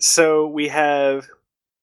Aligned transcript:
so 0.00 0.46
we 0.46 0.68
have 0.68 1.28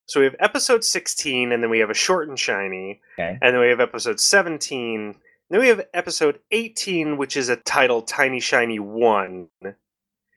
so 0.08 0.20
we 0.22 0.26
have 0.26 0.36
episode 0.40 0.84
16 0.84 1.52
and 1.52 1.62
then 1.62 1.70
we 1.70 1.80
have 1.80 1.90
a 1.90 1.94
short 1.94 2.30
and 2.30 2.40
shiny 2.40 3.02
Okay. 3.20 3.38
and 3.42 3.54
then 3.54 3.60
we 3.62 3.70
have 3.70 3.80
episode 3.80 4.20
17 4.20 5.16
then 5.50 5.60
we 5.60 5.68
have 5.70 5.82
episode 5.94 6.40
18 6.52 7.18
which 7.18 7.38
is 7.38 7.50
a 7.50 7.56
title 7.58 8.02
tiny 8.02 8.40
shiny 8.40 8.80
1 8.80 9.48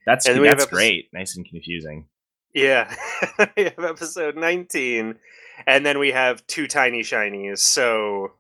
That's 0.07 0.27
And 0.27 0.35
then 0.37 0.43
we 0.43 0.49
have 0.49 0.59
that's 0.59 0.65
episode- 0.67 0.77
great. 0.77 1.09
Nice 1.13 1.37
and 1.37 1.47
confusing. 1.49 2.07
yeah 2.55 2.95
we 3.57 3.65
have 3.65 3.79
episode 3.85 4.37
19 4.37 5.17
and 5.67 5.87
then 5.87 5.99
we 5.99 6.11
have 6.13 6.47
two 6.47 6.67
tiny 6.67 7.01
shinies 7.03 7.59
so 7.59 8.33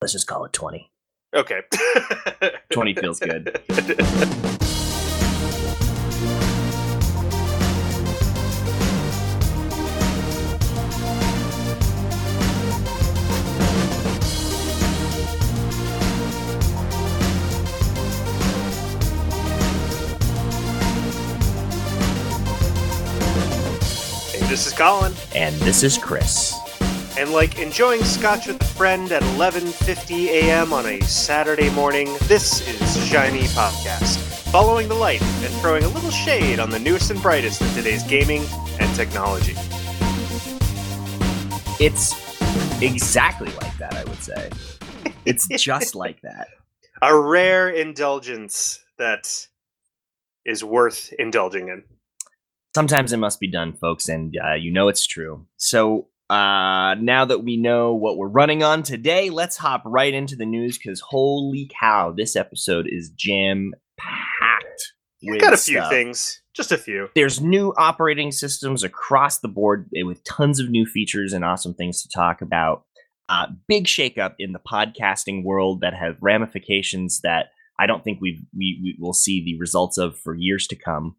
Let's 0.00 0.12
just 0.12 0.26
call 0.28 0.44
it 0.44 0.52
20. 0.52 0.90
okay 1.34 1.60
20 2.72 2.94
feels 2.94 3.18
good. 3.20 3.60
this 24.48 24.66
is 24.66 24.72
colin 24.72 25.12
And 25.34 25.54
this 25.56 25.82
is 25.82 25.98
Chris. 25.98 26.54
And 27.18 27.32
like 27.32 27.58
enjoying 27.58 28.02
scotch 28.02 28.46
with 28.46 28.62
a 28.62 28.64
friend 28.64 29.12
at 29.12 29.22
11:50 29.36 30.28
a.m. 30.28 30.72
on 30.72 30.86
a 30.86 31.00
Saturday 31.02 31.68
morning, 31.70 32.06
this 32.22 32.66
is 32.66 33.08
Shiny 33.08 33.42
Podcast, 33.48 34.16
following 34.50 34.88
the 34.88 34.94
light 34.94 35.20
and 35.20 35.52
throwing 35.60 35.84
a 35.84 35.88
little 35.88 36.10
shade 36.10 36.60
on 36.60 36.70
the 36.70 36.78
newest 36.78 37.10
and 37.10 37.20
brightest 37.20 37.60
in 37.60 37.68
today's 37.74 38.02
gaming 38.04 38.44
and 38.80 38.94
technology. 38.96 39.54
It's 41.78 42.14
exactly 42.80 43.52
like 43.52 43.76
that, 43.78 43.94
I 43.94 44.04
would 44.04 44.22
say. 44.22 44.50
It's 45.26 45.46
just 45.48 45.94
like 46.04 46.22
that. 46.22 46.48
A 47.02 47.14
rare 47.18 47.68
indulgence 47.68 48.82
that 48.96 49.46
is 50.46 50.64
worth 50.64 51.12
indulging 51.18 51.68
in. 51.68 51.84
Sometimes 52.74 53.12
it 53.12 53.18
must 53.18 53.40
be 53.40 53.50
done, 53.50 53.72
folks, 53.74 54.08
and 54.08 54.34
uh, 54.44 54.54
you 54.54 54.70
know 54.70 54.88
it's 54.88 55.06
true. 55.06 55.46
So 55.56 56.08
uh, 56.30 56.94
now 57.00 57.24
that 57.24 57.42
we 57.42 57.56
know 57.56 57.94
what 57.94 58.18
we're 58.18 58.28
running 58.28 58.62
on 58.62 58.82
today, 58.82 59.30
let's 59.30 59.56
hop 59.56 59.82
right 59.86 60.12
into 60.12 60.36
the 60.36 60.44
news 60.44 60.76
because 60.76 61.00
holy 61.00 61.70
cow, 61.80 62.12
this 62.12 62.36
episode 62.36 62.86
is 62.88 63.10
jam 63.10 63.72
packed. 63.96 64.92
We 65.22 65.38
got 65.38 65.54
a 65.54 65.56
few 65.56 65.82
things, 65.88 66.42
just 66.54 66.70
a 66.70 66.78
few. 66.78 67.08
There's 67.14 67.40
new 67.40 67.72
operating 67.76 68.30
systems 68.30 68.84
across 68.84 69.38
the 69.38 69.48
board 69.48 69.88
eh, 69.96 70.02
with 70.02 70.22
tons 70.24 70.60
of 70.60 70.70
new 70.70 70.86
features 70.86 71.32
and 71.32 71.44
awesome 71.44 71.74
things 71.74 72.02
to 72.02 72.08
talk 72.08 72.40
about. 72.40 72.84
Uh, 73.28 73.46
big 73.66 73.84
shakeup 73.84 74.34
in 74.38 74.52
the 74.52 74.60
podcasting 74.60 75.44
world 75.44 75.80
that 75.80 75.94
have 75.94 76.16
ramifications 76.20 77.20
that 77.22 77.46
I 77.78 77.86
don't 77.86 78.04
think 78.04 78.20
we 78.20 78.40
we 78.56 78.96
will 79.00 79.12
see 79.12 79.42
the 79.42 79.58
results 79.58 79.98
of 79.98 80.18
for 80.18 80.34
years 80.34 80.66
to 80.68 80.76
come. 80.76 81.16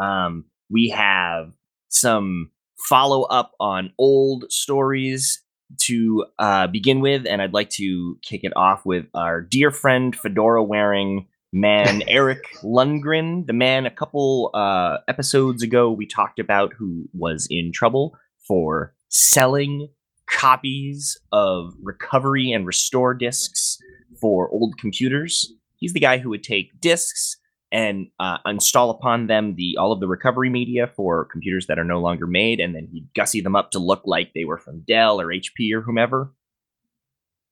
Um, 0.00 0.44
we 0.70 0.88
have 0.90 1.52
some 1.88 2.50
follow 2.88 3.22
up 3.24 3.52
on 3.60 3.92
old 3.98 4.50
stories 4.50 5.42
to 5.78 6.24
uh, 6.38 6.66
begin 6.66 7.00
with, 7.00 7.26
and 7.26 7.40
I'd 7.40 7.52
like 7.52 7.70
to 7.70 8.18
kick 8.22 8.40
it 8.42 8.52
off 8.56 8.84
with 8.84 9.06
our 9.14 9.40
dear 9.40 9.70
friend 9.70 10.14
fedora 10.16 10.64
wearing 10.64 11.26
man 11.52 12.02
Eric 12.08 12.44
Lundgren, 12.62 13.46
the 13.46 13.52
man 13.52 13.86
a 13.86 13.90
couple 13.90 14.50
uh, 14.54 14.98
episodes 15.08 15.62
ago 15.62 15.90
we 15.90 16.06
talked 16.06 16.38
about 16.38 16.72
who 16.72 17.08
was 17.12 17.46
in 17.50 17.72
trouble 17.72 18.16
for 18.46 18.94
selling 19.08 19.88
copies 20.28 21.18
of 21.32 21.74
recovery 21.82 22.52
and 22.52 22.66
restore 22.66 23.14
discs 23.14 23.78
for 24.20 24.48
old 24.50 24.78
computers. 24.78 25.52
He's 25.76 25.92
the 25.92 26.00
guy 26.00 26.18
who 26.18 26.30
would 26.30 26.44
take 26.44 26.80
discs 26.80 27.36
and 27.72 28.08
uh, 28.18 28.38
install 28.46 28.90
upon 28.90 29.26
them 29.26 29.54
the 29.56 29.76
all 29.78 29.92
of 29.92 30.00
the 30.00 30.08
recovery 30.08 30.50
media 30.50 30.90
for 30.96 31.24
computers 31.26 31.66
that 31.66 31.78
are 31.78 31.84
no 31.84 32.00
longer 32.00 32.26
made, 32.26 32.60
and 32.60 32.74
then 32.74 32.88
he'd 32.92 33.08
gussy 33.14 33.40
them 33.40 33.56
up 33.56 33.70
to 33.72 33.78
look 33.78 34.02
like 34.04 34.32
they 34.34 34.44
were 34.44 34.58
from 34.58 34.80
Dell 34.86 35.20
or 35.20 35.26
HP 35.28 35.72
or 35.72 35.82
whomever. 35.82 36.32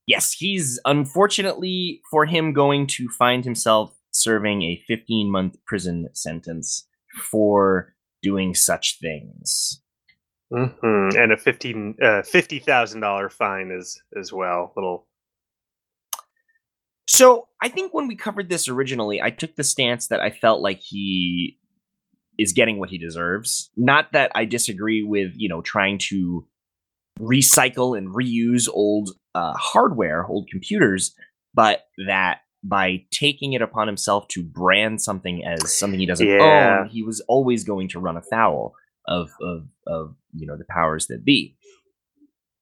Yes, 0.06 0.32
he's 0.32 0.80
unfortunately 0.84 2.00
for 2.10 2.24
him 2.26 2.52
going 2.52 2.86
to 2.88 3.08
find 3.10 3.44
himself 3.44 3.94
serving 4.10 4.62
a 4.62 4.82
15 4.86 5.30
month 5.30 5.56
prison 5.66 6.08
sentence 6.14 6.86
for 7.30 7.94
doing 8.22 8.54
such 8.54 8.98
things. 9.00 9.82
hmm 10.50 11.10
And 11.16 11.32
a 11.32 11.36
fifteen 11.36 11.94
uh, 12.02 12.22
fifty 12.22 12.58
thousand 12.58 13.00
dollar 13.00 13.28
fine 13.28 13.70
as 13.70 13.98
as 14.18 14.32
well. 14.32 14.72
Little 14.76 15.07
So 17.08 17.48
I 17.62 17.68
think 17.70 17.94
when 17.94 18.06
we 18.06 18.14
covered 18.14 18.50
this 18.50 18.68
originally, 18.68 19.20
I 19.20 19.30
took 19.30 19.56
the 19.56 19.64
stance 19.64 20.08
that 20.08 20.20
I 20.20 20.30
felt 20.30 20.60
like 20.60 20.80
he 20.80 21.58
is 22.38 22.52
getting 22.52 22.78
what 22.78 22.90
he 22.90 22.98
deserves. 22.98 23.70
Not 23.76 24.12
that 24.12 24.30
I 24.34 24.44
disagree 24.44 25.02
with, 25.02 25.32
you 25.34 25.48
know, 25.48 25.62
trying 25.62 25.98
to 26.10 26.46
recycle 27.18 27.96
and 27.96 28.14
reuse 28.14 28.68
old 28.70 29.10
uh, 29.34 29.54
hardware, 29.54 30.26
old 30.26 30.48
computers, 30.50 31.14
but 31.54 31.86
that 32.06 32.40
by 32.62 33.04
taking 33.10 33.54
it 33.54 33.62
upon 33.62 33.86
himself 33.86 34.28
to 34.28 34.42
brand 34.42 35.00
something 35.00 35.44
as 35.46 35.74
something 35.74 35.98
he 35.98 36.06
doesn't 36.06 36.28
Yeah. 36.28 36.80
own, 36.82 36.88
he 36.90 37.02
was 37.02 37.20
always 37.26 37.64
going 37.64 37.88
to 37.88 38.00
run 38.00 38.18
afoul 38.18 38.74
of 39.06 39.30
of 39.40 39.66
of 39.86 40.14
you 40.34 40.46
know 40.46 40.58
the 40.58 40.66
powers 40.68 41.06
that 41.06 41.24
be. 41.24 41.56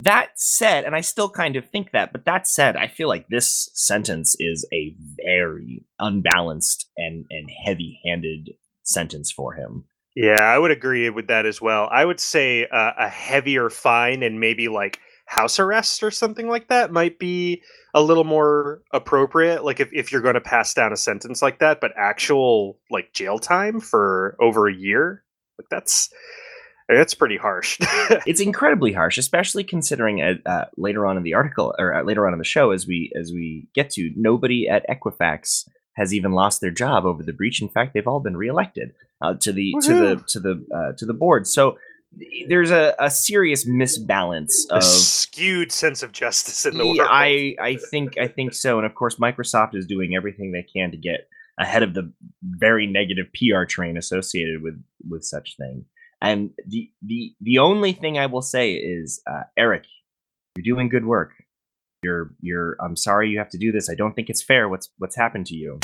That 0.03 0.33
said, 0.35 0.85
and 0.85 0.95
I 0.95 1.01
still 1.01 1.31
kind 1.31 1.57
of 1.57 1.69
think 1.69 1.93
that, 1.93 2.13
but 2.13 2.27
that 2.27 2.47
said, 2.47 2.77
I 2.77 2.87
feel 2.87 3.09
like 3.09 3.29
this 3.29 3.71
sentence 3.73 4.37
is 4.39 4.67
a 4.73 4.95
very 5.25 5.85
unbalanced 5.99 6.91
and 6.97 7.25
and 7.31 7.51
heavy-handed 7.65 8.51
sentence 8.83 9.33
for 9.33 9.55
him. 9.55 9.85
Yeah, 10.15 10.43
I 10.43 10.59
would 10.59 10.71
agree 10.71 11.09
with 11.11 11.27
that 11.29 11.45
as 11.45 11.61
well. 11.61 11.89
I 11.91 12.05
would 12.05 12.21
say 12.21 12.67
uh, 12.67 12.93
a 12.99 13.09
heavier 13.09 13.69
fine 13.69 14.23
and 14.23 14.41
maybe 14.41 14.69
like 14.69 14.99
house 15.27 15.59
arrest 15.59 16.03
or 16.03 16.11
something 16.11 16.49
like 16.49 16.69
that 16.69 16.93
might 16.93 17.19
be 17.19 17.63
a 17.93 18.03
little 18.03 18.25
more 18.25 18.83
appropriate. 18.93 19.65
Like 19.65 19.81
if, 19.81 19.91
if 19.93 20.13
you're 20.13 20.23
going 20.23 20.35
to 20.35 20.41
pass 20.41 20.73
down 20.73 20.93
a 20.93 20.97
sentence 20.97 21.43
like 21.43 21.59
that, 21.59 21.81
but 21.81 21.93
actual 21.97 22.79
like 22.91 23.13
jail 23.13 23.39
time 23.39 23.81
for 23.81 24.37
over 24.41 24.69
a 24.69 24.75
year, 24.75 25.25
like 25.59 25.69
that's 25.71 26.11
that's 26.89 27.15
pretty 27.15 27.37
harsh. 27.37 27.79
It's 28.27 28.41
incredibly 28.41 28.93
harsh, 28.93 29.19
especially 29.19 29.65
considering 29.65 30.23
uh, 30.23 30.35
uh, 30.47 30.65
later 30.77 31.07
on 31.07 31.17
in 31.17 31.23
the 31.23 31.35
article 31.35 31.75
or 31.79 31.95
uh, 31.95 32.03
later 32.03 32.27
on 32.27 32.33
in 32.33 32.39
the 32.39 32.45
show, 32.45 32.71
as 32.71 32.87
we 32.87 33.13
as 33.19 33.33
we 33.33 33.69
get 33.75 33.91
to, 33.91 34.13
nobody 34.17 34.69
at 34.69 34.85
Equifax 34.89 35.69
has 35.95 36.13
even 36.15 36.33
lost 36.33 36.61
their 36.61 36.71
job 36.71 37.05
over 37.05 37.23
the 37.23 37.33
breach. 37.33 37.61
In 37.63 37.69
fact, 37.69 37.95
they've 37.95 38.07
all 38.07 38.21
been 38.21 38.37
reelected 38.37 38.93
uh, 39.21 39.35
to 39.41 39.53
the 39.53 39.75
to 39.83 39.95
the 39.95 40.25
to 40.29 40.41
the 40.41 40.67
uh, 40.75 40.93
to 40.99 41.07
the 41.07 41.15
board. 41.15 41.47
So 41.47 41.79
there's 42.49 42.71
a, 42.71 42.95
a 42.99 43.11
serious 43.11 43.69
misbalance 43.69 44.53
a 44.71 44.77
of 44.77 44.85
skewed 44.85 45.73
sense 45.73 46.03
of 46.03 46.13
justice 46.13 46.65
in 46.65 46.79
the 46.79 46.85
Yeah, 46.85 47.03
world. 47.03 47.11
I 47.13 47.57
I 47.61 47.77
think 47.91 48.19
I 48.19 48.29
think 48.29 48.55
so, 48.55 48.79
and 48.79 48.87
of 48.87 48.95
course, 48.95 49.17
Microsoft 49.17 49.75
is 49.75 49.87
doing 49.87 50.15
everything 50.15 50.53
they 50.53 50.63
can 50.63 50.91
to 50.93 50.97
get 50.97 51.29
ahead 51.59 51.83
of 51.83 51.95
the 51.95 52.13
very 52.43 52.87
negative 52.87 53.27
PR 53.35 53.65
train 53.65 53.97
associated 53.97 54.63
with 54.63 54.83
with 55.09 55.25
such 55.25 55.57
thing. 55.57 55.85
And 56.21 56.51
the 56.67 56.91
the 57.03 57.35
the 57.41 57.59
only 57.59 57.93
thing 57.93 58.19
I 58.19 58.27
will 58.27 58.43
say 58.43 58.73
is, 58.73 59.21
uh, 59.31 59.43
Eric, 59.57 59.85
you're 60.57 60.75
doing 60.75 60.89
good 60.89 61.05
work. 61.05 61.33
You're 62.03 62.35
you're. 62.41 62.77
I'm 62.81 62.97
sorry 62.97 63.31
you 63.31 63.39
have 63.39 63.51
to 63.51 63.59
do 63.59 63.73
this. 63.73 63.91
I 63.91 63.95
don't 63.95 64.15
think 64.15 64.31
it's 64.31 64.43
fair. 64.43 64.69
What's 64.69 64.91
what's 64.99 65.17
happened 65.17 65.47
to 65.47 65.55
you? 65.55 65.79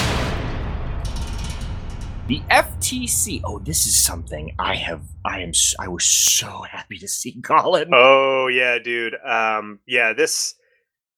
The 2.28 2.40
FTC. 2.50 3.42
Oh, 3.44 3.58
this 3.58 3.86
is 3.86 4.00
something 4.00 4.54
I 4.58 4.76
have. 4.76 5.02
I 5.24 5.40
am. 5.40 5.52
I 5.78 5.88
was 5.88 6.04
so 6.04 6.62
happy 6.62 6.96
to 6.98 7.08
see 7.08 7.40
Colin. 7.42 7.90
Oh 7.92 8.46
yeah, 8.46 8.78
dude. 8.78 9.16
Um, 9.24 9.80
yeah, 9.86 10.12
this, 10.12 10.54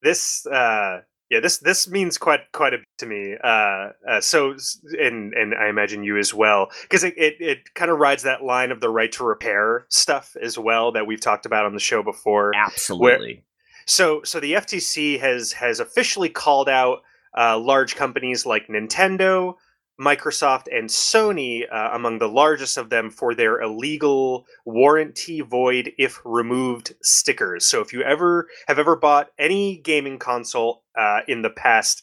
this, 0.02 0.46
uh, 0.46 1.02
yeah, 1.34 1.40
this, 1.40 1.58
this 1.58 1.88
means 1.88 2.16
quite, 2.16 2.40
quite 2.52 2.74
a 2.74 2.78
bit 2.78 2.86
to 2.98 3.06
me. 3.06 3.36
Uh, 3.42 3.88
uh 4.08 4.20
so, 4.20 4.54
and 5.00 5.34
and 5.34 5.54
I 5.54 5.68
imagine 5.68 6.04
you 6.04 6.16
as 6.16 6.32
well, 6.32 6.68
because 6.82 7.02
it, 7.04 7.14
it, 7.16 7.36
it 7.40 7.74
kind 7.74 7.90
of 7.90 7.98
rides 7.98 8.22
that 8.22 8.44
line 8.44 8.70
of 8.70 8.80
the 8.80 8.88
right 8.88 9.10
to 9.12 9.24
repair 9.24 9.86
stuff 9.88 10.36
as 10.40 10.58
well 10.58 10.92
that 10.92 11.06
we've 11.06 11.20
talked 11.20 11.46
about 11.46 11.66
on 11.66 11.74
the 11.74 11.80
show 11.80 12.02
before. 12.02 12.52
Absolutely. 12.54 13.44
So, 13.86 14.22
so 14.22 14.40
the 14.40 14.52
FTC 14.52 15.20
has 15.20 15.52
has 15.52 15.80
officially 15.80 16.28
called 16.28 16.68
out 16.68 17.02
uh, 17.36 17.58
large 17.58 17.96
companies 17.96 18.46
like 18.46 18.68
Nintendo, 18.68 19.56
Microsoft, 20.00 20.66
and 20.70 20.88
Sony 20.88 21.62
uh, 21.70 21.90
among 21.92 22.18
the 22.18 22.28
largest 22.28 22.76
of 22.76 22.90
them 22.90 23.10
for 23.10 23.34
their 23.34 23.60
illegal 23.60 24.46
warranty 24.64 25.40
void 25.40 25.92
if 25.98 26.20
removed 26.24 26.94
stickers. 27.02 27.66
So, 27.66 27.80
if 27.80 27.92
you 27.92 28.02
ever 28.02 28.48
have 28.66 28.78
ever 28.78 28.96
bought 28.96 29.30
any 29.38 29.78
gaming 29.78 30.18
console 30.18 30.82
uh, 30.98 31.20
in 31.28 31.42
the 31.42 31.50
past, 31.50 32.02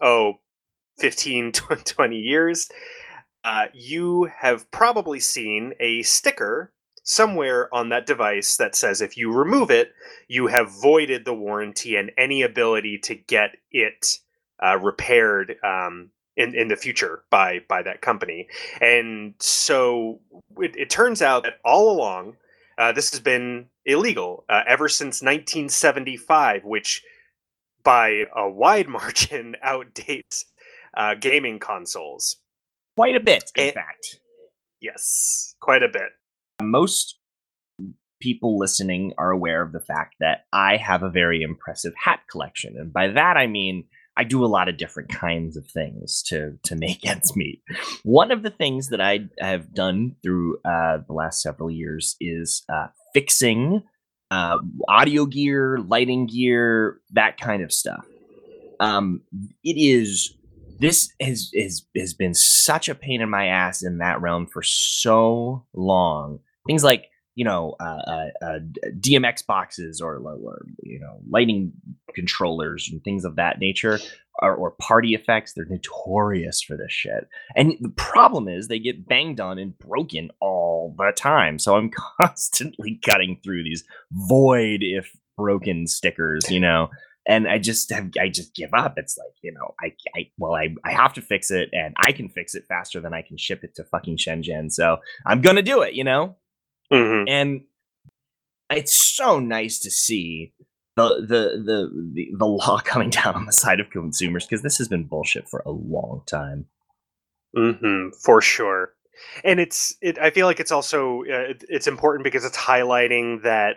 oh, 0.00 0.34
15, 0.98 1.52
20 1.84 2.16
years, 2.16 2.68
uh, 3.44 3.66
you 3.72 4.28
have 4.40 4.70
probably 4.70 5.20
seen 5.20 5.72
a 5.80 6.02
sticker 6.02 6.72
somewhere 7.04 7.72
on 7.74 7.88
that 7.88 8.04
device 8.04 8.58
that 8.58 8.74
says 8.74 9.00
if 9.00 9.16
you 9.16 9.32
remove 9.32 9.70
it, 9.70 9.92
you 10.28 10.48
have 10.48 10.70
voided 10.70 11.24
the 11.24 11.32
warranty 11.32 11.96
and 11.96 12.12
any 12.18 12.42
ability 12.42 12.98
to 12.98 13.14
get 13.14 13.56
it 13.70 14.18
uh, 14.62 14.76
repaired 14.76 15.56
um, 15.64 16.10
in, 16.38 16.54
in 16.54 16.68
the 16.68 16.76
future 16.76 17.24
by 17.30 17.60
by 17.68 17.82
that 17.82 18.00
company. 18.00 18.48
And 18.80 19.34
so 19.40 20.20
it, 20.56 20.74
it 20.76 20.88
turns 20.88 21.20
out 21.20 21.42
that 21.42 21.58
all 21.64 21.90
along, 21.90 22.36
uh, 22.78 22.92
this 22.92 23.10
has 23.10 23.20
been 23.20 23.66
illegal 23.84 24.44
uh, 24.48 24.62
ever 24.66 24.88
since 24.88 25.20
1975, 25.20 26.64
which 26.64 27.02
by 27.82 28.24
a 28.34 28.48
wide 28.48 28.88
margin 28.98 29.56
outdates 29.66 30.44
uh, 30.96 31.14
gaming 31.14 31.58
consoles. 31.58 32.36
Quite 32.96 33.16
a 33.16 33.20
bit, 33.20 33.50
in 33.56 33.66
and, 33.66 33.74
fact. 33.74 34.20
Yes, 34.80 35.54
quite 35.60 35.82
a 35.82 35.88
bit. 35.88 36.10
Most 36.62 37.18
people 38.20 38.58
listening 38.58 39.12
are 39.16 39.30
aware 39.30 39.62
of 39.62 39.70
the 39.70 39.80
fact 39.80 40.16
that 40.18 40.46
I 40.52 40.76
have 40.76 41.04
a 41.04 41.10
very 41.10 41.42
impressive 41.42 41.92
hat 41.96 42.20
collection. 42.28 42.76
And 42.76 42.92
by 42.92 43.08
that, 43.08 43.36
I 43.36 43.46
mean 43.46 43.84
I 44.18 44.24
do 44.24 44.44
a 44.44 44.46
lot 44.46 44.68
of 44.68 44.76
different 44.76 45.10
kinds 45.10 45.56
of 45.56 45.66
things 45.66 46.22
to 46.24 46.58
to 46.64 46.74
make 46.74 47.06
ends 47.08 47.36
meet. 47.36 47.62
One 48.02 48.32
of 48.32 48.42
the 48.42 48.50
things 48.50 48.88
that 48.88 49.00
I 49.00 49.20
have 49.38 49.72
done 49.72 50.16
through 50.22 50.58
uh, 50.64 50.98
the 51.06 51.12
last 51.12 51.40
several 51.40 51.70
years 51.70 52.16
is 52.20 52.64
uh, 52.68 52.88
fixing 53.14 53.84
uh, 54.30 54.58
audio 54.88 55.24
gear, 55.24 55.78
lighting 55.78 56.26
gear, 56.26 57.00
that 57.12 57.38
kind 57.38 57.62
of 57.62 57.72
stuff. 57.72 58.04
Um, 58.80 59.22
it 59.64 59.76
is 59.78 60.34
this 60.80 61.12
has, 61.20 61.50
has 61.56 61.86
has 61.96 62.12
been 62.12 62.34
such 62.34 62.88
a 62.88 62.94
pain 62.94 63.20
in 63.20 63.30
my 63.30 63.46
ass 63.46 63.82
in 63.82 63.98
that 63.98 64.20
realm 64.20 64.46
for 64.46 64.62
so 64.62 65.64
long. 65.74 66.40
Things 66.66 66.84
like 66.84 67.06
you 67.38 67.44
know 67.44 67.76
uh, 67.78 68.02
uh, 68.06 68.26
uh 68.42 68.58
DMX 68.98 69.46
boxes 69.46 70.00
or, 70.00 70.16
or, 70.16 70.66
you 70.82 70.98
know 70.98 71.20
lighting 71.30 71.72
controllers 72.12 72.88
and 72.90 73.02
things 73.04 73.24
of 73.24 73.36
that 73.36 73.60
nature, 73.60 74.00
or, 74.42 74.56
or, 74.56 74.72
party 74.72 75.14
effects. 75.14 75.52
They're 75.52 75.64
notorious 75.64 76.60
for 76.60 76.76
this 76.76 76.90
shit. 76.90 77.28
And 77.54 77.74
the 77.80 77.90
problem 77.90 78.48
is 78.48 78.66
they 78.66 78.80
get 78.80 79.06
banged 79.06 79.38
on 79.38 79.56
and 79.56 79.78
broken 79.78 80.30
all 80.40 80.96
the 80.98 81.12
time. 81.14 81.60
So 81.60 81.76
I'm 81.76 81.92
constantly 82.18 82.98
cutting 83.04 83.38
through 83.44 83.62
these 83.62 83.84
void 84.10 84.80
if 84.80 85.16
broken 85.36 85.86
stickers. 85.86 86.50
You 86.50 86.58
know 86.58 86.90
and 87.24 87.46
I 87.46 87.58
just 87.58 87.92
have 87.92 88.10
I 88.20 88.30
just 88.30 88.52
give 88.52 88.70
up. 88.74 88.94
It's 88.96 89.16
like 89.16 89.34
you 89.42 89.52
know 89.52 89.74
I, 89.80 89.92
I 90.16 90.30
well 90.38 90.54
I 90.54 90.74
I 90.84 90.90
have 90.90 91.12
to 91.12 91.22
fix 91.22 91.52
it, 91.52 91.68
and 91.72 91.94
I 92.04 92.10
can 92.10 92.28
fix 92.28 92.56
it 92.56 92.64
faster 92.66 93.00
than 93.00 93.14
I 93.14 93.22
can 93.22 93.36
ship 93.36 93.62
it 93.62 93.76
to 93.76 93.84
fucking 93.84 94.16
Shenzhen. 94.16 94.72
So 94.72 94.96
I'm 95.24 95.40
gonna 95.40 95.62
do 95.62 95.82
it, 95.82 95.94
you 95.94 96.02
know. 96.02 96.36
Mm-hmm. 96.92 97.28
And 97.28 97.60
it's 98.70 98.94
so 98.94 99.38
nice 99.38 99.78
to 99.80 99.90
see 99.90 100.52
the, 100.96 101.20
the 101.20 101.62
the 101.64 102.12
the 102.14 102.36
the 102.36 102.46
law 102.46 102.78
coming 102.84 103.10
down 103.10 103.34
on 103.34 103.46
the 103.46 103.52
side 103.52 103.80
of 103.80 103.90
consumers 103.90 104.46
because 104.46 104.62
this 104.62 104.78
has 104.78 104.88
been 104.88 105.04
bullshit 105.04 105.48
for 105.48 105.62
a 105.64 105.70
long 105.70 106.22
time. 106.26 106.66
Mm-hmm, 107.56 108.10
for 108.22 108.42
sure, 108.42 108.92
and 109.44 109.58
it's 109.60 109.96
it. 110.02 110.18
I 110.18 110.30
feel 110.30 110.46
like 110.46 110.60
it's 110.60 110.72
also 110.72 111.20
uh, 111.22 111.50
it, 111.50 111.64
it's 111.68 111.86
important 111.86 112.24
because 112.24 112.44
it's 112.44 112.58
highlighting 112.58 113.42
that 113.42 113.76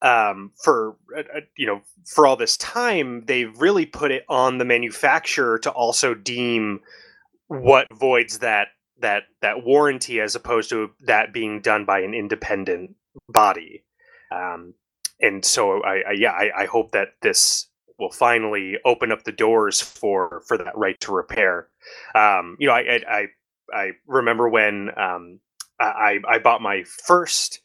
um, 0.00 0.52
for 0.62 0.96
uh, 1.16 1.20
uh, 1.20 1.40
you 1.56 1.66
know 1.66 1.82
for 2.06 2.26
all 2.26 2.36
this 2.36 2.56
time 2.56 3.24
they've 3.26 3.60
really 3.60 3.84
put 3.84 4.10
it 4.10 4.24
on 4.28 4.58
the 4.58 4.64
manufacturer 4.64 5.58
to 5.58 5.70
also 5.70 6.14
deem 6.14 6.80
what 7.48 7.86
voids 7.92 8.38
that 8.38 8.68
that 9.02 9.24
that 9.40 9.64
warranty 9.64 10.20
as 10.20 10.34
opposed 10.34 10.70
to 10.70 10.90
that 11.00 11.32
being 11.32 11.60
done 11.60 11.84
by 11.84 12.00
an 12.00 12.14
independent 12.14 12.94
body. 13.28 13.84
Um, 14.34 14.74
and 15.20 15.44
so 15.44 15.82
I, 15.82 16.02
I 16.08 16.12
yeah 16.16 16.32
I, 16.32 16.62
I, 16.62 16.66
hope 16.66 16.92
that 16.92 17.08
this 17.20 17.68
will 17.98 18.10
finally 18.10 18.78
open 18.84 19.12
up 19.12 19.24
the 19.24 19.32
doors 19.32 19.80
for 19.80 20.42
for 20.48 20.56
that 20.56 20.76
right 20.76 20.98
to 21.00 21.12
repair. 21.12 21.68
Um, 22.14 22.56
you 22.58 22.66
know 22.68 22.74
I 22.74 23.00
I 23.08 23.26
I 23.72 23.90
remember 24.06 24.48
when 24.48 24.90
um, 24.96 25.40
I 25.78 26.18
I 26.26 26.38
bought 26.38 26.62
my 26.62 26.84
first 26.84 27.60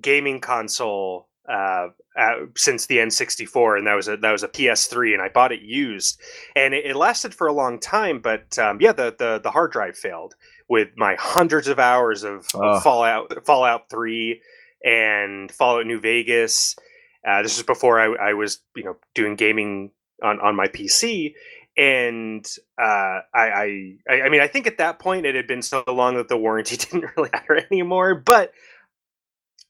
gaming 0.00 0.40
console 0.40 1.28
uh, 1.48 1.88
uh, 2.16 2.34
since 2.56 2.86
the 2.86 2.98
N64, 2.98 3.78
and 3.78 3.86
that 3.86 3.94
was 3.94 4.08
a 4.08 4.16
that 4.16 4.30
was 4.30 4.42
a 4.42 4.48
PS3, 4.48 5.14
and 5.14 5.22
I 5.22 5.28
bought 5.28 5.52
it 5.52 5.62
used, 5.62 6.20
and 6.54 6.74
it, 6.74 6.86
it 6.86 6.96
lasted 6.96 7.34
for 7.34 7.46
a 7.46 7.52
long 7.52 7.78
time. 7.78 8.20
But 8.20 8.58
um, 8.58 8.78
yeah, 8.80 8.92
the, 8.92 9.14
the 9.18 9.40
the 9.42 9.50
hard 9.50 9.72
drive 9.72 9.96
failed 9.96 10.34
with 10.70 10.90
my 10.96 11.16
hundreds 11.18 11.66
of 11.66 11.80
hours 11.80 12.22
of, 12.22 12.46
of 12.54 12.82
Fallout 12.82 13.44
Fallout 13.44 13.90
Three 13.90 14.40
and 14.82 15.50
Fallout 15.52 15.84
New 15.84 16.00
Vegas. 16.00 16.76
Uh, 17.26 17.42
this 17.42 17.58
was 17.58 17.66
before 17.66 18.00
I, 18.00 18.30
I 18.30 18.34
was 18.34 18.60
you 18.74 18.84
know 18.84 18.96
doing 19.14 19.34
gaming 19.34 19.90
on 20.22 20.40
on 20.40 20.56
my 20.56 20.68
PC, 20.68 21.34
and 21.76 22.46
uh, 22.80 23.20
I, 23.34 23.98
I 24.08 24.22
I 24.22 24.28
mean 24.30 24.40
I 24.40 24.46
think 24.46 24.66
at 24.68 24.78
that 24.78 25.00
point 25.00 25.26
it 25.26 25.34
had 25.34 25.48
been 25.48 25.60
so 25.60 25.82
long 25.86 26.14
that 26.14 26.28
the 26.28 26.38
warranty 26.38 26.76
didn't 26.78 27.04
really 27.16 27.30
matter 27.32 27.66
anymore, 27.70 28.14
but 28.14 28.52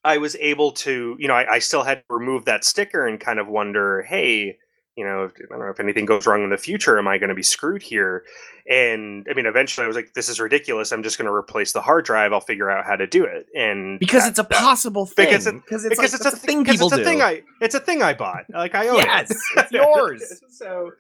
I 0.05 0.19
was 0.19 0.37
able 0.37 0.73
to, 0.73 1.17
you 1.19 1.29
know, 1.29 1.35
I, 1.35 1.57
I, 1.57 1.59
still 1.59 1.83
had 1.83 1.99
to 1.99 2.05
remove 2.09 2.47
that 2.47 2.65
sticker 2.65 3.07
and 3.07 3.21
kind 3.21 3.39
of 3.39 3.49
wonder, 3.49 4.01
hey, 4.01 4.57
you 5.01 5.07
know, 5.07 5.25
I 5.25 5.47
don't 5.49 5.61
know 5.61 5.71
if 5.71 5.81
anything 5.81 6.05
goes 6.05 6.27
wrong 6.27 6.45
in 6.45 6.51
the 6.51 6.59
future, 6.59 6.99
am 6.99 7.09
I 7.09 7.17
going 7.17 7.31
to 7.31 7.35
be 7.35 7.43
screwed 7.43 7.83
here? 7.83 8.23
And 8.69 9.27
I 9.31 9.33
mean, 9.33 9.47
eventually 9.47 9.87
I 9.87 9.89
was 9.89 9.97
like, 9.97 10.13
this 10.13 10.29
is 10.29 10.39
ridiculous. 10.39 10.93
I'm 10.93 11.03
just 11.03 11.17
going 11.17 11.25
to 11.25 11.33
replace 11.33 11.73
the 11.73 11.81
hard 11.81 12.05
drive. 12.05 12.35
I'll 12.35 12.41
figure 12.43 12.71
out 12.71 12.85
how 12.85 12.97
to 12.97 13.07
do 13.07 13.25
it. 13.25 13.47
And 13.57 13.99
because 13.99 14.25
that, 14.25 14.33
it's 14.33 14.39
a 14.39 14.43
that, 14.43 14.51
possible 14.51 15.07
thing. 15.07 15.25
Because, 15.25 15.47
it, 15.47 15.55
because 15.55 15.87
it's, 15.87 15.97
because 15.99 16.13
like, 16.13 16.27
it's 16.27 16.35
a, 16.35 16.37
thing 16.37 16.67
people 16.67 16.89
it's 16.89 16.97
a 16.97 16.99
do. 16.99 17.05
Thing 17.05 17.23
I, 17.23 17.41
it's 17.63 17.75
a 17.75 17.81
thing 17.81 18.03
I 18.03 18.13
bought. 18.13 18.45
Like 18.51 18.75
I 18.75 18.89
own 18.89 18.99
yes, 18.99 19.31
it. 19.31 19.39
it's 19.57 19.73
yours. 19.73 20.43
so 20.51 20.91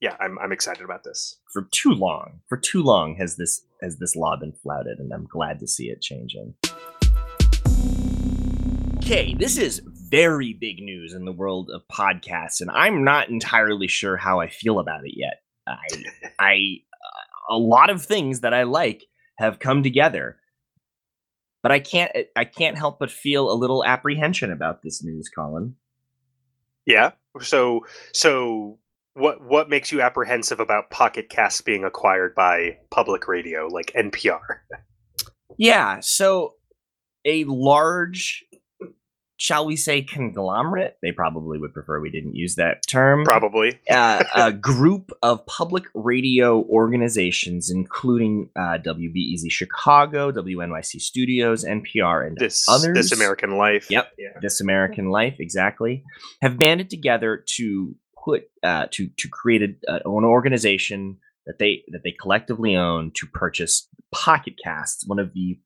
yeah, 0.00 0.14
I'm, 0.20 0.38
I'm 0.38 0.52
excited 0.52 0.84
about 0.84 1.02
this. 1.02 1.38
For 1.52 1.66
too 1.72 1.90
long, 1.90 2.38
for 2.48 2.56
too 2.56 2.84
long 2.84 3.16
has 3.16 3.34
this 3.34 3.62
has 3.82 3.98
this 3.98 4.14
law 4.14 4.36
been 4.36 4.52
flouted, 4.52 5.00
and 5.00 5.12
I'm 5.12 5.26
glad 5.26 5.58
to 5.58 5.66
see 5.66 5.90
it 5.90 6.00
changing. 6.00 6.54
Okay, 8.98 9.34
this 9.34 9.58
is 9.58 9.82
very 10.10 10.52
big 10.52 10.80
news 10.80 11.14
in 11.14 11.24
the 11.24 11.32
world 11.32 11.70
of 11.72 11.82
podcasts, 11.90 12.60
and 12.60 12.70
I'm 12.70 13.04
not 13.04 13.28
entirely 13.28 13.88
sure 13.88 14.16
how 14.16 14.40
I 14.40 14.48
feel 14.48 14.78
about 14.78 15.04
it 15.04 15.14
yet. 15.16 15.42
I, 15.66 15.86
I, 16.38 16.76
a 17.48 17.56
lot 17.56 17.90
of 17.90 18.04
things 18.04 18.40
that 18.40 18.54
I 18.54 18.64
like 18.64 19.04
have 19.38 19.58
come 19.58 19.82
together, 19.82 20.36
but 21.62 21.72
I 21.72 21.80
can't, 21.80 22.10
I 22.36 22.44
can't 22.44 22.76
help 22.76 22.98
but 22.98 23.10
feel 23.10 23.50
a 23.50 23.54
little 23.54 23.84
apprehension 23.84 24.50
about 24.50 24.82
this 24.82 25.02
news, 25.02 25.30
Colin. 25.34 25.76
Yeah. 26.86 27.12
So, 27.40 27.86
so 28.12 28.78
what 29.14 29.42
what 29.42 29.68
makes 29.68 29.92
you 29.92 30.00
apprehensive 30.00 30.60
about 30.60 30.90
Pocket 30.90 31.28
Cast 31.28 31.64
being 31.64 31.84
acquired 31.84 32.34
by 32.34 32.78
public 32.90 33.28
radio 33.28 33.66
like 33.66 33.92
NPR? 33.96 34.40
Yeah. 35.58 35.98
So, 36.00 36.54
a 37.26 37.44
large 37.44 38.44
shall 39.40 39.64
we 39.64 39.74
say 39.74 40.02
conglomerate? 40.02 40.98
They 41.00 41.12
probably 41.12 41.58
would 41.58 41.72
prefer 41.72 41.98
we 41.98 42.10
didn't 42.10 42.34
use 42.34 42.56
that 42.56 42.86
term. 42.86 43.24
Probably. 43.24 43.80
Uh, 43.90 44.22
a 44.34 44.52
group 44.52 45.12
of 45.22 45.46
public 45.46 45.84
radio 45.94 46.62
organizations 46.64 47.70
including 47.70 48.50
uh, 48.54 48.76
wbez 48.84 49.50
chicago 49.50 50.30
wnyc 50.30 51.00
studios 51.00 51.64
npr 51.64 52.26
and 52.26 52.36
this, 52.36 52.68
others. 52.68 52.94
this 52.94 53.12
american 53.12 53.56
life. 53.56 53.90
Yep 53.90 54.12
yeah. 54.18 54.28
this 54.42 54.60
american 54.60 55.10
life 55.10 55.36
exactly. 55.40 56.04
Have 56.42 56.58
banded 56.58 56.90
together 56.90 57.42
to 57.56 57.96
put 58.22 58.42
uh, 58.62 58.86
to 58.90 59.08
to 59.16 59.28
create 59.28 59.62
a, 59.88 59.94
an 59.94 60.24
organization 60.24 61.16
that 61.46 61.58
they 61.58 61.82
that 61.88 62.02
they 62.04 62.12
collectively 62.12 62.76
own 62.76 63.10
to 63.14 63.26
purchase 63.26 63.88
pocket 64.12 64.54
casts 64.62 65.06
one 65.06 65.18
of 65.18 65.32
the 65.32 65.58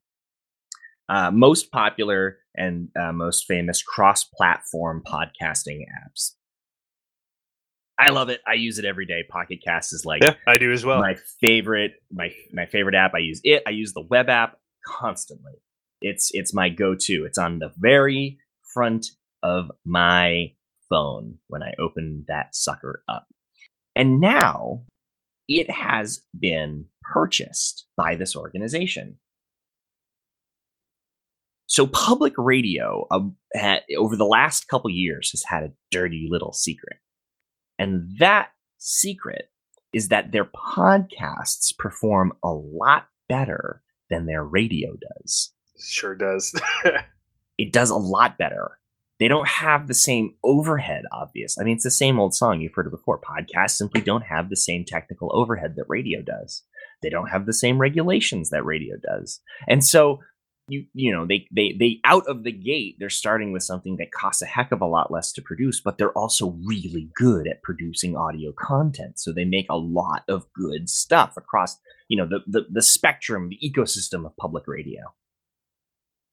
uh, 1.09 1.29
most 1.29 1.71
popular 1.71 2.37
and 2.57 2.89
uh, 2.99 3.11
most 3.11 3.45
famous 3.45 3.81
cross-platform 3.81 5.03
podcasting 5.05 5.81
apps. 5.81 6.31
I 7.97 8.09
love 8.09 8.29
it. 8.29 8.41
I 8.45 8.53
use 8.55 8.77
it 8.77 8.85
every 8.85 9.05
day. 9.05 9.23
Pocket 9.29 9.59
Cast 9.65 9.93
is 9.93 10.05
like 10.05 10.21
yeah, 10.21 10.33
I 10.47 10.57
do 10.57 10.71
as 10.71 10.85
well. 10.85 10.99
My 10.99 11.15
favorite, 11.39 11.93
my 12.11 12.29
my 12.51 12.65
favorite 12.65 12.95
app. 12.95 13.13
I 13.15 13.19
use 13.19 13.39
it. 13.43 13.63
I 13.65 13.69
use 13.69 13.93
the 13.93 14.05
web 14.09 14.27
app 14.29 14.57
constantly. 14.85 15.53
It's 16.01 16.29
it's 16.33 16.53
my 16.53 16.69
go-to. 16.69 17.25
It's 17.25 17.37
on 17.37 17.59
the 17.59 17.71
very 17.77 18.37
front 18.73 19.07
of 19.43 19.71
my 19.85 20.51
phone 20.89 21.39
when 21.47 21.63
I 21.63 21.73
open 21.79 22.25
that 22.27 22.53
sucker 22.55 23.03
up. 23.07 23.27
And 23.95 24.19
now 24.19 24.83
it 25.47 25.71
has 25.71 26.21
been 26.37 26.85
purchased 27.13 27.87
by 27.95 28.15
this 28.15 28.35
organization. 28.35 29.17
So 31.67 31.87
public 31.87 32.33
radio 32.37 33.07
uh, 33.11 33.21
had, 33.53 33.81
over 33.97 34.15
the 34.15 34.25
last 34.25 34.67
couple 34.67 34.89
years 34.89 35.31
has 35.31 35.43
had 35.43 35.63
a 35.63 35.73
dirty 35.91 36.27
little 36.29 36.53
secret. 36.53 36.97
And 37.79 38.07
that 38.19 38.49
secret 38.77 39.49
is 39.93 40.09
that 40.09 40.31
their 40.31 40.45
podcasts 40.45 41.75
perform 41.77 42.33
a 42.43 42.51
lot 42.51 43.07
better 43.27 43.81
than 44.09 44.25
their 44.25 44.43
radio 44.43 44.95
does. 45.17 45.51
Sure 45.79 46.15
does. 46.15 46.53
it 47.57 47.73
does 47.73 47.89
a 47.89 47.95
lot 47.95 48.37
better. 48.37 48.77
They 49.19 49.27
don't 49.29 49.47
have 49.47 49.87
the 49.87 49.93
same 49.93 50.35
overhead, 50.43 51.03
obvious. 51.11 51.57
I 51.57 51.63
mean, 51.63 51.75
it's 51.75 51.85
the 51.85 51.91
same 51.91 52.19
old 52.19 52.35
song. 52.35 52.59
You've 52.59 52.73
heard 52.73 52.87
it 52.87 52.91
before. 52.91 53.19
Podcasts 53.19 53.77
simply 53.77 54.01
don't 54.01 54.23
have 54.23 54.49
the 54.49 54.57
same 54.57 54.83
technical 54.85 55.31
overhead 55.33 55.75
that 55.77 55.85
radio 55.87 56.21
does. 56.21 56.63
They 57.01 57.09
don't 57.09 57.29
have 57.29 57.45
the 57.45 57.53
same 57.53 57.79
regulations 57.79 58.49
that 58.49 58.65
radio 58.65 58.95
does. 58.97 59.39
And 59.67 59.83
so 59.83 60.19
you 60.67 60.85
you 60.93 61.11
know 61.11 61.25
they 61.25 61.47
they 61.51 61.75
they 61.79 61.99
out 62.03 62.25
of 62.27 62.43
the 62.43 62.51
gate 62.51 62.95
they're 62.99 63.09
starting 63.09 63.51
with 63.51 63.61
something 63.61 63.97
that 63.97 64.11
costs 64.11 64.41
a 64.41 64.45
heck 64.45 64.71
of 64.71 64.81
a 64.81 64.85
lot 64.85 65.11
less 65.11 65.31
to 65.31 65.41
produce 65.41 65.79
but 65.79 65.97
they're 65.97 66.17
also 66.17 66.57
really 66.65 67.09
good 67.15 67.47
at 67.47 67.61
producing 67.61 68.15
audio 68.15 68.51
content. 68.51 69.19
So 69.19 69.31
they 69.31 69.45
make 69.45 69.67
a 69.69 69.77
lot 69.77 70.23
of 70.27 70.51
good 70.53 70.89
stuff 70.89 71.37
across 71.37 71.77
you 72.09 72.17
know 72.17 72.27
the 72.27 72.39
the, 72.47 72.65
the 72.71 72.81
spectrum 72.81 73.49
the 73.49 73.59
ecosystem 73.63 74.25
of 74.25 74.35
public 74.37 74.67
radio. 74.67 75.13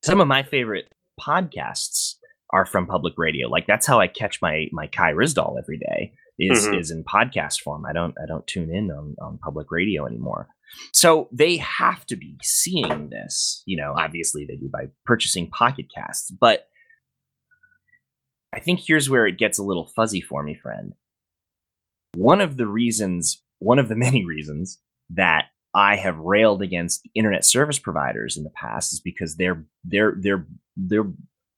Some 0.03 0.21
of 0.21 0.29
my 0.29 0.43
favorite 0.43 0.89
podcasts 1.21 2.17
are 2.53 2.67
from 2.67 2.87
public 2.87 3.15
radio 3.17 3.49
like 3.49 3.67
that's 3.67 3.87
how 3.87 4.01
i 4.01 4.07
catch 4.07 4.41
my 4.43 4.67
my 4.73 4.87
kai 4.87 5.13
ryssdal 5.13 5.59
every 5.59 5.79
day 5.79 6.13
is 6.39 6.67
mm-hmm. 6.67 6.79
is 6.79 6.91
in 6.91 7.05
podcast 7.05 7.61
form 7.61 7.85
i 7.87 7.93
don't 7.93 8.15
i 8.23 8.27
don't 8.27 8.47
tune 8.47 8.75
in 8.75 8.91
on 8.91 9.15
on 9.21 9.39
public 9.39 9.71
radio 9.71 10.07
anymore 10.07 10.49
so 10.93 11.29
they 11.33 11.57
have 11.59 12.07
to 12.07 12.17
be 12.17 12.37
seeing 12.43 13.11
this. 13.11 13.63
You 13.67 13.77
know, 13.77 13.95
obviously 13.97 14.45
they 14.45 14.57
do 14.57 14.69
by 14.73 14.89
purchasing 15.05 15.51
Pocket 15.51 15.87
Casts, 15.95 16.31
but 16.31 16.67
I 18.53 18.61
think 18.61 18.81
here's 18.81 19.09
where 19.09 19.27
it 19.27 19.39
gets 19.39 19.59
a 19.59 19.63
little 19.63 19.87
fuzzy 19.87 20.21
for 20.21 20.43
me, 20.43 20.55
friend. 20.55 20.93
One 22.15 22.41
of 22.41 22.57
the 22.57 22.67
reasons, 22.67 23.43
one 23.59 23.79
of 23.79 23.89
the 23.89 23.97
many 23.97 24.25
reasons 24.25 24.79
that 25.11 25.47
I 25.75 25.97
have 25.97 26.19
railed 26.19 26.61
against 26.61 27.09
internet 27.15 27.45
service 27.45 27.79
providers 27.79 28.37
in 28.37 28.45
the 28.45 28.51
past 28.51 28.93
is 28.93 29.01
because 29.01 29.37
they're 29.37 29.65
they're 29.85 30.15
they're 30.19 30.47
they're 30.77 31.11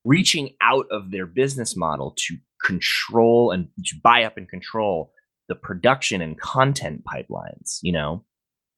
reaching 0.05 0.55
out 0.61 0.87
of 0.91 1.11
their 1.11 1.27
business 1.27 1.77
model 1.77 2.15
to 2.17 2.37
control 2.65 3.51
and 3.51 3.69
to 3.85 3.97
buy 4.03 4.25
up 4.25 4.37
and 4.37 4.49
control 4.49 5.13
the 5.49 5.55
production 5.55 6.21
and 6.21 6.41
content 6.41 7.03
pipelines, 7.05 7.79
you 7.83 7.93
know 7.93 8.25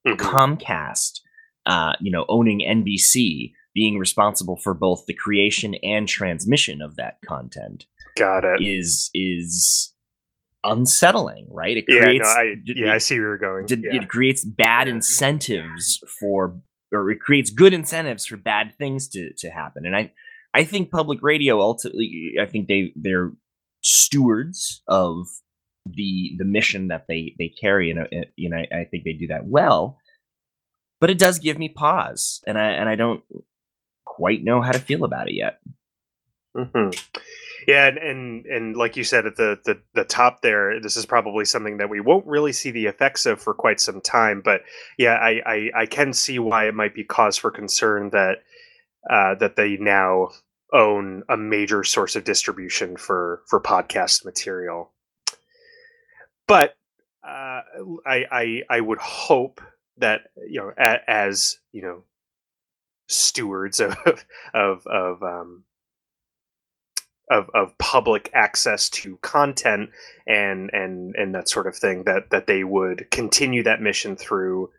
mm-hmm. 0.07 0.27
Comcast, 0.27 1.21
uh, 1.67 1.95
you 2.01 2.11
know, 2.11 2.25
owning 2.29 2.61
NBC, 2.61 3.53
being 3.75 3.99
responsible 3.99 4.57
for 4.57 4.75
both 4.75 5.05
the 5.07 5.15
creation 5.15 5.75
and 5.83 6.09
transmission 6.09 6.81
of 6.81 6.97
that 6.97 7.19
content. 7.27 7.87
Got 8.17 8.45
it. 8.45 8.63
Is 8.63 9.11
is 9.13 9.93
unsettling, 10.65 11.47
right? 11.51 11.77
It 11.77 11.87
creates, 11.87 12.27
yeah, 12.27 12.43
no, 12.43 12.51
I, 12.51 12.55
yeah, 12.65 12.87
it, 12.87 12.95
I 12.95 12.99
see 12.99 13.19
where 13.19 13.29
you're 13.29 13.39
going. 13.39 13.67
It, 13.69 13.81
yeah. 13.83 14.01
it 14.01 14.09
creates 14.09 14.45
bad 14.45 14.89
incentives 14.89 16.03
for, 16.19 16.59
or 16.93 17.11
it 17.11 17.21
creates 17.21 17.51
good 17.51 17.73
incentives 17.73 18.27
for 18.27 18.37
bad 18.37 18.75
things 18.79 19.09
to 19.09 19.33
to 19.39 19.51
happen. 19.51 19.85
And 19.85 19.95
I, 19.95 20.13
I 20.57 20.65
think 20.65 20.91
public 20.91 21.19
radio 21.23 21.61
ultimately, 21.61 22.37
I 22.41 22.47
think 22.47 22.67
they 22.67 22.93
they're 22.97 23.33
stewards 23.83 24.83
of 24.89 25.27
the 25.85 26.33
the 26.39 26.47
mission 26.47 26.89
that 26.89 27.05
they 27.09 27.35
they 27.39 27.49
carry 27.61 27.91
and 27.91 28.09
you 28.37 28.49
know 28.49 28.57
I 28.57 28.85
think 28.85 29.05
they 29.05 29.13
do 29.13 29.29
that 29.29 29.47
well 29.47 29.99
but 30.99 31.11
it 31.11 31.19
does 31.19 31.39
give 31.39 31.59
me 31.59 31.69
pause 31.69 32.43
and 32.47 32.59
I 32.59 32.71
and 32.71 32.89
I 32.89 32.97
don't 32.97 33.23
quite 34.05 34.43
know 34.43 34.63
how 34.63 34.73
to 34.73 34.81
feel 34.81 35.05
about 35.05 35.29
it 35.29 35.35
yet 35.35 35.61
mm-hmm. 36.57 36.91
yeah 37.69 37.87
and, 37.87 37.99
and 37.99 38.47
and 38.47 38.77
like 38.77 38.97
you 38.97 39.05
said 39.05 39.27
at 39.27 39.37
the, 39.37 39.61
the 39.65 39.81
the 39.95 40.05
top 40.05 40.43
there 40.43 40.81
this 40.81 40.97
is 40.97 41.07
probably 41.07 41.45
something 41.45 41.77
that 41.77 41.91
we 41.91 42.01
won't 42.01 42.27
really 42.27 42.53
see 42.53 42.73
the 42.73 42.87
effects 42.87 43.27
of 43.27 43.41
for 43.41 43.55
quite 43.55 43.79
some 43.79 44.01
time 44.01 44.43
but 44.45 44.63
yeah 44.99 45.15
I 45.15 45.43
I, 45.47 45.71
I 45.83 45.87
can 45.87 46.13
see 46.13 46.41
why 46.41 46.67
it 46.67 46.75
might 46.75 46.95
be 46.95 47.05
cause 47.05 47.37
for 47.37 47.53
concern 47.53 48.11
that 48.11 48.39
uh, 49.09 49.37
that 49.37 49.55
they 49.55 49.77
now 49.77 50.31
own 50.73 51.23
a 51.29 51.37
major 51.37 51.85
source 51.85 52.17
of 52.17 52.25
distribution 52.25 52.97
for 52.97 53.43
for 53.49 53.61
podcast 53.61 54.25
material 54.25 54.93
but 56.47 56.77
uh, 57.27 57.63
I, 58.07 58.25
I 58.31 58.63
I 58.71 58.81
would 58.81 58.99
hope 58.99 59.61
that 59.99 60.23
you 60.49 60.61
know 60.61 60.73
a, 60.79 60.99
as 61.09 61.59
you 61.73 61.83
know 61.83 62.05
stewards 63.09 63.81
of 63.81 63.97
of 64.55 64.87
of 64.87 65.23
um, 65.23 65.65
of 67.31 67.51
of 67.55 67.77
public 67.79 68.31
access 68.33 68.89
to 68.91 69.19
content 69.23 69.91
and 70.27 70.71
and 70.73 71.15
and 71.17 71.35
that 71.35 71.49
sort 71.49 71.67
of 71.67 71.77
thing 71.77 72.05
that 72.05 72.31
that 72.31 72.47
they 72.47 72.63
would 72.63 73.11
continue 73.11 73.63
that 73.65 73.83
mission 73.83 74.17
through 74.17 74.71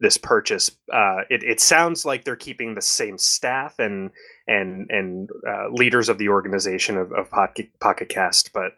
this 0.00 0.16
purchase. 0.16 0.70
Uh, 0.92 1.22
it 1.28 1.42
it 1.42 1.60
sounds 1.60 2.04
like 2.04 2.24
they're 2.24 2.36
keeping 2.36 2.74
the 2.74 2.82
same 2.82 3.18
staff 3.18 3.78
and 3.80 4.10
and 4.48 4.90
and 4.90 5.28
uh, 5.48 5.68
leaders 5.70 6.08
of 6.08 6.18
the 6.18 6.30
organization 6.30 6.96
of, 6.96 7.12
of 7.12 7.30
Pocket, 7.30 7.70
Pocket 7.80 8.08
Cast, 8.08 8.52
but 8.52 8.72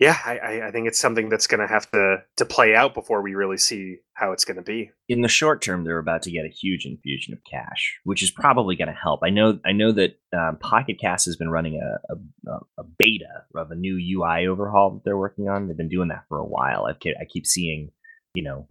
yeah, 0.00 0.16
I, 0.24 0.62
I 0.68 0.70
think 0.70 0.88
it's 0.88 0.98
something 0.98 1.28
that's 1.28 1.46
going 1.46 1.60
to 1.60 1.66
have 1.66 1.90
to 1.90 2.22
to 2.38 2.44
play 2.46 2.74
out 2.74 2.94
before 2.94 3.20
we 3.20 3.34
really 3.34 3.58
see 3.58 3.98
how 4.14 4.32
it's 4.32 4.46
going 4.46 4.56
to 4.56 4.62
be. 4.62 4.90
In 5.10 5.20
the 5.20 5.28
short 5.28 5.60
term, 5.60 5.84
they're 5.84 5.98
about 5.98 6.22
to 6.22 6.30
get 6.30 6.46
a 6.46 6.48
huge 6.48 6.86
infusion 6.86 7.34
of 7.34 7.40
cash, 7.48 7.98
which 8.04 8.22
is 8.22 8.30
probably 8.30 8.76
going 8.76 8.88
to 8.88 8.94
help. 8.94 9.20
I 9.22 9.28
know 9.28 9.58
I 9.66 9.72
know 9.72 9.92
that 9.92 10.18
um, 10.34 10.56
Pocket 10.58 10.98
Cast 10.98 11.26
has 11.26 11.36
been 11.36 11.50
running 11.50 11.78
a, 11.82 12.14
a, 12.50 12.58
a, 12.78 12.84
beta 12.98 13.44
of 13.54 13.70
a 13.70 13.74
new 13.74 13.98
UI 14.18 14.46
overhaul 14.46 14.92
that 14.92 15.04
they're 15.04 15.18
working 15.18 15.50
on. 15.50 15.68
They've 15.68 15.76
been 15.76 15.90
doing 15.90 16.08
that 16.08 16.24
for 16.30 16.38
a 16.38 16.46
while. 16.46 16.86
I 16.86 16.94
keep, 16.94 17.16
I 17.20 17.26
keep 17.26 17.44
seeing, 17.44 17.90
you 18.32 18.42
know, 18.42 18.68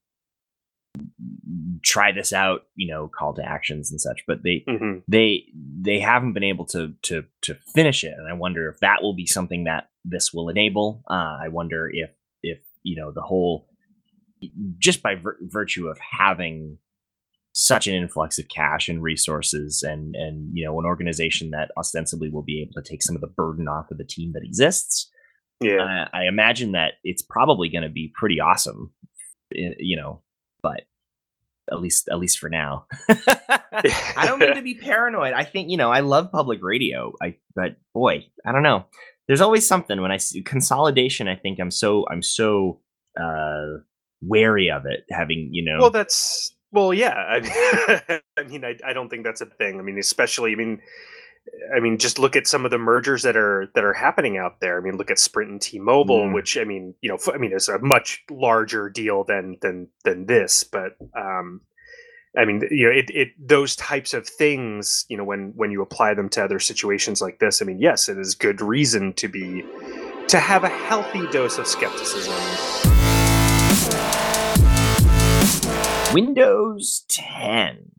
try 1.84 2.12
this 2.12 2.34
out 2.34 2.66
you 2.76 2.92
know 2.92 3.08
call 3.08 3.34
to 3.34 3.44
actions 3.44 3.92
and 3.92 4.02
such 4.02 4.24
but 4.28 4.44
they 4.44 4.64
mm-hmm. 4.68 5.00
they 5.08 5.46
they 5.82 6.00
haven't 6.00 6.34
been 6.34 6.44
able 6.44 6.66
to 6.66 6.94
to 7.02 7.24
to 7.42 7.56
finish 7.74 8.04
it. 8.04 8.14
And 8.18 8.28
i 8.28 8.34
wonder 8.34 8.70
if 8.70 8.80
that 8.80 9.02
will 9.02 9.16
be 9.16 9.26
something 9.26 9.66
that 9.66 9.90
this 10.06 10.34
will 10.34 10.50
enable. 10.50 11.04
Uh, 11.10 11.38
i 11.44 11.48
wonder 11.50 11.90
if 11.92 12.12
if 12.44 12.60
you 12.84 12.96
know 12.96 13.12
the 13.12 13.22
whole 13.22 13.68
just 14.78 15.02
by 15.04 15.16
vir- 15.16 15.38
virtue 15.42 15.88
of 15.88 16.00
having 16.00 16.78
such 17.54 17.88
an 17.88 17.96
influx 17.96 18.40
of 18.40 18.48
cash 18.48 18.88
and 18.88 19.02
resources 19.02 19.84
and 19.84 20.16
and 20.16 20.50
you 20.54 20.64
know 20.64 20.80
an 20.80 20.86
organization 20.86 21.50
that 21.52 21.72
ostensibly 21.78 22.30
will 22.30 22.44
be 22.44 22.62
able 22.62 22.74
to 22.74 22.88
take 22.88 23.02
some 23.02 23.16
of 23.16 23.22
the 23.22 23.28
burden 23.28 23.68
off 23.68 23.92
of 23.92 23.98
the 23.98 24.04
team 24.04 24.32
that 24.34 24.44
exists 24.44 25.10
yeah. 25.60 25.82
uh, 25.82 26.08
i 26.14 26.26
imagine 26.26 26.74
that 26.74 26.94
it's 27.04 27.24
probably 27.24 27.68
going 27.68 27.84
to 27.84 27.90
be 27.90 28.14
pretty 28.16 28.40
awesome 28.40 28.94
eh, 29.56 29.74
you 29.80 29.98
know 29.98 30.22
but 30.62 30.82
at 31.72 31.80
least 31.80 32.10
at 32.10 32.20
least 32.20 32.40
for 32.40 32.50
now. 32.50 32.86
I 33.10 34.26
don't 34.26 34.40
mean 34.40 34.56
to 34.56 34.62
be 34.62 34.76
paranoid. 34.76 35.34
I 35.34 35.44
think 35.44 35.70
you 35.70 35.78
know 35.78 35.92
I 35.92 36.02
love 36.02 36.32
public 36.32 36.60
radio. 36.62 37.14
I 37.22 37.36
but 37.56 37.76
boy, 37.94 38.26
I 38.46 38.52
don't 38.52 38.64
know. 38.64 38.86
There's 39.28 39.42
always 39.42 39.68
something 39.68 40.02
when 40.02 40.12
I 40.12 40.18
see 40.18 40.42
consolidation. 40.42 41.28
I 41.28 41.36
think 41.36 41.60
I'm 41.60 41.72
so 41.72 42.06
I'm 42.10 42.22
so 42.22 42.80
uh 43.20 43.80
wary 44.22 44.70
of 44.70 44.86
it. 44.86 45.06
Having 45.12 45.50
you 45.52 45.64
know. 45.64 45.78
Well, 45.80 45.92
that's 45.92 46.54
well, 46.72 46.94
yeah. 46.94 47.16
I, 47.16 48.22
I 48.38 48.44
mean, 48.44 48.64
I, 48.64 48.78
I 48.86 48.94
don't 48.94 49.10
think 49.10 49.24
that's 49.24 49.42
a 49.42 49.48
thing. 49.48 49.80
I 49.80 49.82
mean, 49.82 49.98
especially 49.98 50.52
I 50.52 50.56
mean 50.56 50.82
I 51.76 51.80
mean, 51.80 51.98
just 51.98 52.20
look 52.20 52.36
at 52.36 52.48
some 52.48 52.66
of 52.66 52.72
the 52.72 52.78
mergers 52.78 53.24
that 53.24 53.38
are 53.38 53.70
that 53.76 53.84
are 53.84 53.94
happening 53.94 54.38
out 54.38 54.60
there. 54.60 54.78
I 54.78 54.82
mean, 54.82 54.98
look 54.98 55.12
at 55.12 55.20
Sprint 55.20 55.52
and 55.52 55.62
T-Mobile, 55.62 56.28
mm. 56.28 56.34
which 56.34 56.58
I 56.58 56.64
mean, 56.64 56.96
you 57.02 57.10
know, 57.10 57.18
I 57.34 57.38
mean, 57.38 57.52
it's 57.54 57.68
a 57.68 57.80
much 57.80 58.24
larger 58.30 58.90
deal 58.90 59.24
than 59.24 59.58
than 59.62 59.88
than 60.04 60.26
this, 60.26 60.64
but 60.64 60.98
um, 61.16 61.62
I 62.38 62.46
mean, 62.46 62.62
you 62.70 62.86
know, 62.86 62.96
it, 62.96 63.10
it 63.10 63.30
those 63.40 63.76
types 63.76 64.14
of 64.14 64.28
things, 64.28 65.06
you 65.10 65.18
know, 65.18 65.24
when 65.24 65.54
when 65.56 65.72
you 65.72 65.82
apply 65.82 66.14
them 66.14 66.30
to 66.30 66.44
other 66.44 66.60
situations 66.60 67.22
like 67.22 67.40
this, 67.40 67.62
I 67.62 67.66
mean, 67.66 67.80
yes, 67.80 68.08
it 68.08 68.18
is 68.18 68.36
good 68.36 68.62
reason 68.62 69.14
to 69.14 69.28
be 69.28 69.64
to 70.28 70.40
have 70.40 70.64
a 70.64 70.70
healthy 70.70 71.26
dose 71.28 71.58
of 71.58 71.68
skepticism. 71.68 72.34
Windows 76.14 77.06
10 77.10 77.92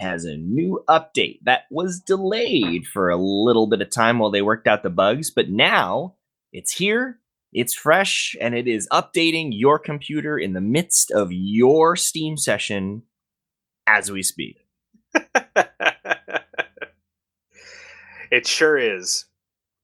has 0.00 0.24
a 0.24 0.36
new 0.36 0.84
update 0.88 1.40
that 1.44 1.62
was 1.70 2.00
delayed 2.00 2.86
for 2.86 3.10
a 3.10 3.16
little 3.16 3.66
bit 3.66 3.80
of 3.80 3.90
time 3.90 4.18
while 4.18 4.30
they 4.30 4.42
worked 4.42 4.66
out 4.66 4.82
the 4.82 4.90
bugs, 4.90 5.30
but 5.30 5.50
now 5.50 6.14
it's 6.52 6.72
here, 6.72 7.18
it's 7.52 7.74
fresh, 7.74 8.36
and 8.40 8.54
it 8.54 8.68
is 8.68 8.88
updating 8.92 9.50
your 9.52 9.78
computer 9.78 10.38
in 10.38 10.52
the 10.52 10.60
midst 10.60 11.10
of 11.10 11.28
your 11.32 11.96
Steam 11.96 12.36
session 12.36 13.02
as 13.86 14.10
we 14.10 14.22
speak. 14.22 14.58
it 18.30 18.46
sure 18.46 18.78
is. 18.78 19.24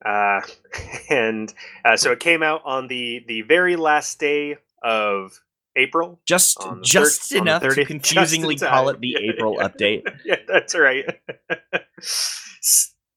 Uh, 0.05 0.43
and 1.11 1.53
uh, 1.85 1.97
so 1.97 2.13
it 2.13 2.21
came 2.21 2.43
out 2.43 2.63
on 2.65 2.89
the 2.89 3.25
the 3.27 3.43
very 3.43 3.77
last 3.77 4.21
day 4.21 4.57
of 4.83 5.41
April. 5.77 6.21
Just 6.25 6.59
just 6.83 7.31
third, 7.31 7.43
enough 7.43 7.63
to 7.63 7.85
confusingly 7.87 8.57
call 8.57 8.89
it 8.89 9.01
the 9.01 9.09
yeah, 9.21 9.33
April 9.33 9.57
yeah. 9.59 9.69
update. 9.69 10.03
Yeah, 10.25 10.37
that's 10.47 10.75
right. 10.75 11.05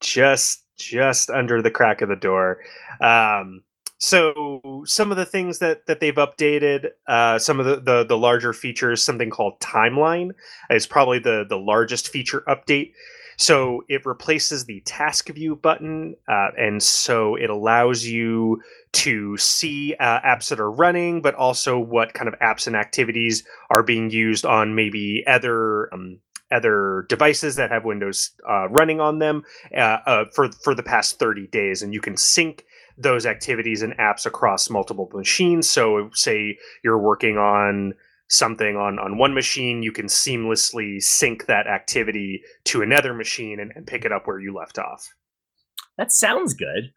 just 0.02 0.64
just 0.78 1.30
under 1.30 1.62
the 1.62 1.72
crack 1.72 2.02
of 2.02 2.10
the 2.10 2.16
door. 2.16 2.60
Um, 3.02 3.64
so 4.00 4.84
some 4.86 5.12
of 5.12 5.18
the 5.18 5.26
things 5.26 5.60
that 5.60 5.86
that 5.88 6.00
they've 6.00 6.16
updated, 6.16 6.90
uh, 7.08 7.40
some 7.40 7.60
of 7.60 7.66
the, 7.66 7.80
the 7.80 8.06
the 8.06 8.18
larger 8.18 8.54
features, 8.54 9.04
something 9.04 9.30
called 9.30 9.60
Timeline 9.60 10.32
is 10.70 10.86
probably 10.86 11.20
the 11.20 11.46
the 11.48 11.58
largest 11.58 12.10
feature 12.10 12.44
update. 12.48 12.92
So 13.38 13.84
it 13.88 14.06
replaces 14.06 14.66
the 14.66 14.82
task 14.82 15.30
view 15.30 15.56
button, 15.56 16.16
uh, 16.28 16.50
and 16.58 16.82
so 16.82 17.36
it 17.36 17.52
allows 17.52 18.04
you 18.04 18.62
to 18.94 19.38
see 19.38 19.96
uh, 20.00 20.20
apps 20.22 20.50
that 20.50 20.60
are 20.60 20.72
running, 20.72 21.22
but 21.22 21.36
also 21.36 21.78
what 21.80 22.16
kind 22.16 22.28
of 22.28 22.34
apps 22.40 22.66
and 22.66 22.76
activities 22.76 23.44
are 23.70 23.84
being 23.84 24.10
used 24.10 24.44
on 24.44 24.74
maybe 24.74 25.24
other 25.28 25.94
um, 25.94 26.20
other 26.52 27.06
devices 27.10 27.58
that 27.58 27.70
have 27.70 27.86
Windows 27.86 28.32
uh, 28.50 28.70
running 28.70 29.00
on 29.00 29.20
them 29.20 29.44
uh, 29.76 30.00
uh, 30.06 30.26
for 30.34 30.52
for 30.52 30.74
the 30.74 30.84
past 30.84 31.20
30 31.20 31.48
days, 31.48 31.84
and 31.84 31.94
you 31.94 32.02
can 32.02 32.18
sync 32.18 32.66
those 32.98 33.28
activities 33.28 33.84
and 33.84 33.96
apps 33.98 34.26
across 34.26 34.70
multiple 34.70 35.10
machines. 35.14 35.70
So, 35.70 36.10
say 36.14 36.58
you're 36.84 36.98
working 36.98 37.38
on 37.38 37.94
something 38.30 38.76
on 38.76 39.00
on 39.00 39.18
one 39.18 39.34
machine, 39.34 39.84
you 39.84 39.92
can 39.92 40.08
seamlessly 40.08 41.02
sync 41.02 41.46
that 41.46 41.68
activity 41.68 42.42
to 42.66 42.82
another 42.82 43.14
machine 43.14 43.60
and, 43.60 43.72
and 43.76 43.88
pick 43.88 44.06
it 44.06 44.12
up 44.12 44.28
where 44.28 44.40
you 44.40 44.54
left 44.54 44.78
off. 44.78 45.14
That 45.98 46.12
sounds 46.12 46.54
good. 46.54 46.94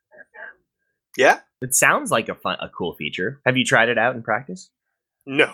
Yeah, 1.16 1.40
it 1.60 1.74
sounds 1.74 2.10
like 2.10 2.28
a 2.28 2.34
fun, 2.34 2.56
a 2.60 2.68
cool 2.68 2.94
feature. 2.94 3.40
Have 3.44 3.56
you 3.56 3.64
tried 3.64 3.88
it 3.88 3.98
out 3.98 4.14
in 4.14 4.22
practice? 4.22 4.70
No. 5.26 5.52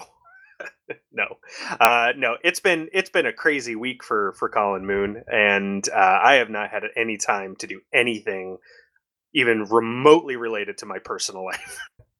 no, 1.13 1.37
uh, 1.81 2.13
no. 2.17 2.37
It's 2.43 2.61
been 2.61 2.89
it's 2.93 3.11
been 3.11 3.27
a 3.27 3.33
crazy 3.33 3.77
week 3.77 4.03
for 4.03 4.33
for 4.39 4.49
Colin 4.49 4.87
Moon, 4.87 5.23
and 5.31 5.87
uh, 5.89 6.21
I 6.23 6.35
have 6.35 6.51
not 6.51 6.71
had 6.71 6.83
any 6.97 7.17
time 7.17 7.57
to 7.57 7.67
do 7.67 7.81
anything 7.93 8.59
even 9.35 9.65
remotely 9.65 10.37
related 10.37 10.79
to 10.79 10.87
my 10.87 10.99
personal 10.99 11.45
life. 11.45 11.79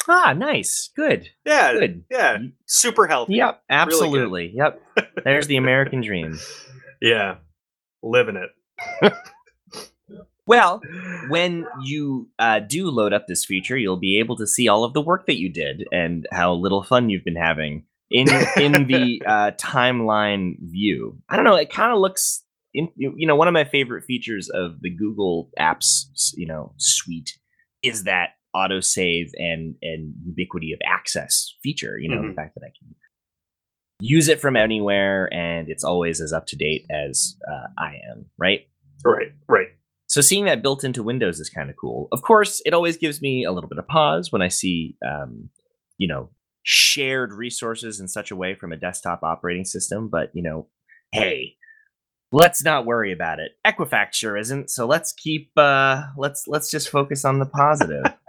Ah, 0.09 0.33
nice, 0.33 0.91
good. 0.95 1.29
Yeah, 1.45 1.73
good. 1.73 2.05
Yeah, 2.11 2.39
super 2.67 3.07
healthy. 3.07 3.35
Yep, 3.35 3.63
absolutely. 3.69 4.21
Really 4.21 4.53
yep. 4.55 4.83
There's 5.25 5.47
the 5.47 5.57
American 5.57 6.01
dream. 6.01 6.39
Yeah, 7.01 7.37
living 8.03 8.37
it. 8.37 9.13
Well, 10.47 10.81
when 11.29 11.67
you 11.83 12.29
uh, 12.39 12.61
do 12.61 12.89
load 12.89 13.13
up 13.13 13.27
this 13.27 13.45
feature, 13.45 13.77
you'll 13.77 13.97
be 13.97 14.21
able 14.21 14.37
to 14.37 14.47
see 14.47 14.69
all 14.69 14.85
of 14.85 14.93
the 14.93 15.01
work 15.01 15.27
that 15.27 15.39
you 15.41 15.53
did 15.53 15.85
and 15.91 16.27
how 16.31 16.55
little 16.55 16.85
fun 16.85 17.11
you've 17.11 17.25
been 17.25 17.35
having 17.35 17.85
in 18.11 18.29
in 18.57 18.87
the 18.87 19.21
uh, 19.27 19.51
timeline 19.59 20.55
view. 20.61 21.19
I 21.29 21.35
don't 21.35 21.45
know. 21.45 21.57
It 21.57 21.73
kind 21.73 21.93
of 21.93 21.99
looks, 21.99 22.45
in, 22.73 22.91
you 22.97 23.27
know, 23.27 23.35
one 23.35 23.49
of 23.49 23.55
my 23.55 23.65
favorite 23.65 24.05
features 24.05 24.49
of 24.49 24.81
the 24.83 24.91
Google 24.91 25.51
Apps, 25.59 26.05
you 26.37 26.47
know, 26.47 26.75
suite 26.77 27.39
is 27.83 28.05
that 28.05 28.36
autosave 28.57 29.31
and 29.37 29.75
and 29.83 30.15
ubiquity 30.25 30.73
of 30.73 30.81
access 30.87 31.55
feature. 31.63 31.99
You 31.99 32.09
know, 32.09 32.17
mm-hmm. 32.17 32.29
the 32.29 32.35
fact 32.35 32.55
that 32.55 32.65
I 32.65 32.73
can 32.79 32.95
use 34.01 34.29
it 34.29 34.41
from 34.41 34.57
anywhere 34.57 35.33
and 35.33 35.69
it's 35.69 35.85
always 35.85 36.21
as 36.21 36.33
up 36.33 36.47
to 36.47 36.57
date 36.57 36.85
as 36.91 37.37
uh, 37.49 37.69
I 37.79 37.95
am. 38.11 38.27
Right. 38.39 38.69
Right. 39.05 39.33
Right. 39.49 39.69
So 40.09 40.21
seeing 40.21 40.45
that 40.45 40.63
built 40.63 40.85
into 40.85 41.03
Windows 41.03 41.41
is 41.41 41.51
kind 41.51 41.69
of 41.69 41.77
cool. 41.77 42.09
Of 42.13 42.23
course, 42.23 42.63
it 42.65 42.75
always 42.75 42.97
gives 42.97 43.21
me 43.21 43.45
a 43.45 43.53
little 43.53 43.69
bit 43.69 43.79
of 43.79 43.89
pause 43.89 44.31
when 44.31 44.43
I 44.43 44.49
see, 44.49 44.97
um, 45.07 45.51
you 45.99 46.07
know, 46.07 46.31
shared 46.63 47.33
resources 47.33 48.01
in 48.01 48.09
such 48.09 48.31
a 48.31 48.37
way 48.37 48.55
from 48.55 48.73
a 48.73 48.77
desktop 48.77 49.23
operating 49.23 49.65
system. 49.65 50.09
But 50.09 50.31
you 50.33 50.43
know, 50.43 50.69
hey, 51.13 51.57
let's 52.33 52.63
not 52.63 52.87
worry 52.87 53.13
about 53.13 53.41
it. 53.41 53.53
Equifax 53.67 54.15
sure 54.15 54.37
isn't. 54.37 54.71
So 54.71 54.87
let's 54.87 55.13
keep. 55.13 55.51
Uh, 55.57 56.03
let's 56.17 56.45
let's 56.47 56.71
just 56.71 56.89
focus 56.89 57.25
on 57.25 57.39
the 57.39 57.47
positive. 57.47 58.05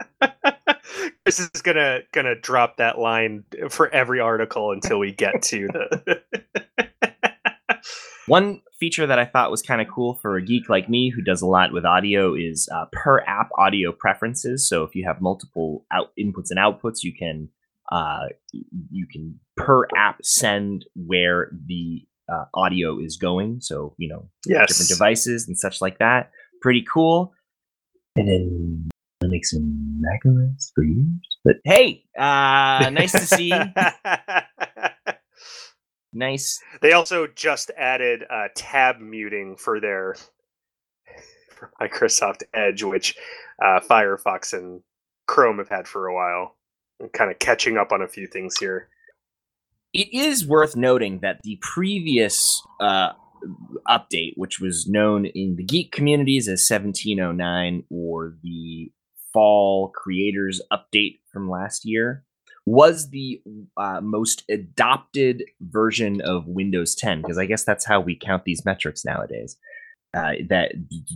This 1.27 1.41
is 1.41 1.49
gonna 1.61 1.99
gonna 2.13 2.39
drop 2.39 2.77
that 2.77 2.97
line 2.97 3.43
for 3.69 3.93
every 3.93 4.21
article 4.21 4.71
until 4.71 4.97
we 4.97 5.11
get 5.11 5.41
to 5.41 5.67
the. 5.67 6.21
One 8.27 8.61
feature 8.79 9.05
that 9.05 9.19
I 9.19 9.25
thought 9.25 9.51
was 9.51 9.61
kind 9.61 9.81
of 9.81 9.89
cool 9.93 10.17
for 10.21 10.37
a 10.37 10.41
geek 10.41 10.69
like 10.69 10.89
me 10.89 11.09
who 11.13 11.21
does 11.21 11.41
a 11.41 11.45
lot 11.45 11.73
with 11.73 11.83
audio 11.83 12.33
is 12.33 12.69
uh, 12.73 12.85
per 12.93 13.19
app 13.27 13.49
audio 13.57 13.91
preferences. 13.91 14.69
So 14.69 14.85
if 14.85 14.95
you 14.95 15.05
have 15.05 15.19
multiple 15.19 15.85
out 15.91 16.11
inputs 16.17 16.49
and 16.49 16.59
outputs, 16.59 17.03
you 17.03 17.13
can 17.13 17.49
uh, 17.91 18.27
you 18.89 19.05
can 19.11 19.37
per 19.57 19.85
app 19.97 20.23
send 20.23 20.85
where 20.95 21.51
the 21.65 22.05
uh, 22.31 22.45
audio 22.53 22.99
is 22.99 23.17
going. 23.17 23.59
So 23.59 23.95
you 23.97 24.07
know 24.07 24.29
yes. 24.45 24.69
different 24.69 24.87
devices 24.87 25.45
and 25.45 25.59
such 25.59 25.81
like 25.81 25.99
that. 25.99 26.31
Pretty 26.61 26.85
cool. 26.89 27.33
And 28.15 28.29
then 28.29 28.89
Linux 29.27 29.53
and 29.53 30.01
macOS 30.01 30.71
for 30.73 30.83
years. 30.83 31.05
But 31.43 31.55
hey, 31.63 32.03
uh, 32.17 32.89
nice 32.89 33.11
to 33.11 33.25
see. 33.25 33.51
Nice. 36.17 36.63
They 36.81 36.93
also 36.93 37.27
just 37.27 37.69
added 37.77 38.23
uh, 38.27 38.47
tab 38.55 38.99
muting 38.99 39.55
for 39.55 39.79
their 39.79 40.15
for 41.55 41.71
Microsoft 41.79 42.41
Edge, 42.55 42.81
which 42.81 43.15
uh, 43.63 43.79
Firefox 43.81 44.53
and 44.53 44.81
Chrome 45.27 45.59
have 45.59 45.69
had 45.69 45.87
for 45.87 46.07
a 46.07 46.15
while. 46.15 46.55
I'm 46.99 47.09
kind 47.09 47.29
of 47.29 47.37
catching 47.37 47.77
up 47.77 47.91
on 47.91 48.01
a 48.01 48.07
few 48.07 48.25
things 48.25 48.57
here. 48.57 48.89
It 49.93 50.11
is 50.11 50.47
worth 50.47 50.75
noting 50.75 51.19
that 51.19 51.41
the 51.43 51.59
previous 51.61 52.63
uh, 52.79 53.11
update, 53.87 54.33
which 54.37 54.59
was 54.59 54.87
known 54.87 55.25
in 55.25 55.55
the 55.55 55.63
geek 55.63 55.91
communities 55.91 56.47
as 56.47 56.67
1709 56.67 57.83
or 57.91 58.35
the 58.41 58.91
fall 59.37 59.89
creators 59.89 60.59
update 60.73 61.19
from 61.31 61.47
last 61.47 61.85
year, 61.85 62.23
was 62.65 63.11
the 63.11 63.39
uh, 63.77 64.01
most 64.01 64.43
adopted 64.49 65.43
version 65.61 66.21
of 66.21 66.47
Windows 66.47 66.95
10 66.95 67.21
because 67.21 67.37
I 67.37 67.45
guess 67.45 67.63
that's 67.63 67.85
how 67.85 68.01
we 68.01 68.17
count 68.17 68.45
these 68.45 68.65
metrics 68.65 69.05
nowadays. 69.05 69.55
Uh, 70.15 70.33
that 70.49 70.71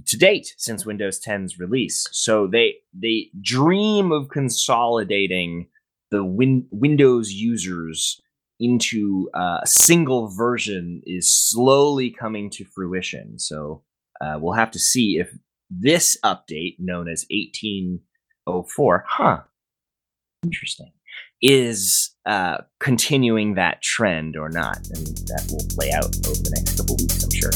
to 0.06 0.18
date 0.18 0.54
since 0.58 0.86
Windows 0.86 1.20
10's 1.20 1.58
release, 1.58 2.08
so 2.12 2.46
they 2.46 2.76
they 2.94 3.32
dream 3.42 4.12
of 4.12 4.30
consolidating 4.30 5.68
the 6.12 6.24
win- 6.24 6.68
Windows 6.70 7.32
users 7.32 8.22
into 8.60 9.30
uh, 9.34 9.62
a 9.64 9.68
single 9.68 10.28
version 10.28 11.02
is 11.08 11.34
slowly 11.34 12.12
coming 12.12 12.52
to 12.52 12.66
fruition. 12.66 13.40
So 13.40 13.82
uh, 14.20 14.38
we'll 14.40 14.54
have 14.54 14.72
to 14.72 14.80
see 14.80 15.18
if 15.18 15.36
this 15.72 16.18
update, 16.24 16.76
known 16.78 17.08
as 17.08 17.26
1804, 18.46 19.06
huh? 19.08 19.42
Interesting 20.44 20.92
is 21.42 22.16
uh, 22.26 22.58
continuing 22.80 23.56
that 23.56 23.82
trend 23.82 24.38
or 24.38 24.50
not. 24.50 24.78
And 24.78 25.08
that 25.28 25.48
will 25.50 25.66
play 25.76 25.92
out 25.92 26.06
over 26.06 26.42
the 26.42 26.52
next 26.56 26.78
couple 26.78 26.96
weeks, 26.98 27.24
I'm 27.24 27.32
sure. 27.32 27.52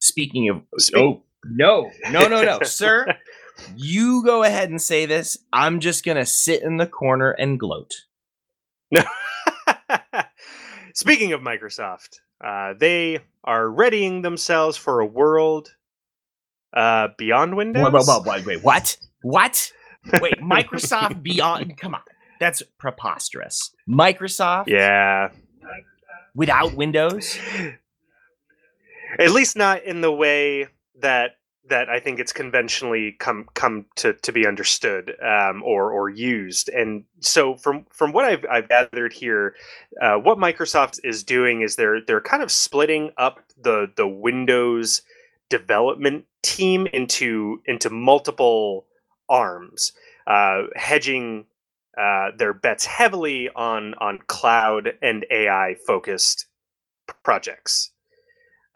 Speaking 0.00 0.48
of, 0.48 0.62
oh 0.94 1.22
no, 1.44 1.90
no, 2.10 2.28
no, 2.28 2.42
no, 2.42 2.60
sir, 2.62 3.06
you 3.76 4.22
go 4.24 4.44
ahead 4.44 4.70
and 4.70 4.80
say 4.80 5.06
this. 5.06 5.36
I'm 5.52 5.80
just 5.80 6.04
gonna 6.04 6.26
sit 6.26 6.62
in 6.62 6.76
the 6.76 6.86
corner 6.86 7.32
and 7.32 7.58
gloat. 7.58 7.92
No. 8.90 9.02
Speaking 10.94 11.32
of 11.32 11.40
Microsoft, 11.40 12.20
uh, 12.42 12.74
they 12.78 13.18
are 13.44 13.68
readying 13.68 14.22
themselves 14.22 14.76
for 14.76 15.00
a 15.00 15.06
world 15.06 15.74
uh, 16.76 17.08
beyond 17.16 17.56
Windows. 17.56 17.92
Wait, 17.92 18.06
wait, 18.06 18.26
wait, 18.26 18.46
wait, 18.46 18.62
what? 18.62 18.96
What? 19.22 19.72
Wait, 20.20 20.34
Microsoft 20.40 21.22
Beyond? 21.22 21.76
Come 21.78 21.94
on, 21.94 22.02
that's 22.38 22.62
preposterous. 22.78 23.72
Microsoft? 23.88 24.68
Yeah. 24.68 25.30
Without 26.34 26.74
Windows? 26.74 27.38
At 29.18 29.30
least 29.30 29.56
not 29.56 29.84
in 29.84 30.02
the 30.02 30.12
way 30.12 30.68
that 31.00 31.36
that 31.68 31.88
I 31.88 31.98
think 31.98 32.20
it's 32.20 32.32
conventionally 32.32 33.16
come 33.18 33.46
come 33.54 33.86
to, 33.96 34.12
to 34.12 34.32
be 34.32 34.46
understood 34.46 35.14
um, 35.22 35.62
or 35.64 35.90
or 35.90 36.08
used. 36.08 36.68
And 36.68 37.04
so 37.20 37.56
from 37.56 37.86
from 37.90 38.12
what 38.12 38.24
I've, 38.24 38.44
I've 38.50 38.68
gathered 38.68 39.12
here, 39.12 39.54
uh, 40.00 40.16
what 40.16 40.38
Microsoft 40.38 41.00
is 41.02 41.24
doing 41.24 41.62
is 41.62 41.76
they're 41.76 42.00
they're 42.06 42.20
kind 42.20 42.42
of 42.42 42.50
splitting 42.50 43.12
up 43.16 43.40
the 43.60 43.90
the 43.96 44.06
Windows 44.06 45.02
development 45.48 46.24
team 46.42 46.86
into 46.92 47.60
into 47.66 47.90
multiple 47.90 48.86
arms, 49.28 49.92
uh, 50.26 50.62
hedging 50.74 51.46
uh, 51.98 52.30
their 52.36 52.52
bets 52.52 52.84
heavily 52.86 53.48
on 53.54 53.94
on 53.94 54.18
cloud 54.26 54.92
and 55.02 55.26
AI 55.30 55.76
focused 55.86 56.46
projects. 57.24 57.90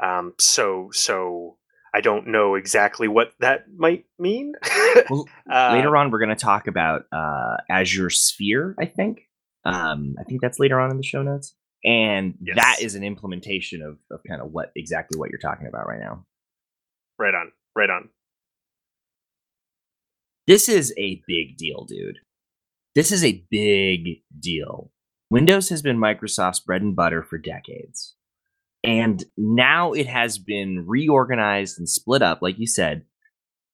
Um, 0.02 0.34
so 0.38 0.90
so 0.92 1.56
I 1.92 2.00
don't 2.00 2.28
know 2.28 2.54
exactly 2.54 3.08
what 3.08 3.32
that 3.40 3.64
might 3.76 4.04
mean. 4.18 4.54
well, 5.10 5.26
uh, 5.50 5.72
later 5.72 5.96
on, 5.96 6.10
we're 6.10 6.20
going 6.20 6.30
to 6.30 6.36
talk 6.36 6.66
about 6.66 7.02
uh, 7.12 7.56
Azure 7.68 8.10
Sphere. 8.10 8.74
I 8.78 8.86
think. 8.86 9.22
Um, 9.64 10.14
I 10.18 10.24
think 10.24 10.40
that's 10.40 10.58
later 10.58 10.80
on 10.80 10.90
in 10.90 10.96
the 10.96 11.02
show 11.02 11.22
notes, 11.22 11.54
and 11.84 12.34
yes. 12.40 12.56
that 12.56 12.76
is 12.80 12.94
an 12.94 13.04
implementation 13.04 13.82
of 13.82 13.98
of 14.10 14.22
kind 14.26 14.40
of 14.40 14.52
what 14.52 14.70
exactly 14.74 15.18
what 15.18 15.30
you're 15.30 15.40
talking 15.40 15.66
about 15.66 15.86
right 15.86 16.00
now. 16.00 16.24
Right 17.20 17.34
on. 17.34 17.52
Right 17.76 17.90
on. 17.90 18.08
This 20.46 20.70
is 20.70 20.94
a 20.96 21.22
big 21.28 21.58
deal, 21.58 21.84
dude. 21.84 22.18
This 22.94 23.12
is 23.12 23.22
a 23.22 23.44
big 23.50 24.22
deal. 24.40 24.90
Windows 25.30 25.68
has 25.68 25.82
been 25.82 25.98
Microsoft's 25.98 26.60
bread 26.60 26.80
and 26.80 26.96
butter 26.96 27.22
for 27.22 27.36
decades. 27.36 28.16
And 28.82 29.22
now 29.36 29.92
it 29.92 30.06
has 30.06 30.38
been 30.38 30.86
reorganized 30.88 31.78
and 31.78 31.88
split 31.88 32.22
up, 32.22 32.40
like 32.40 32.58
you 32.58 32.66
said, 32.66 33.04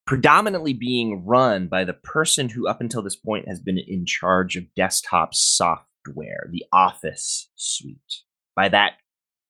predominantly 0.06 0.72
being 0.72 1.24
run 1.24 1.68
by 1.68 1.84
the 1.84 1.94
person 1.94 2.48
who, 2.48 2.66
up 2.66 2.80
until 2.80 3.02
this 3.02 3.16
point, 3.16 3.46
has 3.48 3.60
been 3.60 3.78
in 3.78 4.04
charge 4.04 4.56
of 4.56 4.74
desktop 4.74 5.34
software, 5.34 6.48
the 6.50 6.64
Office 6.72 7.48
suite, 7.54 8.22
by 8.56 8.68
that 8.68 8.94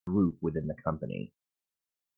group 0.07 0.37
within 0.43 0.67
the 0.67 0.77
company. 0.85 1.33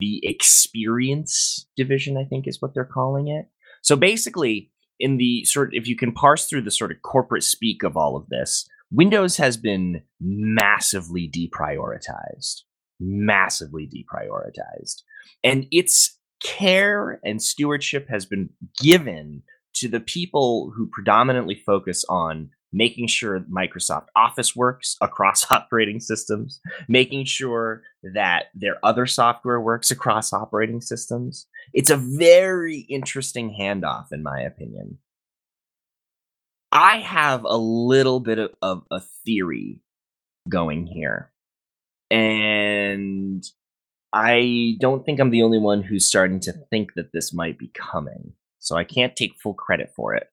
The 0.00 0.20
experience 0.22 1.66
division, 1.76 2.16
I 2.16 2.24
think, 2.24 2.46
is 2.46 2.62
what 2.62 2.74
they're 2.74 2.84
calling 2.84 3.28
it. 3.28 3.46
So 3.82 3.96
basically, 3.96 4.70
in 5.00 5.16
the 5.16 5.44
sort 5.44 5.70
if 5.72 5.86
you 5.86 5.96
can 5.96 6.12
parse 6.12 6.46
through 6.46 6.62
the 6.62 6.70
sort 6.70 6.90
of 6.90 7.02
corporate 7.02 7.44
speak 7.44 7.82
of 7.82 7.96
all 7.96 8.16
of 8.16 8.28
this, 8.28 8.68
Windows 8.90 9.36
has 9.36 9.56
been 9.56 10.02
massively 10.20 11.28
deprioritized, 11.28 12.62
massively 12.98 13.88
deprioritized. 13.88 15.02
And 15.44 15.66
its 15.70 16.18
care 16.42 17.20
and 17.24 17.42
stewardship 17.42 18.08
has 18.08 18.24
been 18.24 18.50
given 18.80 19.42
to 19.74 19.88
the 19.88 20.00
people 20.00 20.72
who 20.76 20.88
predominantly 20.90 21.62
focus 21.66 22.04
on 22.08 22.50
making 22.72 23.06
sure 23.06 23.40
Microsoft 23.40 24.06
Office 24.16 24.54
works 24.54 24.96
across 25.00 25.50
operating 25.50 26.00
systems, 26.00 26.60
making 26.88 27.24
sure 27.24 27.82
that 28.14 28.46
their 28.54 28.76
other 28.82 29.06
software 29.06 29.60
works 29.60 29.90
across 29.90 30.32
operating 30.32 30.80
systems. 30.80 31.46
It's 31.72 31.90
a 31.90 31.96
very 31.96 32.80
interesting 32.88 33.56
handoff, 33.58 34.12
in 34.12 34.22
my 34.22 34.40
opinion. 34.40 34.98
I 36.70 36.98
have 36.98 37.44
a 37.44 37.56
little 37.56 38.20
bit 38.20 38.38
of, 38.38 38.50
of 38.60 38.84
a 38.90 39.00
theory 39.24 39.80
going 40.48 40.86
here. 40.86 41.30
And 42.10 43.44
I 44.12 44.76
don't 44.80 45.04
think 45.04 45.20
I'm 45.20 45.30
the 45.30 45.42
only 45.42 45.58
one 45.58 45.82
who's 45.82 46.06
starting 46.06 46.40
to 46.40 46.52
think 46.52 46.94
that 46.94 47.12
this 47.12 47.32
might 47.32 47.58
be 47.58 47.70
coming. 47.74 48.32
So 48.58 48.76
I 48.76 48.84
can't 48.84 49.16
take 49.16 49.38
full 49.38 49.54
credit 49.54 49.92
for 49.94 50.14
it. 50.14 50.28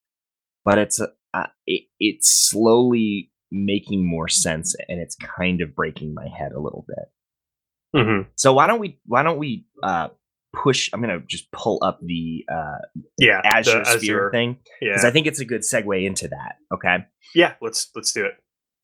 But 0.63 0.77
it's 0.77 0.99
uh, 1.35 1.47
it, 1.67 1.83
it's 1.99 2.29
slowly 2.49 3.31
making 3.51 4.07
more 4.07 4.27
sense 4.27 4.75
and 4.89 4.99
it's 4.99 5.15
kind 5.15 5.61
of 5.61 5.75
breaking 5.75 6.13
my 6.13 6.27
head 6.27 6.51
a 6.51 6.59
little 6.59 6.85
bit. 6.87 7.99
Mm-hmm. 8.01 8.29
So 8.35 8.53
why 8.53 8.67
don't 8.67 8.79
we 8.79 8.99
why 9.05 9.23
don't 9.23 9.37
we 9.37 9.65
uh, 9.83 10.09
push? 10.53 10.89
I'm 10.93 11.01
gonna 11.01 11.21
just 11.27 11.51
pull 11.51 11.79
up 11.81 11.99
the 12.01 12.43
uh, 12.51 12.79
Yeah, 13.17 13.41
Azure 13.43 13.79
the 13.79 13.85
Sphere 13.85 13.99
Azure. 13.99 14.31
thing 14.31 14.57
Yeah, 14.81 14.89
because 14.91 15.05
I 15.05 15.11
think 15.11 15.27
it's 15.27 15.39
a 15.39 15.45
good 15.45 15.61
segue 15.61 16.05
into 16.05 16.27
that. 16.27 16.55
Okay. 16.73 17.05
yeah. 17.33 17.53
Let's 17.61 17.89
let's 17.95 18.11
do 18.11 18.25
it. 18.25 18.33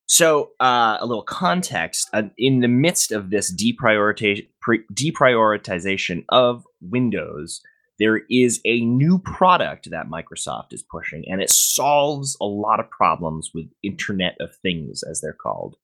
So, 0.08 0.52
uh, 0.60 0.98
a 1.00 1.06
little 1.06 1.24
context: 1.24 2.10
uh, 2.14 2.24
in 2.38 2.60
the 2.60 2.68
midst 2.68 3.12
of 3.14 3.30
this 3.30 3.54
deprioritization, 3.54 4.48
pre- 4.62 4.84
deprioritization 4.94 6.26
of 6.30 6.66
Windows, 6.82 7.62
there 8.02 8.22
is 8.32 8.60
a 8.66 8.82
new 8.82 9.20
product 9.20 9.92
that 9.92 10.10
Microsoft 10.10 10.72
is 10.72 10.84
pushing, 10.84 11.24
and 11.28 11.40
it 11.40 11.52
solves 11.52 12.36
a 12.42 12.46
lot 12.46 12.80
of 12.80 12.90
problems 12.90 13.52
with 13.54 13.68
Internet 13.84 14.36
of 14.40 14.56
Things, 14.64 15.04
as 15.04 15.22
they're 15.22 15.38
called. 15.40 15.76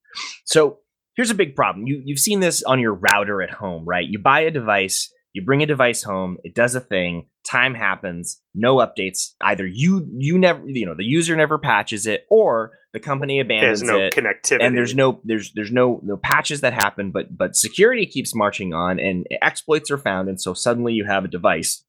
So, 0.44 0.80
here's 1.16 1.30
a 1.30 1.36
big 1.36 1.56
problem: 1.56 1.86
you 1.86 2.02
you've 2.04 2.20
seen 2.20 2.40
this 2.40 2.64
on 2.64 2.80
your 2.80 2.96
router 2.96 3.44
at 3.44 3.52
home, 3.52 3.86
right? 3.86 4.08
You 4.08 4.18
buy 4.18 4.42
a 4.42 4.52
device, 4.52 5.14
you 5.34 5.46
bring 5.46 5.62
a 5.62 5.68
device 5.68 6.02
home, 6.02 6.38
it 6.44 6.56
does 6.56 6.74
a 6.74 6.80
thing, 6.80 7.28
time 7.48 7.76
happens, 7.76 8.42
no 8.56 8.78
updates. 8.78 9.34
Either 9.40 9.68
you 9.68 10.08
you 10.18 10.40
never, 10.40 10.68
you 10.68 10.88
know, 10.88 10.96
the 10.96 11.06
user 11.06 11.36
never 11.36 11.60
patches 11.60 12.08
it, 12.08 12.26
or 12.32 12.72
the 12.94 13.00
company 13.00 13.40
abandons 13.40 13.82
There's 13.82 13.92
no 13.92 14.00
it 14.00 14.14
connectivity, 14.14 14.66
and 14.66 14.76
there's 14.76 14.96
no 14.96 15.22
there's 15.24 15.52
there's 15.54 15.72
no 15.72 16.00
no 16.04 16.18
patches 16.18 16.62
that 16.62 16.74
happen 16.74 17.12
but 17.12 17.38
but 17.38 17.56
security 17.56 18.06
keeps 18.06 18.34
marching 18.34 18.74
on 18.74 19.00
and 19.00 19.28
exploits 19.42 19.92
are 19.92 19.98
found 19.98 20.30
and 20.30 20.42
so 20.42 20.54
suddenly 20.54 20.94
you 20.94 21.06
have 21.06 21.24
a 21.24 21.28
device 21.28 21.84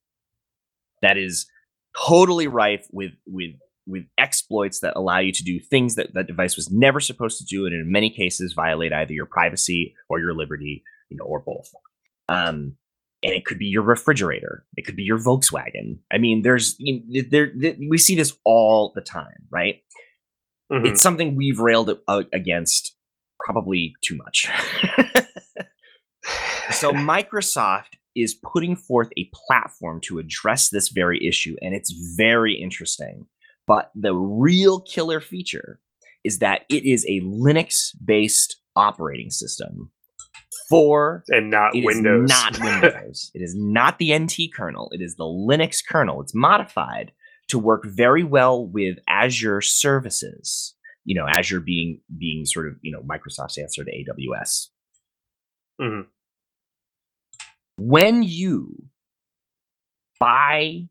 that 1.03 1.17
is 1.17 1.47
totally 1.97 2.47
rife 2.47 2.87
with 2.93 3.13
with 3.27 3.53
with 3.87 4.05
exploits 4.19 4.81
that 4.81 4.95
allow 4.97 5.19
you 5.19 5.33
to 5.33 5.43
do 5.43 5.59
things 5.59 5.95
that 5.95 6.13
that 6.15 6.27
device 6.27 6.57
was 6.57 6.71
never 6.71 7.01
supposed 7.01 7.39
to 7.39 7.45
do 7.45 7.65
and 7.67 7.75
in 7.75 7.91
many 7.91 8.11
cases 8.11 8.53
violate 8.53 8.93
either 8.93 9.13
your 9.13 9.27
privacy 9.27 9.95
or 10.09 10.21
your 10.21 10.35
liberty 10.35 10.83
you 11.11 11.17
know 11.17 11.25
or 11.25 11.41
both 11.41 11.71
um 12.29 12.77
and 13.23 13.33
it 13.33 13.45
could 13.47 13.59
be 13.59 13.67
your 13.67 13.83
refrigerator 13.83 14.65
it 14.77 14.85
could 14.85 14.95
be 14.97 15.03
your 15.03 15.19
volkswagen 15.19 15.99
i 16.13 16.19
mean 16.19 16.43
there's 16.43 16.77
you 16.79 17.01
know, 17.09 17.23
there, 17.31 17.51
there 17.57 17.75
we 17.89 17.97
see 17.99 18.15
this 18.15 18.37
all 18.45 18.93
the 18.95 19.01
time 19.01 19.47
right 19.51 19.83
Mhm. 20.71 20.87
it's 20.87 21.01
something 21.01 21.35
we've 21.35 21.59
railed 21.59 21.91
against 22.31 22.95
probably 23.41 23.95
too 24.03 24.17
much. 24.19 24.49
so 26.71 26.93
Microsoft 26.93 27.95
is 28.23 28.35
putting 28.35 28.77
forth 28.77 29.09
a 29.17 29.31
platform 29.47 30.01
to 30.05 30.19
address 30.19 30.71
this 30.71 30.89
very 30.89 31.27
issue, 31.27 31.57
and 31.61 31.75
it's 31.75 31.93
very 32.17 32.55
interesting. 32.55 33.27
But 33.67 33.91
the 33.95 34.15
real 34.15 34.81
killer 34.81 35.21
feature 35.21 35.81
is 36.25 36.39
that 36.39 36.63
it 36.69 36.85
is 36.85 37.05
a 37.07 37.21
Linux-based 37.21 38.57
operating 38.77 39.31
system 39.31 39.91
for 40.69 41.25
and 41.29 41.51
not 41.51 41.73
Windows. 41.75 42.29
not 42.29 42.59
Windows. 42.61 43.31
it 43.35 43.41
is 43.41 43.55
not 43.57 43.99
the 43.99 44.17
NT 44.19 44.53
kernel. 44.55 44.91
It 44.93 45.01
is 45.03 45.17
the 45.17 45.25
Linux 45.25 45.83
kernel. 45.87 46.21
It's 46.23 46.35
modified 46.35 47.13
to 47.49 47.59
work 47.59 47.85
very 47.87 48.25
well 48.25 48.67
with 48.67 48.99
Azure 49.09 49.61
services. 49.61 50.75
You 51.05 51.15
know, 51.15 51.27
Azure 51.27 51.61
being 51.61 52.01
being 52.19 52.45
sort 52.45 52.69
of 52.69 52.75
you 52.83 52.93
know 52.93 53.01
Microsoft's 53.03 53.59
answer 53.59 53.85
to 53.85 53.91
AWS. 53.91 54.69
Mhm. 55.81 56.07
When 57.79 58.25
you 58.25 58.89
buy 60.19 60.89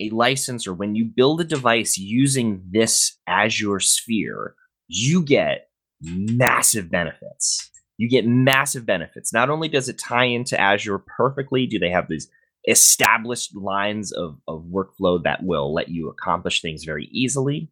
a 0.00 0.10
license 0.10 0.66
or 0.68 0.72
when 0.72 0.94
you 0.94 1.04
build 1.04 1.40
a 1.40 1.44
device 1.44 1.98
using 1.98 2.62
this 2.70 3.18
Azure 3.26 3.80
Sphere, 3.80 4.54
you 4.86 5.22
get 5.22 5.68
massive 6.00 6.90
benefits. 6.90 7.70
You 7.96 8.08
get 8.08 8.24
massive 8.24 8.86
benefits. 8.86 9.32
Not 9.32 9.50
only 9.50 9.68
does 9.68 9.88
it 9.88 9.98
tie 9.98 10.26
into 10.26 10.58
Azure 10.58 11.00
perfectly, 11.00 11.66
do 11.66 11.80
they 11.80 11.90
have 11.90 12.08
these 12.08 12.28
established 12.68 13.56
lines 13.56 14.12
of, 14.12 14.38
of 14.46 14.64
workflow 14.64 15.20
that 15.24 15.42
will 15.42 15.74
let 15.74 15.88
you 15.88 16.08
accomplish 16.08 16.62
things 16.62 16.84
very 16.84 17.06
easily, 17.06 17.68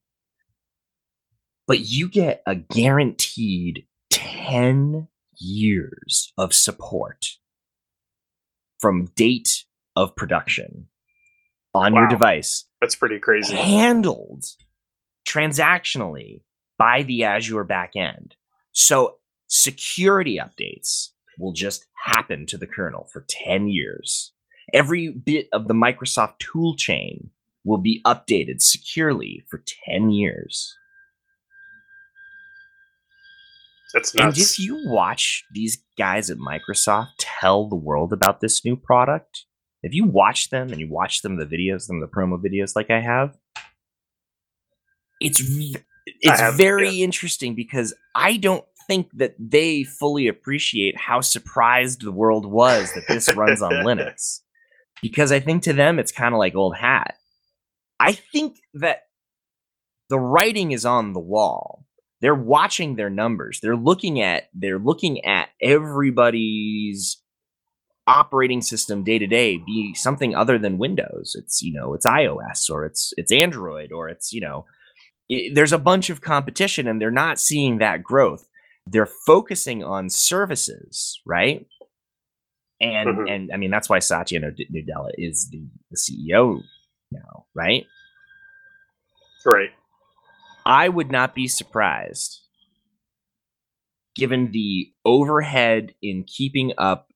but 1.68 1.80
you 1.80 2.08
get 2.08 2.42
a 2.46 2.56
guaranteed 2.56 3.86
10 4.10 5.06
years 5.38 6.32
of 6.36 6.52
support 6.52 7.36
from 8.78 9.06
date 9.16 9.64
of 9.94 10.14
production 10.16 10.86
on 11.74 11.94
your 11.94 12.08
device 12.08 12.64
That's 12.80 12.94
pretty 12.94 13.18
crazy. 13.18 13.54
handled 13.54 14.44
transactionally 15.26 16.40
by 16.78 17.02
the 17.02 17.24
Azure 17.24 17.64
backend. 17.64 18.32
So 18.72 19.16
security 19.48 20.38
updates 20.38 21.10
will 21.38 21.52
just 21.52 21.86
happen 22.04 22.46
to 22.46 22.58
the 22.58 22.66
kernel 22.66 23.08
for 23.12 23.24
10 23.28 23.68
years. 23.68 24.32
Every 24.72 25.08
bit 25.08 25.48
of 25.52 25.68
the 25.68 25.74
Microsoft 25.74 26.34
toolchain 26.38 27.28
will 27.64 27.78
be 27.78 28.00
updated 28.04 28.62
securely 28.62 29.44
for 29.48 29.62
10 29.86 30.10
years. 30.10 30.74
That's 33.96 34.14
And 34.14 34.26
nuts. 34.26 34.38
if 34.38 34.58
you 34.58 34.78
watch 34.84 35.44
these 35.54 35.78
guys 35.96 36.28
at 36.28 36.36
Microsoft 36.36 37.12
tell 37.18 37.66
the 37.66 37.76
world 37.76 38.12
about 38.12 38.42
this 38.42 38.62
new 38.62 38.76
product, 38.76 39.46
if 39.82 39.94
you 39.94 40.04
watch 40.04 40.50
them 40.50 40.68
and 40.68 40.78
you 40.78 40.86
watch 40.90 41.22
them 41.22 41.36
the 41.36 41.46
videos, 41.46 41.86
them 41.86 42.00
the 42.00 42.06
promo 42.06 42.38
videos 42.38 42.76
like 42.76 42.90
I 42.90 43.00
have, 43.00 43.38
it's 45.18 45.40
it's 46.04 46.40
have, 46.40 46.56
very 46.56 47.00
interesting 47.00 47.54
because 47.54 47.94
I 48.14 48.36
don't 48.36 48.66
think 48.86 49.08
that 49.14 49.34
they 49.38 49.82
fully 49.82 50.28
appreciate 50.28 50.98
how 50.98 51.22
surprised 51.22 52.02
the 52.02 52.12
world 52.12 52.44
was 52.44 52.92
that 52.92 53.08
this 53.08 53.34
runs 53.34 53.62
on 53.62 53.72
Linux. 53.86 54.40
Because 55.00 55.32
I 55.32 55.40
think 55.40 55.62
to 55.62 55.72
them 55.72 55.98
it's 55.98 56.12
kind 56.12 56.34
of 56.34 56.38
like 56.38 56.54
old 56.54 56.76
hat. 56.76 57.14
I 57.98 58.12
think 58.12 58.58
that 58.74 59.04
the 60.10 60.18
writing 60.18 60.72
is 60.72 60.84
on 60.84 61.14
the 61.14 61.20
wall 61.20 61.85
they're 62.20 62.34
watching 62.34 62.96
their 62.96 63.10
numbers. 63.10 63.60
They're 63.60 63.76
looking 63.76 64.20
at 64.20 64.44
they're 64.54 64.78
looking 64.78 65.24
at 65.24 65.50
everybody's 65.60 67.18
operating 68.06 68.62
system 68.62 69.02
day 69.02 69.18
to 69.18 69.26
day 69.26 69.58
be 69.66 69.92
something 69.94 70.34
other 70.34 70.58
than 70.58 70.78
windows. 70.78 71.34
It's 71.38 71.60
you 71.62 71.72
know 71.72 71.92
it's 71.94 72.06
ios 72.06 72.70
or 72.70 72.84
it's 72.84 73.12
it's 73.16 73.32
android 73.32 73.90
or 73.92 74.08
it's 74.08 74.32
you 74.32 74.40
know 74.40 74.64
i 75.30 75.50
there's 75.54 75.72
a 75.72 75.78
bunch 75.78 76.08
of 76.08 76.20
competition 76.20 76.86
and 76.86 77.00
they're 77.00 77.10
not 77.10 77.38
seeing 77.40 77.78
that 77.78 78.02
growth. 78.02 78.46
They're 78.86 79.06
focusing 79.26 79.82
on 79.82 80.08
services 80.10 81.20
right? 81.26 81.66
And 82.80 83.08
Mhm. 83.08 83.30
and 83.34 83.50
i 83.52 83.56
mean 83.56 83.70
that's 83.70 83.88
why 83.88 83.98
satya 84.00 84.38
nadella 84.40 85.10
is 85.18 85.48
the, 85.50 85.62
the 85.90 85.96
ceo 85.96 86.62
now 87.10 87.46
right? 87.54 87.86
Right. 89.44 89.70
I 90.66 90.88
would 90.88 91.12
not 91.12 91.34
be 91.34 91.46
surprised 91.46 92.40
given 94.16 94.50
the 94.50 94.90
overhead 95.04 95.94
in 96.02 96.24
keeping 96.24 96.72
up 96.76 97.08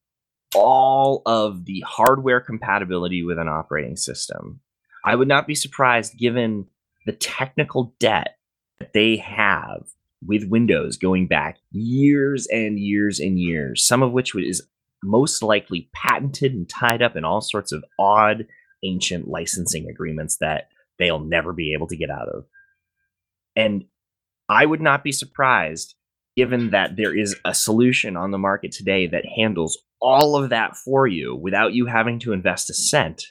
all 0.55 1.23
of 1.27 1.65
the 1.65 1.83
hardware 1.87 2.41
compatibility 2.41 3.25
with 3.25 3.39
an 3.39 3.49
operating 3.49 3.97
system. 3.97 4.61
I 5.05 5.17
would 5.17 5.29
not 5.29 5.47
be 5.47 5.55
surprised 5.55 6.19
given 6.19 6.67
the 7.07 7.13
technical 7.13 7.95
debt 7.99 8.37
that 8.79 8.93
they 8.93 9.17
have 9.17 9.87
with 10.25 10.49
Windows 10.49 10.97
going 10.97 11.27
back 11.27 11.57
years 11.73 12.47
and 12.53 12.79
years 12.79 13.19
and 13.19 13.41
years, 13.41 13.85
some 13.85 14.03
of 14.03 14.13
which 14.13 14.35
is 14.37 14.63
most 15.03 15.43
likely 15.43 15.89
patented 15.95 16.53
and 16.53 16.69
tied 16.69 17.03
up 17.03 17.17
in 17.17 17.25
all 17.25 17.41
sorts 17.41 17.73
of 17.73 17.85
odd 17.99 18.47
ancient 18.85 19.27
licensing 19.27 19.89
agreements 19.89 20.37
that 20.37 20.69
they'll 20.99 21.25
never 21.25 21.53
be 21.53 21.73
able 21.73 21.87
to 21.87 21.97
get 21.97 22.11
out 22.11 22.29
of. 22.29 22.45
And 23.57 23.85
I 24.49 24.67
would 24.67 24.81
not 24.81 25.05
be 25.05 25.13
surprised 25.13 25.95
given 26.37 26.71
that 26.71 26.97
there 26.97 27.17
is 27.17 27.37
a 27.45 27.53
solution 27.53 28.17
on 28.17 28.31
the 28.31 28.39
market 28.39 28.73
today 28.73 29.07
that 29.07 29.27
handles 29.27 29.79
all 30.01 30.37
of 30.37 30.51
that 30.51 30.77
for 30.77 31.07
you 31.07 31.35
without 31.35 31.75
you 31.75 31.87
having 31.87 32.19
to 32.21 32.33
invest 32.33 32.71
a 32.71 32.75
cent 32.75 33.25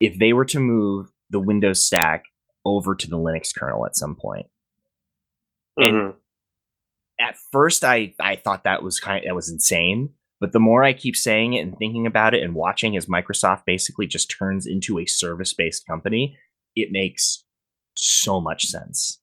if 0.00 0.18
they 0.18 0.32
were 0.32 0.44
to 0.44 0.60
move 0.60 1.10
the 1.30 1.40
Windows 1.40 1.84
stack 1.84 2.24
over 2.64 2.94
to 2.94 3.08
the 3.08 3.18
Linux 3.18 3.54
kernel 3.54 3.86
at 3.86 3.96
some 3.96 4.14
point. 4.14 4.46
Mm-hmm. 5.78 5.96
And 5.96 6.14
at 7.20 7.36
first 7.50 7.84
I 7.84 8.14
I 8.20 8.36
thought 8.36 8.64
that 8.64 8.82
was 8.82 9.00
kind 9.00 9.18
of, 9.18 9.24
that 9.24 9.34
was 9.34 9.50
insane, 9.50 10.10
but 10.40 10.52
the 10.52 10.60
more 10.60 10.84
I 10.84 10.92
keep 10.92 11.16
saying 11.16 11.54
it 11.54 11.62
and 11.62 11.76
thinking 11.76 12.06
about 12.06 12.34
it 12.34 12.42
and 12.42 12.54
watching 12.54 12.96
as 12.96 13.06
Microsoft 13.06 13.64
basically 13.66 14.06
just 14.06 14.30
turns 14.30 14.66
into 14.66 14.98
a 14.98 15.06
service-based 15.06 15.86
company, 15.86 16.36
it 16.76 16.92
makes 16.92 17.44
so 17.96 18.40
much 18.40 18.66
sense. 18.66 19.20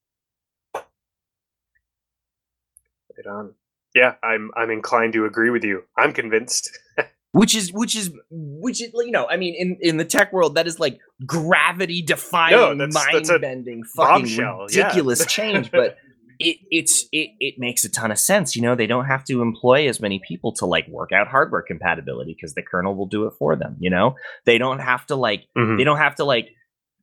Right 3.18 3.32
on. 3.32 3.54
Yeah, 3.94 4.16
I'm 4.24 4.52
I'm 4.56 4.70
inclined 4.72 5.14
to 5.14 5.26
agree 5.26 5.50
with 5.50 5.64
you. 5.64 5.84
I'm 5.98 6.12
convinced. 6.14 6.70
which 7.32 7.56
is 7.56 7.72
which 7.72 7.96
is 7.96 8.12
which 8.30 8.82
is 8.82 8.92
you 8.94 9.12
know, 9.12 9.28
I 9.30 9.38
mean, 9.38 9.56
in 9.58 9.78
in 9.82 9.98
the 9.98 10.06
tech 10.06 10.34
world, 10.34 10.56
that 10.56 10.68
is 10.68 10.80
like 10.80 11.00
gravity 11.26 12.02
defying, 12.02 12.78
that's- 12.78 12.94
mind 12.94 13.42
bending 13.42 13.84
fucking 13.96 14.24
bombshell, 14.24 14.68
yeah. 14.70 14.84
ridiculous 14.84 15.26
change. 15.26 15.72
But 15.72 15.98
it 16.40 16.58
it's 16.72 17.06
it 17.14 17.30
it 17.40 17.56
makes 17.58 17.86
a 17.86 17.90
ton 17.90 18.12
of 18.12 18.20
sense. 18.20 18.56
You 18.56 18.62
know, 18.62 18.76
they 18.76 18.88
don't 18.88 19.06
have 19.06 19.24
to 19.26 19.42
employ 19.42 19.88
as 19.88 20.00
many 20.02 20.22
people 20.28 20.52
to 20.54 20.66
like 20.66 20.88
work 20.90 21.12
out 21.14 21.28
hardware 21.28 21.62
compatibility 21.62 22.34
because 22.36 22.54
the 22.54 22.62
kernel 22.64 22.96
will 22.96 23.06
do 23.08 23.26
it 23.28 23.34
for 23.40 23.56
them. 23.56 23.78
You 23.80 23.90
know, 23.90 24.16
they 24.46 24.58
don't 24.58 24.80
have 24.80 25.06
to 25.08 25.16
like 25.16 25.46
Mhm. 25.58 25.78
they 25.78 25.84
don't 25.86 25.98
have 26.00 26.16
to 26.16 26.26
like 26.26 26.50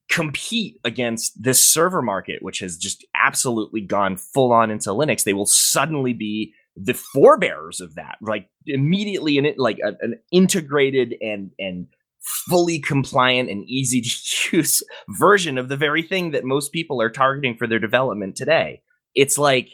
compete 0.09 0.79
against 0.85 1.41
this 1.43 1.65
server 1.65 2.03
market 2.03 2.43
which 2.43 2.59
has 2.59 2.77
just 2.77 3.05
absolutely 3.15 3.81
gone 3.81 4.17
full 4.17 4.53
on 4.53 4.71
into 4.71 4.91
linux 4.91 5.25
they 5.25 5.33
will 5.33 5.47
suddenly 5.47 6.13
be 6.13 6.53
the 6.77 6.95
forebearers 6.95 7.81
of 7.81 7.95
that 7.95 8.17
like 8.21 8.49
immediately 8.67 9.39
in 9.39 9.47
it 9.47 9.59
like 9.59 9.79
a- 9.85 9.97
an 10.05 10.19
integrated 10.31 11.15
and 11.21 11.51
and 11.59 11.87
fully 12.23 12.79
compliant 12.79 13.51
and 13.51 13.65
easy 13.69 14.01
to 14.01 14.57
use 14.57 14.83
version 15.09 15.59
of 15.59 15.69
the 15.69 15.77
very 15.77 16.03
thing 16.03 16.31
that 16.31 16.45
most 16.45 16.73
people 16.73 17.01
are 17.03 17.11
targeting 17.11 17.57
for 17.57 17.67
their 17.67 17.81
development 17.81 18.37
today. 18.37 18.81
It's 19.15 19.37
like 19.37 19.71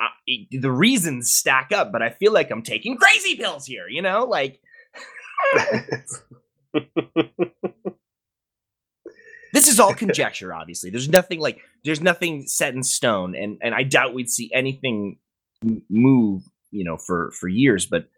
uh, 0.00 0.06
the 0.50 0.70
reasons 0.70 1.30
stack 1.30 1.72
up 1.72 1.92
but 1.92 2.00
i 2.00 2.08
feel 2.08 2.32
like 2.32 2.50
i'm 2.50 2.62
taking 2.62 2.96
crazy 2.96 3.36
pills 3.36 3.66
here 3.66 3.86
you 3.86 4.00
know 4.00 4.24
like 4.24 4.60
this 9.52 9.68
is 9.68 9.80
all 9.80 9.94
conjecture 10.04 10.54
obviously. 10.54 10.90
There's 10.90 11.08
nothing 11.08 11.40
like 11.40 11.60
there's 11.84 12.00
nothing 12.00 12.46
set 12.46 12.74
in 12.74 12.82
stone 12.82 13.34
and 13.34 13.58
and 13.62 13.74
i 13.74 13.82
doubt 13.82 14.14
we'd 14.14 14.30
see 14.30 14.50
anything 14.52 15.18
move 15.88 16.42
you 16.70 16.84
know 16.84 16.96
for 16.96 17.30
for 17.32 17.48
years 17.48 17.86
but 17.86 18.08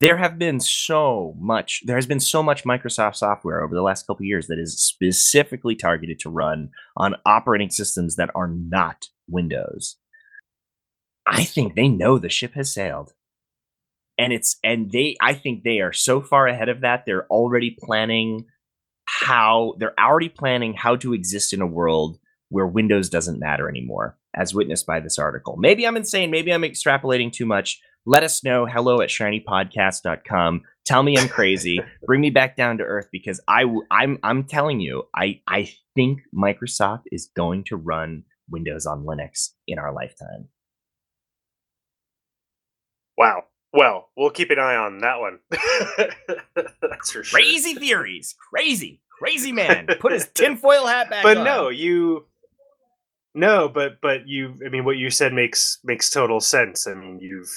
there 0.00 0.16
have 0.16 0.38
been 0.38 0.60
so 0.60 1.34
much 1.38 1.82
there 1.84 1.96
has 1.96 2.06
been 2.06 2.20
so 2.20 2.42
much 2.42 2.64
microsoft 2.64 3.16
software 3.16 3.62
over 3.62 3.74
the 3.74 3.82
last 3.82 4.06
couple 4.06 4.22
of 4.22 4.28
years 4.28 4.46
that 4.46 4.58
is 4.58 4.80
specifically 4.80 5.74
targeted 5.74 6.18
to 6.20 6.30
run 6.30 6.70
on 6.96 7.16
operating 7.26 7.70
systems 7.70 8.16
that 8.16 8.30
are 8.34 8.48
not 8.48 9.06
windows. 9.28 9.96
I 11.26 11.44
think 11.44 11.74
they 11.74 11.88
know 11.88 12.18
the 12.18 12.28
ship 12.28 12.54
has 12.54 12.72
sailed. 12.72 13.12
And 14.16 14.32
it's 14.32 14.56
and 14.64 14.90
they 14.90 15.16
i 15.20 15.32
think 15.32 15.62
they 15.62 15.80
are 15.80 15.92
so 15.92 16.20
far 16.20 16.48
ahead 16.48 16.68
of 16.68 16.80
that 16.80 17.04
they're 17.06 17.26
already 17.26 17.76
planning 17.80 18.46
how 19.18 19.74
they're 19.78 19.98
already 19.98 20.28
planning 20.28 20.74
how 20.74 20.96
to 20.96 21.12
exist 21.12 21.52
in 21.52 21.60
a 21.60 21.66
world 21.66 22.18
where 22.50 22.66
Windows 22.66 23.10
doesn't 23.10 23.40
matter 23.40 23.68
anymore, 23.68 24.16
as 24.34 24.54
witnessed 24.54 24.86
by 24.86 25.00
this 25.00 25.18
article. 25.18 25.56
Maybe 25.58 25.86
I'm 25.86 25.96
insane. 25.96 26.30
Maybe 26.30 26.52
I'm 26.52 26.62
extrapolating 26.62 27.32
too 27.32 27.44
much. 27.44 27.80
Let 28.06 28.22
us 28.22 28.42
know. 28.44 28.64
Hello 28.64 29.00
at 29.00 29.08
shinypodcast.com. 29.10 30.62
Tell 30.86 31.02
me 31.02 31.18
I'm 31.18 31.28
crazy. 31.28 31.80
Bring 32.06 32.20
me 32.20 32.30
back 32.30 32.56
down 32.56 32.78
to 32.78 32.84
earth 32.84 33.08
because 33.12 33.40
I 33.48 33.62
w- 33.62 33.82
I'm 33.90 34.18
I'm 34.22 34.44
telling 34.44 34.80
you, 34.80 35.02
I 35.14 35.40
I 35.46 35.70
think 35.94 36.20
Microsoft 36.34 37.02
is 37.12 37.28
going 37.36 37.64
to 37.64 37.76
run 37.76 38.22
Windows 38.48 38.86
on 38.86 39.04
Linux 39.04 39.50
in 39.66 39.78
our 39.78 39.92
lifetime. 39.92 40.48
wow. 43.16 43.44
Well, 43.74 44.08
we'll 44.16 44.30
keep 44.30 44.48
an 44.50 44.58
eye 44.58 44.76
on 44.76 44.98
that 44.98 45.20
one. 45.20 45.40
That's 46.80 47.10
for 47.10 47.22
sure. 47.22 47.38
Crazy 47.38 47.74
theories. 47.74 48.34
Crazy. 48.50 49.02
Crazy 49.18 49.52
man. 49.52 49.86
Put 50.00 50.12
his 50.12 50.28
tinfoil 50.34 50.86
hat 50.86 51.10
back 51.10 51.22
But 51.22 51.38
on. 51.38 51.44
no, 51.44 51.68
you 51.68 52.26
No, 53.34 53.68
but 53.68 54.00
but 54.00 54.26
you 54.26 54.54
I 54.64 54.68
mean 54.68 54.84
what 54.84 54.96
you 54.96 55.10
said 55.10 55.32
makes 55.32 55.78
makes 55.84 56.08
total 56.10 56.40
sense. 56.40 56.86
I 56.86 56.94
mean, 56.94 57.18
you've 57.20 57.50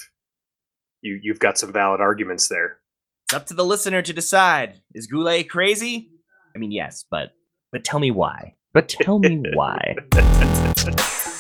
you 1.02 1.20
you've 1.22 1.40
got 1.40 1.58
some 1.58 1.72
valid 1.72 2.02
arguments 2.02 2.48
there. 2.48 2.78
It's 3.26 3.34
up 3.36 3.46
to 3.48 3.54
the 3.54 3.66
listener 3.66 4.02
to 4.02 4.14
decide. 4.14 4.82
Is 4.94 5.08
Goulet 5.08 5.50
crazy? 5.50 6.10
I 6.56 6.60
mean, 6.60 6.72
yes, 6.72 7.06
but 7.10 7.32
but 7.72 7.84
tell 7.84 8.00
me 8.00 8.12
why. 8.12 8.56
But 8.74 8.90
tell 8.90 9.20
me 9.20 9.42
why. 9.54 9.96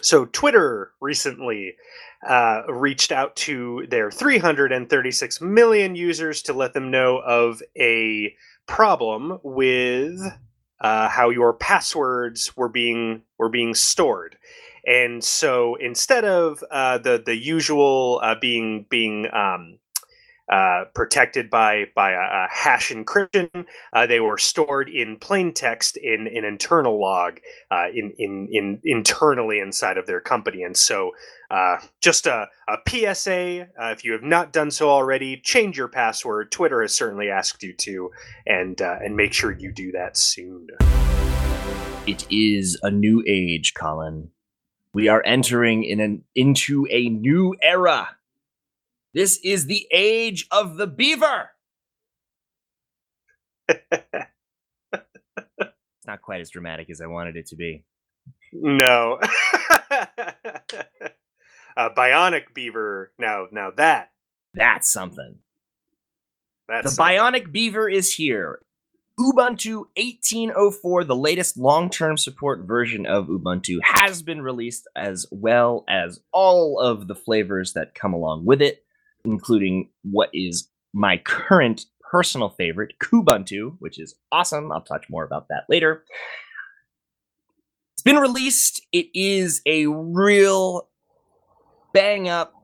So 0.00 0.26
Twitter 0.26 0.92
recently 1.00 1.74
uh, 2.26 2.62
reached 2.68 3.12
out 3.12 3.36
to 3.36 3.86
their 3.90 4.10
336 4.10 5.40
million 5.40 5.94
users 5.94 6.42
to 6.42 6.52
let 6.52 6.72
them 6.72 6.90
know 6.90 7.18
of 7.18 7.62
a 7.78 8.34
problem 8.66 9.38
with 9.42 10.20
uh, 10.80 11.08
how 11.08 11.30
your 11.30 11.52
passwords 11.52 12.56
were 12.56 12.68
being 12.68 13.22
were 13.38 13.48
being 13.48 13.74
stored. 13.74 14.36
And 14.86 15.22
so 15.22 15.74
instead 15.76 16.24
of 16.24 16.62
uh, 16.70 16.98
the 16.98 17.22
the 17.24 17.36
usual 17.36 18.20
uh, 18.22 18.36
being 18.40 18.86
being 18.88 19.26
um, 19.32 19.78
uh, 20.50 20.84
protected 20.94 21.50
by 21.50 21.84
by 21.94 22.12
a, 22.12 22.16
a 22.16 22.46
hash 22.50 22.90
encryption, 22.90 23.66
uh, 23.92 24.06
they 24.06 24.20
were 24.20 24.38
stored 24.38 24.88
in 24.88 25.16
plain 25.16 25.52
text 25.52 25.96
in 25.96 26.26
an 26.26 26.44
internal 26.44 27.00
log 27.00 27.38
uh, 27.70 27.86
in, 27.94 28.12
in 28.18 28.48
in 28.50 28.80
internally 28.84 29.58
inside 29.58 29.98
of 29.98 30.06
their 30.06 30.20
company. 30.20 30.62
And 30.62 30.76
so, 30.76 31.12
uh, 31.50 31.78
just 32.00 32.26
a, 32.26 32.48
a 32.68 32.76
PSA: 32.88 33.68
uh, 33.80 33.90
if 33.90 34.04
you 34.04 34.12
have 34.12 34.22
not 34.22 34.52
done 34.52 34.70
so 34.70 34.88
already, 34.88 35.36
change 35.36 35.76
your 35.76 35.88
password. 35.88 36.50
Twitter 36.50 36.82
has 36.82 36.94
certainly 36.94 37.28
asked 37.28 37.62
you 37.62 37.74
to, 37.74 38.10
and 38.46 38.80
and 38.80 39.16
make 39.16 39.32
sure 39.32 39.52
you 39.52 39.72
do 39.72 39.92
that 39.92 40.16
soon. 40.16 40.68
It 42.06 42.26
is 42.30 42.78
a 42.82 42.90
new 42.90 43.22
age, 43.26 43.74
Colin. 43.74 44.30
We 44.94 45.08
are 45.08 45.22
entering 45.26 45.84
in 45.84 46.00
an 46.00 46.24
into 46.34 46.86
a 46.90 47.10
new 47.10 47.54
era. 47.62 48.08
This 49.14 49.38
is 49.42 49.66
the 49.66 49.86
age 49.92 50.46
of 50.50 50.76
the 50.76 50.86
beaver. 50.86 51.50
It's 53.68 53.86
not 56.06 56.22
quite 56.22 56.40
as 56.40 56.50
dramatic 56.50 56.90
as 56.90 57.00
I 57.00 57.06
wanted 57.06 57.36
it 57.36 57.46
to 57.48 57.56
be. 57.56 57.84
no, 58.52 59.18
uh, 59.90 60.06
bionic 61.96 62.54
beaver. 62.54 63.12
Now, 63.18 63.46
now 63.52 63.70
that 63.76 64.10
That's 64.54 64.90
something. 64.90 65.36
that's 66.68 66.84
The 66.84 66.90
something. 66.90 67.16
Bionic 67.16 67.52
Beaver 67.52 67.88
is 67.88 68.14
here. 68.14 68.60
Ubuntu 69.20 69.84
1804, 69.96 71.04
the 71.04 71.16
latest 71.16 71.56
long 71.58 71.90
term 71.90 72.16
support 72.16 72.66
version 72.66 73.04
of 73.04 73.26
Ubuntu, 73.26 73.78
has 73.82 74.22
been 74.22 74.40
released 74.42 74.88
as 74.96 75.26
well 75.32 75.84
as 75.88 76.20
all 76.32 76.78
of 76.80 77.08
the 77.08 77.14
flavors 77.16 77.72
that 77.74 77.94
come 77.94 78.14
along 78.14 78.44
with 78.46 78.62
it, 78.62 78.84
including 79.24 79.90
what 80.02 80.30
is 80.32 80.68
my 80.92 81.18
current 81.18 81.86
personal 82.10 82.50
favorite, 82.50 82.94
Kubuntu, 83.02 83.76
which 83.78 83.98
is 83.98 84.14
awesome. 84.32 84.72
I'll 84.72 84.80
touch 84.80 85.06
more 85.10 85.24
about 85.24 85.48
that 85.48 85.64
later. 85.68 86.04
It's 87.94 88.02
been 88.02 88.16
released. 88.16 88.80
It 88.92 89.06
is 89.12 89.60
a 89.66 89.86
real 89.86 90.88
bang 91.92 92.28
up, 92.28 92.54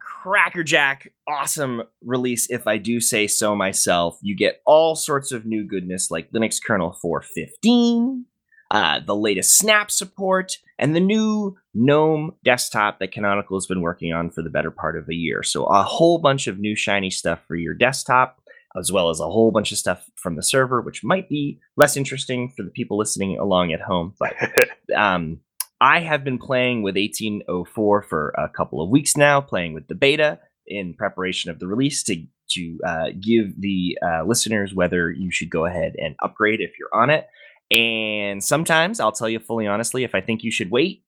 crackerjack 0.00 1.12
awesome 1.28 1.82
release 2.02 2.48
if 2.50 2.66
I 2.66 2.78
do 2.78 3.00
say 3.00 3.26
so 3.26 3.54
myself. 3.54 4.18
You 4.22 4.36
get 4.36 4.60
all 4.66 4.94
sorts 4.94 5.32
of 5.32 5.44
new 5.44 5.66
goodness 5.66 6.10
like 6.10 6.30
Linux 6.30 6.62
kernel 6.62 6.96
4.15, 7.04 8.24
uh, 8.70 9.00
the 9.00 9.16
latest 9.16 9.58
Snap 9.58 9.90
support, 9.90 10.58
and 10.78 10.94
the 10.94 11.00
new 11.00 11.56
GNOME 11.74 12.34
desktop 12.44 12.98
that 12.98 13.12
Canonical 13.12 13.56
has 13.56 13.66
been 13.66 13.80
working 13.80 14.12
on 14.12 14.30
for 14.30 14.42
the 14.42 14.50
better 14.50 14.70
part 14.70 14.96
of 14.96 15.08
a 15.08 15.14
year. 15.14 15.42
So 15.42 15.64
a 15.66 15.82
whole 15.82 16.18
bunch 16.18 16.46
of 16.46 16.58
new 16.58 16.74
shiny 16.74 17.10
stuff 17.10 17.40
for 17.46 17.56
your 17.56 17.74
desktop, 17.74 18.40
as 18.76 18.90
well 18.90 19.10
as 19.10 19.20
a 19.20 19.30
whole 19.30 19.50
bunch 19.50 19.70
of 19.72 19.78
stuff 19.78 20.08
from 20.16 20.36
the 20.36 20.42
server, 20.42 20.80
which 20.80 21.04
might 21.04 21.28
be 21.28 21.60
less 21.76 21.96
interesting 21.96 22.52
for 22.56 22.62
the 22.62 22.70
people 22.70 22.98
listening 22.98 23.38
along 23.38 23.72
at 23.72 23.80
home. 23.80 24.14
But 24.18 24.34
um, 24.96 25.40
I 25.80 26.00
have 26.00 26.24
been 26.24 26.38
playing 26.38 26.82
with 26.82 26.96
1804 26.96 28.02
for 28.02 28.30
a 28.30 28.48
couple 28.48 28.82
of 28.82 28.90
weeks 28.90 29.16
now, 29.16 29.40
playing 29.40 29.74
with 29.74 29.86
the 29.88 29.94
beta 29.94 30.40
in 30.66 30.94
preparation 30.94 31.50
of 31.50 31.58
the 31.58 31.66
release 31.66 32.02
to 32.04 32.24
to 32.50 32.78
uh, 32.86 33.06
give 33.20 33.60
the 33.60 33.98
uh, 34.02 34.22
listeners 34.24 34.74
whether 34.74 35.10
you 35.10 35.30
should 35.30 35.50
go 35.50 35.64
ahead 35.64 35.94
and 35.98 36.14
upgrade 36.22 36.60
if 36.60 36.72
you're 36.78 36.94
on 36.94 37.10
it. 37.10 37.26
And 37.70 38.42
sometimes 38.42 39.00
I'll 39.00 39.12
tell 39.12 39.28
you 39.28 39.38
fully 39.38 39.66
honestly 39.66 40.04
if 40.04 40.14
I 40.14 40.20
think 40.20 40.42
you 40.42 40.50
should 40.50 40.70
wait. 40.70 41.02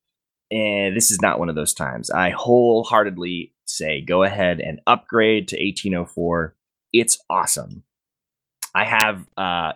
And 0.51 0.97
this 0.97 1.11
is 1.11 1.21
not 1.21 1.39
one 1.39 1.49
of 1.49 1.55
those 1.55 1.75
times. 1.75 2.11
I 2.11 2.31
wholeheartedly 2.31 3.53
say 3.65 4.01
go 4.01 4.23
ahead 4.23 4.61
and 4.61 4.81
upgrade 4.87 5.49
to 5.49 5.57
1804. 5.57 6.55
It's 6.93 7.19
awesome. 7.29 7.83
I 8.75 8.85
have 8.85 9.27
uh, 9.37 9.73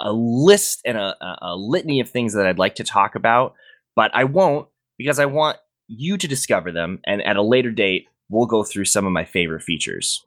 a 0.00 0.12
list 0.12 0.80
and 0.84 0.96
a, 0.96 1.14
a 1.42 1.56
litany 1.56 2.00
of 2.00 2.08
things 2.08 2.34
that 2.34 2.46
I'd 2.46 2.58
like 2.58 2.76
to 2.76 2.84
talk 2.84 3.14
about, 3.14 3.54
but 3.94 4.10
I 4.14 4.24
won't 4.24 4.68
because 4.96 5.18
I 5.18 5.26
want 5.26 5.58
you 5.88 6.16
to 6.16 6.28
discover 6.28 6.72
them. 6.72 7.00
And 7.04 7.22
at 7.22 7.36
a 7.36 7.42
later 7.42 7.70
date, 7.70 8.06
we'll 8.28 8.46
go 8.46 8.62
through 8.62 8.84
some 8.84 9.06
of 9.06 9.12
my 9.12 9.24
favorite 9.24 9.62
features. 9.62 10.24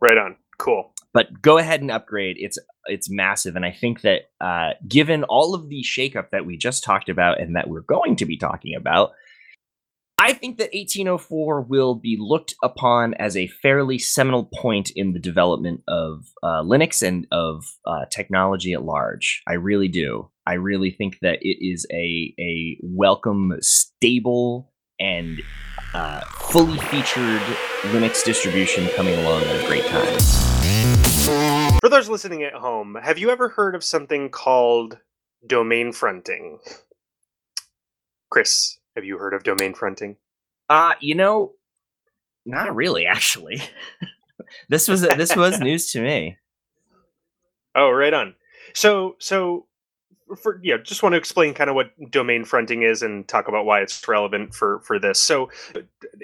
Right 0.00 0.16
on. 0.16 0.36
Cool. 0.58 0.92
But 1.16 1.40
go 1.40 1.56
ahead 1.56 1.80
and 1.80 1.90
upgrade. 1.90 2.36
It's 2.38 2.58
it's 2.84 3.08
massive, 3.10 3.56
and 3.56 3.64
I 3.64 3.70
think 3.70 4.02
that 4.02 4.28
uh, 4.38 4.72
given 4.86 5.24
all 5.24 5.54
of 5.54 5.70
the 5.70 5.82
shakeup 5.82 6.28
that 6.28 6.44
we 6.44 6.58
just 6.58 6.84
talked 6.84 7.08
about 7.08 7.40
and 7.40 7.56
that 7.56 7.70
we're 7.70 7.80
going 7.80 8.16
to 8.16 8.26
be 8.26 8.36
talking 8.36 8.74
about, 8.76 9.12
I 10.18 10.34
think 10.34 10.58
that 10.58 10.74
1804 10.74 11.62
will 11.62 11.94
be 11.94 12.18
looked 12.20 12.54
upon 12.62 13.14
as 13.14 13.34
a 13.34 13.46
fairly 13.46 13.96
seminal 13.96 14.50
point 14.60 14.90
in 14.94 15.14
the 15.14 15.18
development 15.18 15.80
of 15.88 16.26
uh, 16.42 16.62
Linux 16.62 17.02
and 17.02 17.26
of 17.32 17.64
uh, 17.86 18.04
technology 18.10 18.74
at 18.74 18.84
large. 18.84 19.42
I 19.48 19.54
really 19.54 19.88
do. 19.88 20.30
I 20.46 20.52
really 20.56 20.90
think 20.90 21.20
that 21.22 21.38
it 21.40 21.66
is 21.66 21.86
a 21.90 22.34
a 22.38 22.78
welcome, 22.82 23.54
stable, 23.62 24.70
and 25.00 25.40
uh, 25.94 26.20
fully 26.50 26.76
featured 26.76 27.40
Linux 27.84 28.22
distribution 28.22 28.86
coming 28.88 29.18
along 29.20 29.44
at 29.44 29.64
a 29.64 29.66
great 29.66 29.86
time. 29.86 30.55
For 31.86 31.90
those 31.90 32.08
listening 32.08 32.42
at 32.42 32.52
home, 32.52 32.98
have 33.00 33.16
you 33.16 33.30
ever 33.30 33.48
heard 33.48 33.76
of 33.76 33.84
something 33.84 34.28
called 34.28 34.98
domain 35.46 35.92
fronting? 35.92 36.58
Chris, 38.28 38.78
have 38.96 39.04
you 39.04 39.18
heard 39.18 39.32
of 39.34 39.44
domain 39.44 39.72
fronting? 39.72 40.16
Uh, 40.68 40.94
you 40.98 41.14
know, 41.14 41.52
not 42.44 42.74
really 42.74 43.06
actually. 43.06 43.62
this 44.68 44.88
was 44.88 45.02
this 45.02 45.36
was 45.36 45.60
news 45.60 45.92
to 45.92 46.00
me. 46.00 46.38
Oh, 47.76 47.92
right 47.92 48.12
on. 48.12 48.34
So 48.74 49.14
so 49.20 49.66
for 50.42 50.58
yeah, 50.64 50.78
just 50.78 51.04
want 51.04 51.12
to 51.12 51.18
explain 51.18 51.54
kind 51.54 51.70
of 51.70 51.76
what 51.76 51.92
domain 52.10 52.44
fronting 52.44 52.82
is 52.82 53.02
and 53.02 53.28
talk 53.28 53.46
about 53.46 53.64
why 53.64 53.80
it's 53.80 54.08
relevant 54.08 54.56
for 54.56 54.80
for 54.80 54.98
this. 54.98 55.20
So 55.20 55.50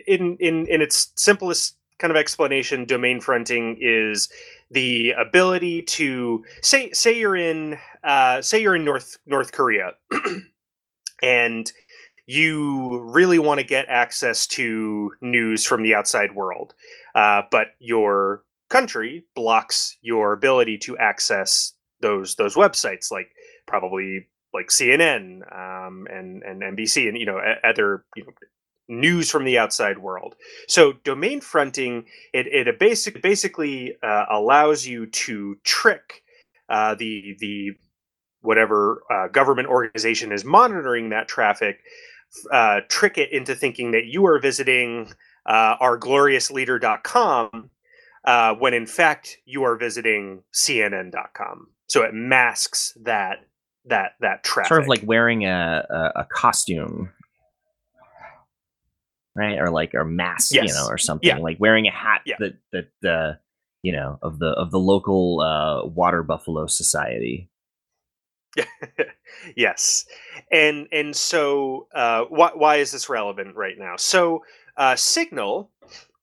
in 0.09 0.39
in 0.41 0.67
in 0.67 0.83
its 0.83 1.13
simplest 1.15 1.77
kind 1.99 2.11
of 2.11 2.17
explanation, 2.17 2.85
domain 2.85 3.21
fronting 3.21 3.79
is 3.81 4.29
the 4.73 5.13
ability 5.13 5.83
to 5.83 6.45
say 6.63 6.91
say 6.93 7.19
you're 7.19 7.37
in 7.37 7.79
uh, 8.05 8.43
say 8.43 8.61
you're 8.61 8.77
in 8.77 8.85
North 8.85 9.19
North 9.27 9.53
Korea 9.53 9.93
and 11.23 11.71
you 12.27 13.01
really 13.01 13.39
want 13.39 13.61
to 13.61 13.67
get 13.67 13.87
access 13.89 14.47
to 14.47 15.13
news 15.21 15.65
from 15.65 15.83
the 15.83 15.95
outside 15.95 16.35
world, 16.35 16.75
uh, 17.15 17.43
but 17.51 17.69
your 17.79 18.45
country 18.71 19.25
blocks 19.35 19.99
your 20.01 20.33
ability 20.33 20.79
to 20.79 20.97
access 20.99 21.75
those 22.01 22.37
those 22.37 22.55
websites, 22.55 23.11
like 23.11 23.31
probably 23.67 24.29
like 24.55 24.69
CNN 24.69 25.43
um, 25.55 26.07
and 26.11 26.43
and 26.43 26.63
NBC 26.63 27.09
and 27.09 27.19
you 27.19 27.27
know 27.27 27.41
other 27.65 28.05
you 28.17 28.25
know 28.25 28.33
news 28.89 29.31
from 29.31 29.45
the 29.45 29.59
outside 29.59 29.99
world. 29.99 30.35
So 30.69 30.93
domain 31.05 31.41
fronting 31.41 32.05
it 32.33 32.47
it 32.47 32.79
basic 32.79 33.23
basically 33.23 33.97
uh, 34.03 34.27
allows 34.31 34.87
you 34.87 35.07
to 35.07 35.57
trick 35.65 36.23
uh, 36.69 36.95
the 36.95 37.37
the 37.39 37.73
whatever 38.41 39.03
uh, 39.11 39.29
government 39.29 39.69
organization 39.69 40.33
is 40.33 40.45
monitoring 40.45 41.11
that 41.11 41.29
traffic 41.29 41.81
uh, 42.51 42.81
trick 42.89 43.19
it 43.19 43.31
into 43.33 43.55
thinking 43.55 43.93
that 43.93 44.07
you 44.07 44.27
are 44.27 44.39
visiting 44.39 45.13
uh, 45.47 45.77
our 45.81 45.99
gloriousleader.com 45.99 47.71
uh, 48.25 48.55
when 48.55 48.75
in 48.75 48.87
fact 48.87 49.39
you 49.45 49.63
are 49.63 49.77
visiting 49.77 50.43
cnn.com 50.53 51.69
so 51.87 52.03
it 52.03 52.15
masks 52.15 52.97
that 53.03 53.39
that 53.85 54.13
that 54.21 54.43
traffic 54.45 54.69
sort 54.69 54.83
of 54.83 54.89
like 54.89 55.03
wearing 55.05 55.45
a, 55.45 55.85
a, 55.91 56.21
a 56.21 56.27
costume 56.33 57.11
right 59.35 59.59
or 59.59 59.71
like 59.71 59.95
or 59.95 60.05
mask 60.05 60.55
yes. 60.55 60.69
you 60.69 60.75
know 60.75 60.87
or 60.87 60.99
something 60.99 61.29
yeah. 61.29 61.39
like 61.39 61.59
wearing 61.59 61.87
a 61.87 61.91
hat 61.91 62.23
yeah. 62.27 62.37
that 62.39 62.89
that 63.01 63.09
uh 63.09 63.35
you 63.83 63.93
know 63.93 64.19
of 64.23 64.39
the 64.39 64.49
of 64.49 64.71
the 64.71 64.79
local 64.79 65.41
uh 65.41 65.87
water 65.87 66.23
buffalo 66.23 66.67
society 66.67 67.49
yes, 69.57 70.05
and 70.51 70.87
and 70.93 71.15
so 71.17 71.87
uh, 71.95 72.25
why 72.29 72.51
why 72.55 72.77
is 72.77 72.93
this 72.93 73.09
relevant 73.09 73.57
right 73.57 73.79
now? 73.79 73.97
So 73.97 74.45
uh, 74.77 74.97
Signal, 74.97 75.71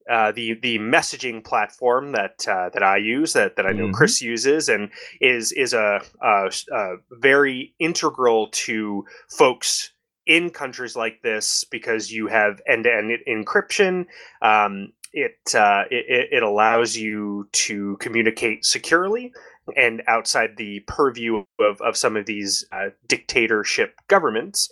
uh, 0.08 0.32
the 0.32 0.54
the 0.54 0.78
messaging 0.78 1.44
platform 1.44 2.12
that 2.12 2.46
uh, 2.48 2.70
that 2.70 2.82
I 2.82 2.98
use, 2.98 3.32
that 3.32 3.56
that 3.56 3.66
I 3.66 3.72
know 3.72 3.84
mm-hmm. 3.84 3.94
Chris 3.94 4.22
uses, 4.22 4.68
and 4.68 4.90
is 5.20 5.52
is 5.52 5.72
a, 5.72 6.00
a, 6.22 6.50
a 6.72 6.96
very 7.10 7.74
integral 7.78 8.48
to 8.52 9.04
folks 9.28 9.92
in 10.30 10.48
countries 10.48 10.94
like 10.94 11.20
this 11.22 11.64
because 11.64 12.12
you 12.12 12.28
have 12.28 12.62
end 12.66 12.84
to 12.84 12.94
end 12.94 13.10
encryption. 13.28 14.06
Um, 14.40 14.92
it, 15.12 15.54
uh, 15.56 15.82
it 15.90 16.28
it 16.30 16.42
allows 16.44 16.96
you 16.96 17.48
to 17.52 17.96
communicate 17.98 18.64
securely 18.64 19.32
and 19.76 20.02
outside 20.06 20.50
the 20.56 20.80
purview 20.86 21.44
of, 21.58 21.80
of 21.80 21.96
some 21.96 22.16
of 22.16 22.26
these 22.26 22.64
uh, 22.72 22.90
dictatorship 23.08 23.94
governments, 24.08 24.70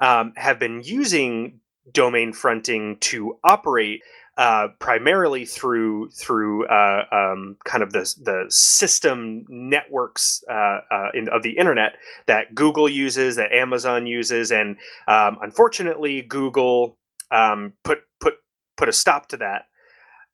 um, 0.00 0.32
have 0.36 0.58
been 0.58 0.82
using 0.84 1.60
domain 1.92 2.32
fronting 2.32 2.96
to 3.00 3.38
operate 3.42 4.02
uh, 4.38 4.68
primarily 4.78 5.44
through 5.44 6.10
through 6.10 6.66
uh, 6.66 7.04
um, 7.12 7.56
kind 7.64 7.82
of 7.82 7.92
the 7.92 8.00
the 8.22 8.46
system 8.48 9.44
networks 9.48 10.42
uh, 10.50 10.80
uh 10.90 11.08
in, 11.14 11.28
of 11.28 11.42
the 11.42 11.58
internet 11.58 11.96
that 12.26 12.54
Google 12.54 12.88
uses, 12.88 13.36
that 13.36 13.52
Amazon 13.52 14.06
uses, 14.06 14.50
and 14.50 14.76
um, 15.08 15.38
unfortunately, 15.42 16.22
Google 16.22 16.96
um, 17.30 17.74
put 17.84 17.98
put 18.20 18.34
put 18.76 18.88
a 18.88 18.92
stop 18.92 19.28
to 19.28 19.36
that 19.38 19.66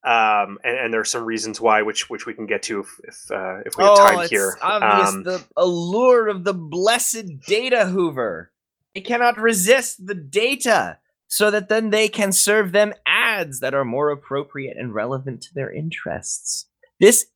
um, 0.04 0.58
and, 0.62 0.78
and 0.78 0.94
are 0.94 1.04
some 1.04 1.24
reasons 1.24 1.60
why, 1.60 1.82
which 1.82 2.08
which 2.08 2.24
we 2.24 2.34
can 2.34 2.46
get 2.46 2.62
to 2.64 2.80
if 2.80 3.00
if, 3.04 3.30
uh, 3.30 3.58
if 3.66 3.76
we 3.76 3.84
have 3.84 3.92
oh, 3.92 3.96
time 3.96 4.20
it's 4.20 4.30
here. 4.30 4.56
Obvious 4.62 5.08
um, 5.08 5.22
the 5.24 5.44
allure 5.56 6.28
of 6.28 6.44
the 6.44 6.54
blessed 6.54 7.40
data 7.46 7.86
Hoover. 7.86 8.52
They 8.94 9.00
cannot 9.00 9.38
resist 9.38 10.06
the 10.06 10.14
data, 10.14 10.98
so 11.26 11.50
that 11.50 11.68
then 11.68 11.90
they 11.90 12.08
can 12.08 12.32
serve 12.32 12.72
them 12.72 12.94
ads 13.38 13.60
that 13.60 13.74
are 13.74 13.84
more 13.84 14.10
appropriate 14.10 14.76
and 14.76 14.94
relevant 14.94 15.42
to 15.42 15.54
their 15.54 15.72
interests. 15.72 16.66
This 17.00 17.26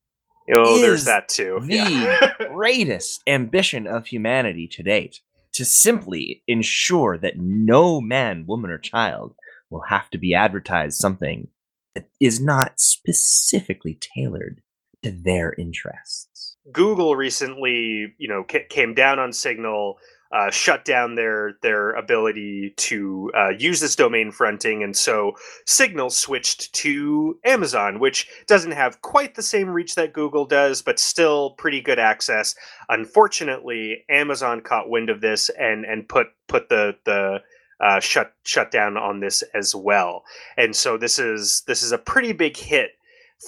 oh, 0.54 0.80
there's 0.80 1.04
that 1.04 1.28
too. 1.28 1.60
The 1.62 1.76
yeah. 1.76 2.32
greatest 2.48 3.22
ambition 3.26 3.86
of 3.86 4.06
humanity 4.06 4.68
to 4.68 4.82
date 4.82 5.20
to 5.54 5.64
simply 5.64 6.42
ensure 6.46 7.18
that 7.18 7.38
no 7.38 8.00
man, 8.00 8.44
woman, 8.46 8.70
or 8.70 8.78
child 8.78 9.34
will 9.70 9.82
have 9.88 10.10
to 10.10 10.18
be 10.18 10.34
advertised 10.34 10.98
something 10.98 11.48
that 11.94 12.08
is 12.20 12.40
not 12.40 12.80
specifically 12.80 13.98
tailored 14.00 14.62
to 15.02 15.10
their 15.10 15.52
interests. 15.54 16.56
Google 16.72 17.16
recently, 17.16 18.14
you 18.18 18.28
know, 18.28 18.44
came 18.44 18.94
down 18.94 19.18
on 19.18 19.32
Signal, 19.32 19.98
uh, 20.32 20.50
shut 20.50 20.84
down 20.84 21.14
their 21.14 21.58
their 21.62 21.90
ability 21.92 22.72
to 22.76 23.30
uh, 23.36 23.50
use 23.50 23.80
this 23.80 23.94
domain 23.94 24.30
fronting, 24.30 24.82
and 24.82 24.96
so 24.96 25.32
Signal 25.66 26.10
switched 26.10 26.72
to 26.74 27.38
Amazon, 27.44 27.98
which 27.98 28.28
doesn't 28.46 28.72
have 28.72 29.02
quite 29.02 29.34
the 29.34 29.42
same 29.42 29.68
reach 29.68 29.94
that 29.94 30.12
Google 30.14 30.46
does, 30.46 30.80
but 30.80 30.98
still 30.98 31.50
pretty 31.50 31.80
good 31.80 31.98
access. 31.98 32.54
Unfortunately, 32.88 34.04
Amazon 34.08 34.60
caught 34.62 34.88
wind 34.88 35.10
of 35.10 35.20
this 35.20 35.50
and 35.50 35.84
and 35.84 36.08
put 36.08 36.28
put 36.48 36.68
the 36.68 36.96
the 37.04 37.40
uh, 37.82 38.00
shut 38.00 38.32
shut 38.44 38.70
down 38.70 38.96
on 38.96 39.20
this 39.20 39.42
as 39.54 39.74
well. 39.74 40.24
And 40.56 40.74
so 40.74 40.96
this 40.96 41.18
is 41.18 41.62
this 41.66 41.82
is 41.82 41.92
a 41.92 41.98
pretty 41.98 42.32
big 42.32 42.56
hit 42.56 42.92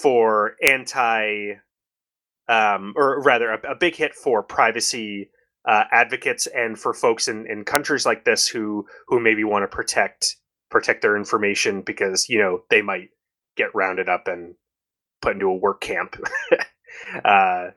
for 0.01 0.55
anti, 0.63 1.53
um, 2.47 2.93
or 2.95 3.21
rather, 3.23 3.51
a, 3.51 3.71
a 3.71 3.75
big 3.75 3.95
hit 3.95 4.13
for 4.13 4.43
privacy 4.43 5.29
uh, 5.67 5.85
advocates 5.91 6.47
and 6.47 6.77
for 6.77 6.93
folks 6.93 7.27
in, 7.27 7.45
in 7.49 7.63
countries 7.63 8.05
like 8.05 8.25
this 8.25 8.47
who 8.47 8.85
who 9.07 9.19
maybe 9.19 9.43
want 9.43 9.63
to 9.63 9.67
protect 9.67 10.37
protect 10.69 11.01
their 11.01 11.17
information 11.17 11.81
because 11.81 12.27
you 12.29 12.39
know 12.39 12.61
they 12.69 12.81
might 12.81 13.09
get 13.55 13.73
rounded 13.73 14.09
up 14.09 14.27
and 14.27 14.55
put 15.21 15.33
into 15.33 15.47
a 15.47 15.55
work 15.55 15.81
camp. 15.81 16.15
uh, 17.25 17.69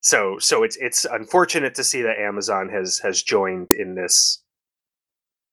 so 0.00 0.38
so 0.38 0.62
it's 0.62 0.76
it's 0.76 1.04
unfortunate 1.04 1.74
to 1.74 1.84
see 1.84 2.02
that 2.02 2.18
Amazon 2.18 2.68
has 2.68 2.98
has 2.98 3.22
joined 3.22 3.70
in 3.70 3.94
this 3.94 4.42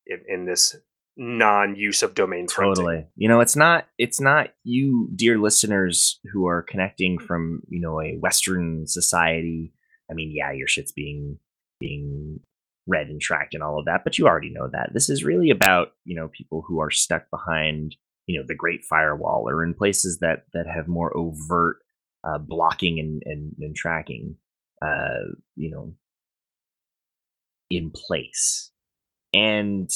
in, 0.06 0.22
in 0.28 0.46
this 0.46 0.76
non-use 1.18 2.04
of 2.04 2.14
domain 2.14 2.46
totally 2.46 2.84
fronting. 2.84 3.08
you 3.16 3.30
know 3.30 3.40
it's 3.40 3.56
not 3.56 3.88
it's 3.98 4.20
not 4.20 4.50
you 4.66 5.10
dear 5.16 5.38
listeners 5.38 6.20
who 6.34 6.46
are 6.46 6.62
connecting 6.62 7.18
from 7.18 7.62
you 7.70 7.80
know 7.80 8.02
a 8.02 8.18
western 8.18 8.86
society 8.86 9.72
i 10.12 10.14
mean 10.14 10.30
yeah 10.36 10.52
your 10.52 10.68
shit's 10.68 10.92
being 10.92 11.40
being 11.80 12.40
read 12.88 13.08
and 13.08 13.20
tracked 13.20 13.54
and 13.54 13.64
all 13.64 13.80
of 13.80 13.86
that 13.86 14.02
but 14.04 14.18
you 14.18 14.28
already 14.28 14.50
know 14.50 14.70
that. 14.72 14.92
This 14.94 15.10
is 15.10 15.24
really 15.24 15.50
about 15.50 15.94
you 16.04 16.16
know 16.16 16.30
people 16.30 16.64
who 16.68 16.80
are 16.80 16.92
stuck 16.92 17.30
behind 17.30 17.96
you 18.28 18.40
know 18.40 18.46
the 18.48 18.56
great 18.56 18.84
firewall 18.84 19.50
or 19.50 19.64
in 19.64 19.74
places 19.74 20.20
that 20.20 20.46
that 20.54 20.68
have 20.68 20.88
more 20.88 21.16
overt 21.16 21.78
uh, 22.24 22.40
blocking 22.40 23.00
and, 23.00 23.22
and, 23.26 23.54
and 23.60 23.76
tracking 23.76 24.36
uh, 24.82 25.34
you 25.56 25.72
know 25.72 25.94
in 27.70 27.92
place. 27.92 28.72
And 29.34 29.90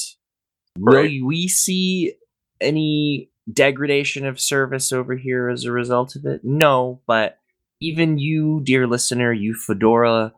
right. 0.77 1.21
will 1.21 1.27
we 1.27 1.47
see 1.47 2.13
any 2.59 3.29
degradation 3.51 4.25
of 4.25 4.39
service 4.39 4.91
over 4.91 5.15
here 5.15 5.49
as 5.49 5.65
a 5.65 5.71
result 5.71 6.15
of 6.15 6.25
it? 6.25 6.41
No 6.43 7.01
but 7.07 7.37
even 7.81 8.17
you 8.17 8.59
dear 8.63 8.85
listener 8.85 9.31
you 9.31 9.55
fedora 9.55 10.33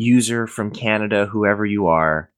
user 0.00 0.46
from 0.46 0.70
canada 0.70 1.26
whoever 1.26 1.64
you 1.64 1.86
are 1.86 2.30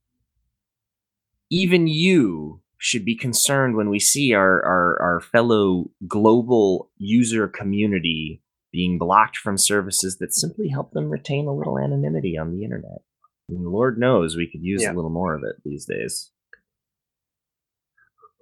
even 1.51 1.87
you 1.87 2.63
should 2.79 3.05
be 3.05 3.15
concerned 3.15 3.77
when 3.77 3.91
we 3.91 4.01
see 4.01 4.35
our, 4.35 4.65
our, 4.65 5.01
our 5.01 5.21
fellow 5.21 5.89
global 6.09 6.91
user 6.99 7.47
community 7.47 8.43
being 8.73 8.99
blocked 8.99 9.37
from 9.37 9.57
services 9.57 10.17
that 10.17 10.35
simply 10.35 10.69
help 10.69 10.91
them 10.93 11.11
retain 11.11 11.47
a 11.47 11.55
little 11.55 11.79
anonymity 11.79 12.37
on 12.37 12.53
the 12.53 12.65
internet. 12.65 13.03
And 13.49 13.69
Lord 13.69 13.99
knows 13.99 14.35
we 14.35 14.51
could 14.51 14.65
use 14.65 14.83
yeah. 14.83 14.93
a 14.93 14.95
little 14.95 15.11
more 15.11 15.35
of 15.35 15.45
it 15.45 15.57
these 15.65 15.85
days. 15.85 16.33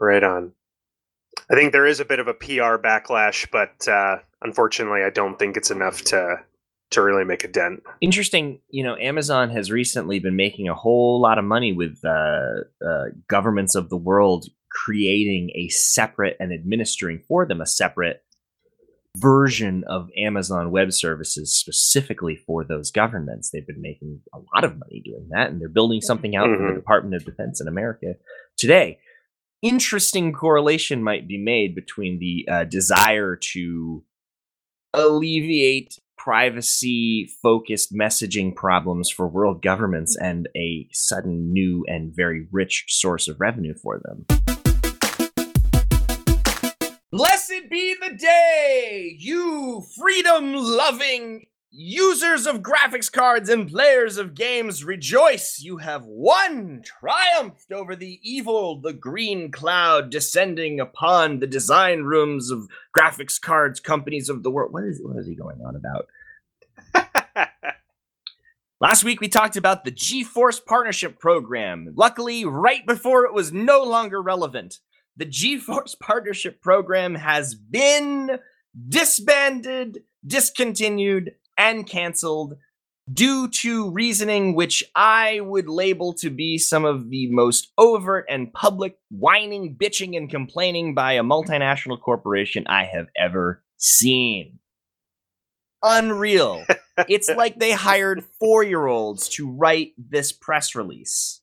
Right 0.01 0.23
on. 0.23 0.53
I 1.51 1.55
think 1.55 1.73
there 1.73 1.87
is 1.87 2.01
a 2.01 2.05
bit 2.05 2.21
of 2.21 2.29
a 2.29 2.35
PR 2.35 2.79
backlash, 2.79 3.47
but 3.51 3.87
uh, 3.89 4.19
unfortunately, 4.41 5.03
I 5.03 5.11
don't 5.11 5.39
think 5.39 5.57
it's 5.57 5.71
enough 5.71 6.03
to 6.05 6.37
to 6.91 7.03
really 7.03 7.25
make 7.25 7.45
a 7.45 7.49
dent. 7.49 7.83
Interesting, 8.01 8.61
you 8.69 8.83
know, 8.83 8.97
Amazon 8.97 9.51
has 9.51 9.71
recently 9.71 10.19
been 10.19 10.37
making 10.37 10.69
a 10.69 10.75
whole 10.75 11.21
lot 11.21 11.39
of 11.39 11.45
money 11.45 11.73
with 11.73 11.99
uh, 12.05 12.65
uh, 12.85 13.05
governments 13.29 13.75
of 13.75 13.89
the 13.91 13.97
world 13.97 14.47
creating 14.71 15.51
a 15.55 15.69
separate 15.69 16.37
and 16.41 16.53
administering 16.53 17.23
for 17.27 17.47
them 17.47 17.61
a 17.61 17.67
separate 17.67 18.23
version 19.17 19.85
of 19.89 20.09
Amazon 20.17 20.71
Web 20.71 20.93
Services 20.93 21.55
specifically 21.55 22.37
for 22.47 22.65
those 22.65 22.91
governments. 22.91 23.51
They've 23.51 23.67
been 23.67 23.83
making 23.83 24.21
a 24.33 24.39
lot 24.55 24.65
of 24.65 24.79
money 24.79 25.03
doing 25.05 25.29
that, 25.31 25.51
and 25.51 25.61
they're 25.61 25.69
building 25.69 26.01
something 26.01 26.37
out 26.37 26.47
mm-hmm. 26.47 26.55
for 26.55 26.63
the 26.63 26.69
mm-hmm. 26.69 26.79
Department 26.79 27.15
of 27.17 27.25
Defense 27.25 27.61
in 27.61 27.69
America 27.69 28.15
today. 28.57 28.99
Interesting 29.63 30.33
correlation 30.33 31.03
might 31.03 31.29
be 31.29 31.39
made 31.39 31.75
between 31.75 32.19
the 32.19 32.49
uh, 32.51 32.65
desire 32.65 33.37
to 33.53 34.05
alleviate 34.95 35.99
privacy 36.23 37.31
focused 37.43 37.95
messaging 37.95 38.55
problems 38.55 39.09
for 39.09 39.27
world 39.27 39.63
governments 39.63 40.17
and 40.21 40.49
a 40.55 40.87
sudden 40.93 41.51
new 41.51 41.83
and 41.89 42.15
very 42.15 42.47
rich 42.53 42.85
source 42.89 43.27
of 43.27 43.41
revenue 43.41 43.75
for 43.75 43.99
them. 44.01 44.27
Blessed 47.11 47.71
be 47.71 47.97
the 48.01 48.15
day, 48.17 49.17
you 49.19 49.83
freedom 49.99 50.53
loving 50.55 51.47
users 51.71 52.47
of 52.47 52.63
graphics 52.63 53.11
cards 53.11 53.49
and 53.49 53.71
players 53.71 54.19
of 54.19 54.35
games. 54.35 54.85
Rejoice, 54.85 55.61
you 55.61 55.77
have 55.79 56.05
won, 56.05 56.83
triumphed 56.85 57.73
over 57.73 57.95
the 57.95 58.19
evil, 58.23 58.81
the 58.81 58.93
green 58.93 59.51
cloud 59.51 60.11
descending 60.11 60.81
upon 60.81 61.39
the 61.39 61.47
design 61.47 62.03
rooms 62.03 62.51
of 62.51 62.69
graphics 62.97 63.41
cards 63.41 63.79
companies 63.79 64.29
of 64.29 64.43
the 64.43 64.51
world. 64.51 64.73
What 64.73 64.85
is, 64.85 65.01
what 65.03 65.17
is 65.17 65.27
he 65.27 65.35
going 65.35 65.61
on 65.65 65.77
about? 65.77 66.09
Last 68.81 69.05
week 69.05 69.21
we 69.21 69.29
talked 69.29 69.57
about 69.57 69.85
the 69.85 69.93
GeForce 69.93 70.65
Partnership 70.65 71.21
Program. 71.21 71.93
Luckily, 71.95 72.45
right 72.45 72.85
before 72.87 73.27
it 73.27 73.35
was 73.35 73.53
no 73.53 73.83
longer 73.85 74.21
relevant, 74.21 74.81
the 75.17 75.27
GeForce 75.27 75.99
Partnership 76.01 76.61
Program 76.61 77.15
has 77.15 77.55
been 77.55 78.39
disbanded, 78.89 80.03
discontinued, 80.27 81.35
and 81.61 81.87
canceled 81.87 82.55
due 83.13 83.49
to 83.49 83.91
reasoning 83.91 84.55
which 84.55 84.83
I 84.95 85.41
would 85.41 85.69
label 85.69 86.15
to 86.15 86.31
be 86.31 86.57
some 86.57 86.87
of 86.87 87.11
the 87.11 87.31
most 87.31 87.71
overt 87.77 88.25
and 88.29 88.53
public 88.53 88.97
whining, 89.11 89.77
bitching, 89.77 90.17
and 90.17 90.31
complaining 90.31 90.95
by 90.95 91.13
a 91.13 91.23
multinational 91.23 92.01
corporation 92.01 92.67
I 92.67 92.85
have 92.85 93.09
ever 93.17 93.63
seen. 93.77 94.59
Unreal. 95.83 96.65
it's 97.09 97.29
like 97.29 97.59
they 97.59 97.73
hired 97.73 98.25
four 98.39 98.63
year 98.63 98.87
olds 98.87 99.29
to 99.31 99.51
write 99.51 99.93
this 99.99 100.33
press 100.33 100.75
release. 100.75 101.41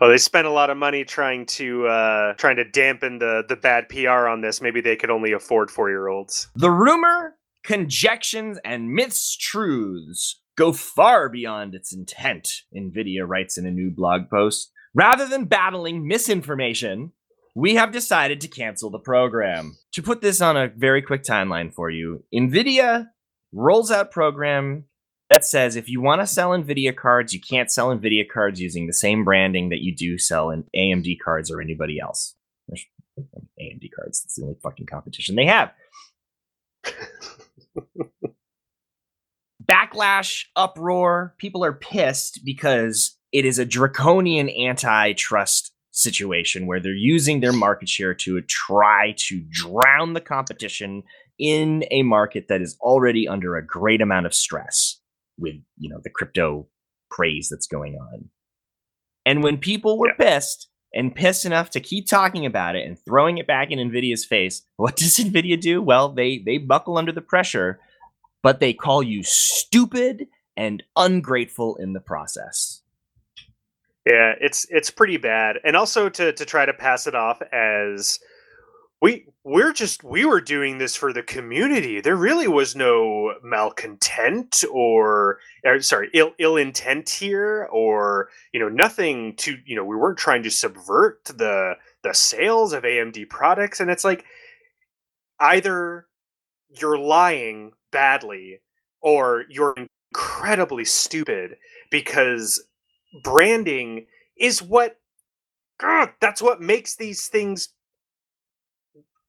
Well, 0.00 0.10
they 0.10 0.16
spent 0.16 0.46
a 0.46 0.50
lot 0.50 0.70
of 0.70 0.78
money 0.78 1.04
trying 1.04 1.44
to 1.46 1.86
uh, 1.86 2.34
trying 2.34 2.56
to 2.56 2.64
dampen 2.64 3.18
the 3.18 3.44
the 3.46 3.56
bad 3.56 3.88
PR 3.90 4.26
on 4.28 4.40
this. 4.40 4.62
Maybe 4.62 4.80
they 4.80 4.96
could 4.96 5.10
only 5.10 5.32
afford 5.32 5.70
four 5.70 5.90
year 5.90 6.08
olds. 6.08 6.48
The 6.54 6.70
rumor, 6.70 7.36
conjections, 7.64 8.58
and 8.64 8.92
myths 8.92 9.36
truths 9.36 10.40
go 10.56 10.72
far 10.72 11.28
beyond 11.28 11.74
its 11.74 11.92
intent. 11.92 12.48
Nvidia 12.74 13.26
writes 13.26 13.58
in 13.58 13.66
a 13.66 13.70
new 13.70 13.90
blog 13.90 14.30
post. 14.30 14.70
Rather 14.94 15.26
than 15.26 15.46
battling 15.46 16.06
misinformation, 16.06 17.12
we 17.56 17.74
have 17.74 17.92
decided 17.92 18.40
to 18.40 18.48
cancel 18.48 18.90
the 18.90 18.98
program. 18.98 19.76
To 19.92 20.02
put 20.02 20.20
this 20.20 20.40
on 20.40 20.56
a 20.56 20.68
very 20.68 21.02
quick 21.02 21.24
timeline 21.24 21.72
for 21.72 21.90
you, 21.90 22.22
Nvidia 22.32 23.08
rolls 23.52 23.90
out 23.90 24.10
program 24.12 24.84
that 25.30 25.44
says 25.44 25.74
if 25.74 25.88
you 25.88 26.00
want 26.00 26.20
to 26.20 26.26
sell 26.26 26.50
Nvidia 26.50 26.94
cards, 26.94 27.32
you 27.32 27.40
can't 27.40 27.72
sell 27.72 27.88
Nvidia 27.88 28.24
cards 28.32 28.60
using 28.60 28.86
the 28.86 28.92
same 28.92 29.24
branding 29.24 29.70
that 29.70 29.80
you 29.80 29.94
do 29.94 30.18
sell 30.18 30.50
in 30.50 30.64
AMD 30.76 31.16
cards 31.24 31.50
or 31.50 31.60
anybody 31.60 31.98
else. 31.98 32.34
AMD 33.18 33.88
cards. 33.96 34.22
That's 34.22 34.34
the 34.36 34.42
only 34.42 34.56
fucking 34.62 34.86
competition 34.86 35.36
they 35.36 35.46
have. 35.46 35.72
Backlash, 39.64 40.44
uproar. 40.56 41.34
People 41.38 41.64
are 41.64 41.72
pissed 41.72 42.40
because 42.44 43.16
it 43.32 43.44
is 43.44 43.58
a 43.58 43.64
draconian 43.64 44.50
antitrust 44.50 45.72
situation 45.90 46.66
where 46.66 46.80
they're 46.80 46.92
using 46.92 47.40
their 47.40 47.52
market 47.52 47.88
share 47.88 48.14
to 48.14 48.40
try 48.42 49.14
to 49.16 49.44
drown 49.48 50.12
the 50.12 50.20
competition 50.20 51.02
in 51.38 51.84
a 51.90 52.02
market 52.02 52.46
that 52.48 52.60
is 52.60 52.76
already 52.80 53.26
under 53.26 53.56
a 53.56 53.66
great 53.66 54.00
amount 54.00 54.26
of 54.26 54.34
stress 54.34 55.00
with 55.38 55.54
you 55.76 55.88
know 55.88 56.00
the 56.02 56.10
crypto 56.10 56.68
craze 57.10 57.48
that's 57.48 57.66
going 57.66 57.94
on. 57.94 58.28
And 59.26 59.42
when 59.42 59.58
people 59.58 59.98
were 59.98 60.08
yeah. 60.18 60.34
pissed 60.34 60.68
and 60.94 61.14
pissed 61.14 61.44
enough 61.44 61.70
to 61.70 61.80
keep 61.80 62.06
talking 62.06 62.46
about 62.46 62.76
it 62.76 62.86
and 62.86 62.98
throwing 62.98 63.38
it 63.38 63.46
back 63.46 63.70
in 63.70 63.78
Nvidia's 63.78 64.24
face, 64.24 64.62
what 64.76 64.96
does 64.96 65.18
Nvidia 65.18 65.60
do? 65.60 65.82
Well, 65.82 66.08
they 66.08 66.38
they 66.38 66.58
buckle 66.58 66.96
under 66.96 67.12
the 67.12 67.20
pressure, 67.20 67.80
but 68.42 68.60
they 68.60 68.72
call 68.72 69.02
you 69.02 69.22
stupid 69.22 70.28
and 70.56 70.82
ungrateful 70.96 71.76
in 71.76 71.92
the 71.92 72.00
process. 72.00 72.80
Yeah, 74.06 74.34
it's 74.40 74.66
it's 74.70 74.90
pretty 74.90 75.16
bad. 75.16 75.58
And 75.64 75.76
also 75.76 76.08
to 76.08 76.32
to 76.32 76.44
try 76.44 76.64
to 76.66 76.72
pass 76.72 77.06
it 77.06 77.14
off 77.14 77.40
as 77.52 78.18
we 79.00 79.26
we're 79.44 79.74
just 79.74 80.02
we 80.02 80.24
were 80.24 80.40
doing 80.40 80.78
this 80.78 80.96
for 80.96 81.12
the 81.12 81.22
community. 81.22 82.00
There 82.00 82.16
really 82.16 82.48
was 82.48 82.74
no 82.74 83.34
malcontent 83.42 84.64
or, 84.72 85.38
or 85.64 85.80
sorry 85.82 86.08
ill 86.14 86.32
ill 86.38 86.56
intent 86.56 87.10
here 87.10 87.68
or 87.70 88.30
you 88.52 88.60
know 88.60 88.70
nothing 88.70 89.36
to 89.36 89.58
you 89.66 89.76
know 89.76 89.84
we 89.84 89.96
weren't 89.96 90.18
trying 90.18 90.42
to 90.44 90.50
subvert 90.50 91.24
the 91.26 91.74
the 92.02 92.14
sales 92.14 92.72
of 92.72 92.84
AMD 92.84 93.28
products. 93.28 93.80
And 93.80 93.90
it's 93.90 94.04
like 94.04 94.24
either 95.38 96.06
you're 96.80 96.98
lying 96.98 97.72
badly 97.92 98.60
or 99.02 99.44
you're 99.50 99.74
incredibly 100.10 100.86
stupid 100.86 101.56
because 101.90 102.64
branding 103.22 104.06
is 104.38 104.62
what 104.62 104.96
God, 105.78 106.12
that's 106.20 106.40
what 106.40 106.62
makes 106.62 106.96
these 106.96 107.26
things 107.26 107.68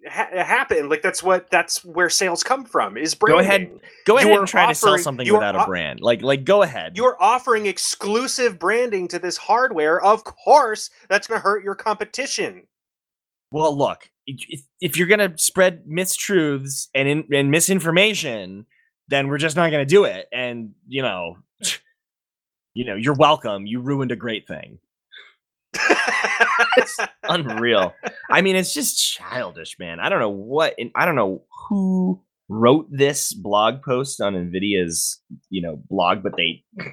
ha- 0.07 0.29
happen. 0.31 0.89
Like 0.89 1.01
that's 1.01 1.21
what 1.21 1.49
that's 1.49 1.83
where 1.83 2.09
sales 2.09 2.43
come 2.43 2.65
from. 2.65 2.97
Is 2.97 3.15
branding. 3.15 3.37
Go 3.37 3.49
ahead, 3.49 3.79
go 4.05 4.17
ahead 4.17 4.27
You 4.27 4.35
are 4.35 4.39
and 4.39 4.47
try 4.47 4.67
to 4.67 4.75
sell 4.75 4.97
something 4.97 5.31
without 5.31 5.55
a 5.55 5.65
brand. 5.65 6.01
Like, 6.01 6.21
like 6.21 6.43
go 6.45 6.61
ahead. 6.61 6.95
You're 6.95 7.21
offering 7.21 7.65
exclusive 7.65 8.59
branding 8.59 9.07
to 9.09 9.19
this 9.19 9.37
hardware. 9.37 10.01
Of 10.01 10.23
course, 10.23 10.89
that's 11.09 11.27
going 11.27 11.39
to 11.39 11.43
hurt 11.43 11.63
your 11.63 11.75
competition. 11.75 12.67
Well, 13.51 13.77
look, 13.77 14.09
if, 14.27 14.61
if 14.81 14.97
you're 14.97 15.07
gonna 15.07 15.37
spread 15.37 15.85
mistruths 15.85 16.87
and 16.93 17.07
in, 17.07 17.27
and 17.31 17.51
misinformation, 17.51 18.65
then 19.07 19.27
we're 19.27 19.37
just 19.37 19.55
not 19.55 19.71
gonna 19.71 19.85
do 19.85 20.03
it. 20.03 20.27
And 20.31 20.73
you 20.87 21.01
know, 21.01 21.37
you 22.73 22.85
know, 22.85 22.95
you're 22.95 23.13
welcome. 23.13 23.65
You 23.65 23.81
ruined 23.81 24.11
a 24.11 24.15
great 24.15 24.47
thing. 24.47 24.79
It's 26.77 26.97
unreal. 27.23 27.93
I 28.29 28.41
mean, 28.41 28.55
it's 28.55 28.73
just 28.73 29.01
childish, 29.01 29.77
man. 29.79 29.99
I 29.99 30.09
don't 30.09 30.19
know 30.19 30.29
what, 30.29 30.75
I 30.93 31.05
don't 31.05 31.15
know 31.15 31.43
who 31.69 32.21
wrote 32.49 32.87
this 32.91 33.33
blog 33.33 33.81
post 33.81 34.21
on 34.21 34.33
Nvidia's, 34.33 35.21
you 35.49 35.61
know, 35.61 35.81
blog, 35.89 36.21
but 36.21 36.35
they 36.37 36.63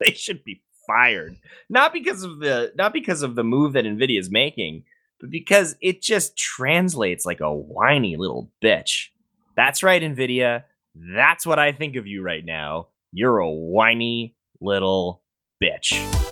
they 0.00 0.12
should 0.12 0.44
be 0.44 0.62
fired. 0.86 1.36
Not 1.68 1.92
because 1.92 2.22
of 2.22 2.38
the 2.40 2.72
not 2.76 2.92
because 2.92 3.22
of 3.22 3.34
the 3.34 3.44
move 3.44 3.74
that 3.74 3.84
Nvidia 3.84 4.18
is 4.18 4.30
making, 4.30 4.84
but 5.20 5.30
because 5.30 5.76
it 5.80 6.02
just 6.02 6.36
translates 6.36 7.24
like 7.24 7.40
a 7.40 7.52
whiny 7.52 8.16
little 8.16 8.50
bitch. 8.62 9.08
That's 9.56 9.82
right, 9.82 10.02
Nvidia. 10.02 10.64
That's 10.94 11.46
what 11.46 11.58
I 11.58 11.72
think 11.72 11.96
of 11.96 12.06
you 12.06 12.22
right 12.22 12.44
now. 12.44 12.88
You're 13.12 13.38
a 13.38 13.50
whiny 13.50 14.34
little 14.60 15.22
bitch. 15.62 16.31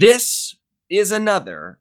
This 0.00 0.56
is 0.88 1.12
another 1.12 1.78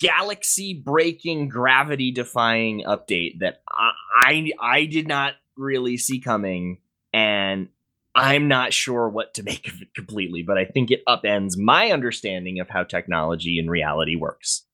galaxy 0.00 0.74
breaking, 0.74 1.48
gravity 1.48 2.10
defying 2.10 2.84
update 2.86 3.38
that 3.40 3.62
I, 3.70 3.92
I 4.26 4.52
I 4.60 4.84
did 4.84 5.08
not 5.08 5.32
really 5.56 5.96
see 5.96 6.20
coming, 6.20 6.80
and 7.10 7.68
I'm 8.14 8.48
not 8.48 8.74
sure 8.74 9.08
what 9.08 9.32
to 9.34 9.42
make 9.44 9.66
of 9.66 9.80
it 9.80 9.94
completely, 9.94 10.42
but 10.42 10.58
I 10.58 10.66
think 10.66 10.90
it 10.90 11.00
upends 11.08 11.56
my 11.56 11.90
understanding 11.90 12.60
of 12.60 12.68
how 12.68 12.84
technology 12.84 13.58
in 13.58 13.70
reality 13.70 14.14
works. 14.14 14.66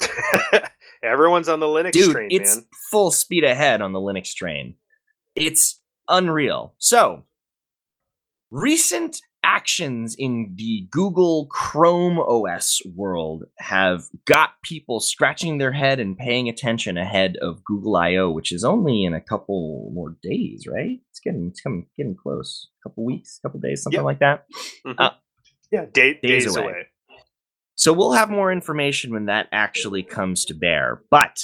Everyone's 1.02 1.48
on 1.48 1.58
the 1.58 1.66
Linux 1.66 1.90
Dude, 1.90 2.12
train, 2.12 2.28
it's 2.30 2.54
man. 2.54 2.66
full 2.92 3.10
speed 3.10 3.42
ahead 3.42 3.82
on 3.82 3.92
the 3.92 3.98
Linux 3.98 4.32
train. 4.32 4.76
It's 5.34 5.80
unreal. 6.08 6.74
So, 6.78 7.24
recent 8.52 9.20
actions 9.44 10.16
in 10.18 10.54
the 10.56 10.88
Google 10.90 11.46
Chrome 11.46 12.18
OS 12.18 12.80
world 12.96 13.44
have 13.58 14.04
got 14.24 14.50
people 14.62 14.98
scratching 15.00 15.58
their 15.58 15.72
head 15.72 16.00
and 16.00 16.16
paying 16.18 16.48
attention 16.48 16.96
ahead 16.96 17.36
of 17.42 17.62
Google 17.64 17.94
I/O, 17.96 18.30
which 18.30 18.50
is 18.52 18.64
only 18.64 19.04
in 19.04 19.14
a 19.14 19.20
couple 19.20 19.90
more 19.94 20.16
days, 20.22 20.66
right? 20.66 20.98
It's 21.10 21.20
getting 21.20 21.48
it's 21.48 21.60
coming 21.60 21.86
getting 21.96 22.16
close. 22.16 22.68
A 22.84 22.88
couple 22.88 23.04
weeks, 23.04 23.38
a 23.38 23.46
couple 23.48 23.60
days, 23.60 23.82
something 23.82 23.98
Yep. 23.98 24.04
like 24.04 24.18
that. 24.20 24.46
Mhm. 24.86 24.94
uh, 24.98 25.10
yeah, 25.70 25.86
day, 25.92 26.14
days 26.22 26.44
days, 26.44 26.56
away. 26.56 26.64
away. 26.64 26.86
So 27.76 27.92
we'll 27.92 28.12
have 28.12 28.30
more 28.30 28.50
information 28.52 29.12
when 29.12 29.26
that 29.26 29.48
actually 29.52 30.02
comes 30.04 30.44
to 30.46 30.54
bear. 30.54 31.02
But 31.10 31.40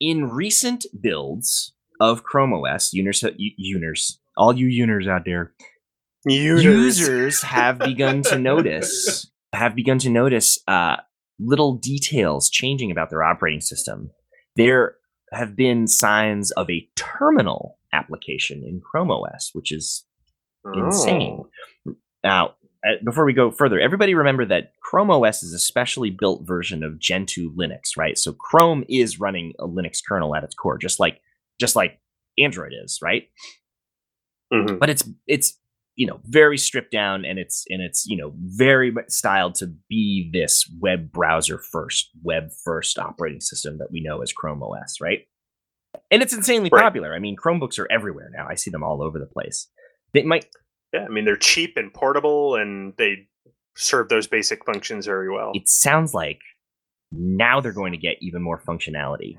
in 0.00 0.28
recent 0.28 0.84
builds 1.00 1.74
of 2.00 2.22
Chrome 2.22 2.52
OS, 2.52 2.92
Uners, 2.92 3.24
Uners, 3.58 4.18
all 4.36 4.54
you 4.54 4.66
Uners 4.86 5.08
out 5.08 5.24
there, 5.24 5.54
Users. 6.26 6.98
users 6.98 7.42
have 7.42 7.78
begun 7.78 8.22
to 8.22 8.38
notice 8.38 9.30
have 9.52 9.74
begun 9.74 9.98
to 9.98 10.10
notice 10.10 10.58
uh, 10.68 10.96
little 11.38 11.74
details 11.76 12.50
changing 12.50 12.90
about 12.90 13.10
their 13.10 13.22
operating 13.22 13.60
system. 13.60 14.10
There 14.56 14.96
have 15.32 15.56
been 15.56 15.86
signs 15.86 16.50
of 16.52 16.68
a 16.70 16.88
terminal 16.96 17.78
application 17.92 18.64
in 18.66 18.80
Chrome 18.80 19.10
OS, 19.10 19.50
which 19.52 19.72
is 19.72 20.04
insane. 20.74 21.44
Oh. 21.88 21.94
Now, 22.22 22.54
uh, 22.86 22.94
before 23.04 23.24
we 23.24 23.32
go 23.32 23.50
further, 23.50 23.80
everybody 23.80 24.14
remember 24.14 24.44
that 24.46 24.72
Chrome 24.82 25.10
OS 25.10 25.42
is 25.42 25.52
a 25.52 25.58
specially 25.58 26.10
built 26.10 26.46
version 26.46 26.82
of 26.82 26.98
Gentoo 26.98 27.52
Linux, 27.54 27.96
right? 27.96 28.18
So 28.18 28.32
Chrome 28.32 28.84
is 28.88 29.18
running 29.20 29.54
a 29.58 29.66
Linux 29.66 30.00
kernel 30.06 30.34
at 30.34 30.44
its 30.44 30.54
core, 30.54 30.78
just 30.78 31.00
like 31.00 31.20
just 31.60 31.76
like 31.76 31.98
Android 32.38 32.72
is, 32.84 32.98
right? 33.02 33.28
Mhm. 34.52 34.78
But 34.78 34.90
it's 34.90 35.08
it's 35.26 35.58
you 35.96 36.06
know 36.06 36.20
very 36.24 36.58
stripped 36.58 36.92
down 36.92 37.24
and 37.24 37.38
it's 37.38 37.64
and 37.68 37.82
it's 37.82 38.06
you 38.06 38.16
know 38.16 38.32
very 38.36 38.94
styled 39.08 39.54
to 39.56 39.66
be 39.88 40.30
this 40.32 40.64
web 40.80 41.10
browser 41.10 41.58
first, 41.58 42.10
web 42.22 42.50
first 42.64 42.98
operating 42.98 43.40
system 43.40 43.78
that 43.78 43.90
we 43.90 44.00
know 44.02 44.20
as 44.22 44.32
Chrome 44.32 44.62
OS, 44.62 45.00
right? 45.00 45.20
And 46.10 46.22
it's 46.22 46.34
insanely 46.34 46.68
Right. 46.70 46.82
popular. 46.82 47.14
I 47.14 47.18
mean, 47.18 47.36
Chromebooks 47.36 47.78
are 47.78 47.90
everywhere 47.90 48.30
now. 48.32 48.46
I 48.48 48.54
see 48.54 48.70
them 48.70 48.82
all 48.84 49.02
over 49.02 49.18
the 49.18 49.26
place. 49.26 49.68
They 50.12 50.22
might 50.22 50.46
Yeah, 50.92 51.04
I 51.06 51.08
mean 51.08 51.24
they're 51.24 51.36
cheap 51.36 51.76
and 51.76 51.92
portable, 51.92 52.54
and 52.56 52.92
they 52.98 53.28
serve 53.74 54.08
those 54.08 54.26
basic 54.26 54.64
functions 54.64 55.06
very 55.06 55.30
well. 55.30 55.52
it 55.54 55.68
sounds 55.68 56.14
like 56.14 56.40
now 57.12 57.60
they're 57.60 57.72
going 57.72 57.92
to 57.92 57.98
get 57.98 58.16
even 58.20 58.42
more 58.42 58.58
functionality. 58.60 59.38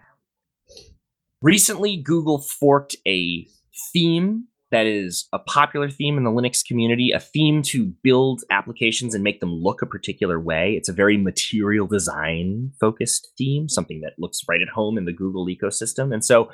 Recently, 1.41 1.97
Google 1.97 2.39
forked 2.39 2.95
a 3.07 3.45
theme 3.93 4.45
that 4.71 4.85
is 4.85 5.27
a 5.31 5.39
popular 5.39 5.89
theme 5.89 6.17
in 6.17 6.23
the 6.23 6.31
Linux 6.31 6.65
community, 6.65 7.11
a 7.11 7.19
theme 7.19 7.61
to 7.63 7.93
build 8.03 8.41
applications 8.51 9.15
and 9.15 9.23
make 9.23 9.39
them 9.39 9.51
look 9.51 9.81
a 9.81 9.85
particular 9.85 10.39
way. 10.39 10.73
It's 10.77 10.89
a 10.89 10.93
very 10.93 11.17
material 11.17 11.87
design 11.87 12.71
focused 12.79 13.29
theme, 13.37 13.69
something 13.69 14.01
that 14.01 14.13
looks 14.17 14.41
right 14.47 14.61
at 14.61 14.69
home 14.69 14.97
in 14.97 15.05
the 15.05 15.13
Google 15.13 15.47
ecosystem. 15.47 16.13
And 16.13 16.23
so, 16.23 16.49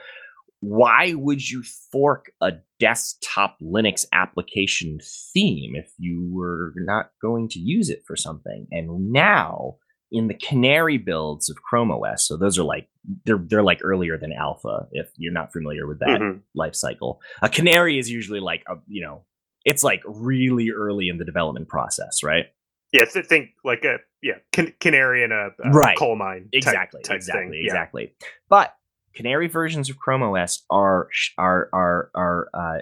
why 0.59 1.14
would 1.14 1.49
you 1.49 1.61
fork 1.91 2.32
a 2.39 2.53
desktop 2.80 3.57
Linux 3.61 4.05
application 4.14 4.97
theme 5.34 5.76
if 5.76 5.91
you 5.97 6.30
were 6.32 6.74
not 6.78 7.07
going 7.22 7.49
to 7.49 7.59
use 7.59 7.89
it 7.89 8.03
for 8.07 8.16
something? 8.16 8.68
And 8.72 9.11
now, 9.11 9.76
in 10.14 10.28
the 10.30 10.34
Canary 10.36 10.97
builds 10.97 11.49
of 11.49 11.57
Chrome 11.61 11.91
OS, 11.91 12.26
so 12.28 12.38
those 12.38 12.57
are 12.57 12.64
like 12.64 12.88
they're 13.26 13.38
they're 13.39 13.64
like 13.64 13.80
earlier 13.84 14.18
than 14.18 14.32
Alpha. 14.32 14.88
If 14.93 15.09
you're 15.18 15.34
not 15.34 15.51
familiar 15.51 15.86
with 15.88 15.99
that 15.99 16.22
Mhm. 16.22 16.39
life 16.55 16.76
cycle, 16.76 17.20
a 17.41 17.49
Canary 17.49 17.97
is 17.99 18.09
usually 18.09 18.39
like 18.39 18.64
a 18.68 18.76
you 18.88 19.01
know 19.01 19.26
it's 19.66 19.84
like 19.84 20.01
really 20.05 20.70
early 20.72 21.09
in 21.09 21.18
the 21.18 21.26
development 21.26 21.68
process, 21.68 22.24
right? 22.24 22.45
Yeah, 22.91 23.05
th- 23.05 23.26
think 23.26 23.49
like 23.66 23.84
a 23.84 23.97
yeah 24.22 24.36
can- 24.51 24.74
canary 24.80 25.24
in 25.24 25.32
a, 25.32 25.49
Right. 25.72 25.97
coal 25.97 26.16
mine. 26.16 26.47
exactly 26.53 27.01
type 27.01 27.16
exactly. 27.18 27.57
Yeah. 27.57 27.64
exactly 27.66 28.14
but 28.49 28.76
canary 29.16 29.47
versions 29.47 29.89
of 29.89 29.97
chrome 29.97 30.22
os 30.24 30.64
are 30.70 31.09
are 31.38 31.70
are 31.74 32.09
are 32.16 32.47
uh, 32.53 32.80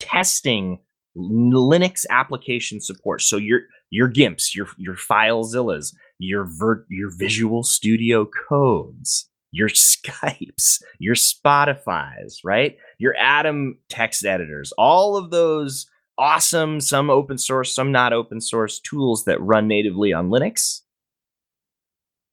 testing 0.00 0.78
linux 1.16 2.04
application 2.10 2.80
support 2.80 3.20
so 3.22 3.36
your 3.36 3.60
your 3.90 4.10
gimps 4.10 4.54
your 4.54 4.68
your 4.76 4.94
filezillas 4.94 5.94
your 6.18 6.44
ver- 6.44 6.86
your 6.88 7.10
mm. 7.10 7.18
visual 7.18 7.62
studio 7.62 8.28
codes 8.48 9.28
your 9.52 9.68
skypes 9.68 10.82
your 10.98 11.14
spotify's 11.14 12.40
right 12.44 12.76
your 12.98 13.14
atom 13.16 13.78
text 13.88 14.24
editors 14.24 14.72
all 14.78 15.16
of 15.16 15.30
those 15.30 15.86
awesome 16.18 16.80
some 16.80 17.08
open 17.10 17.38
source 17.38 17.74
some 17.74 17.92
not 17.92 18.12
open 18.12 18.40
source 18.40 18.80
tools 18.80 19.24
that 19.24 19.40
run 19.40 19.66
natively 19.68 20.12
on 20.12 20.28
linux 20.28 20.80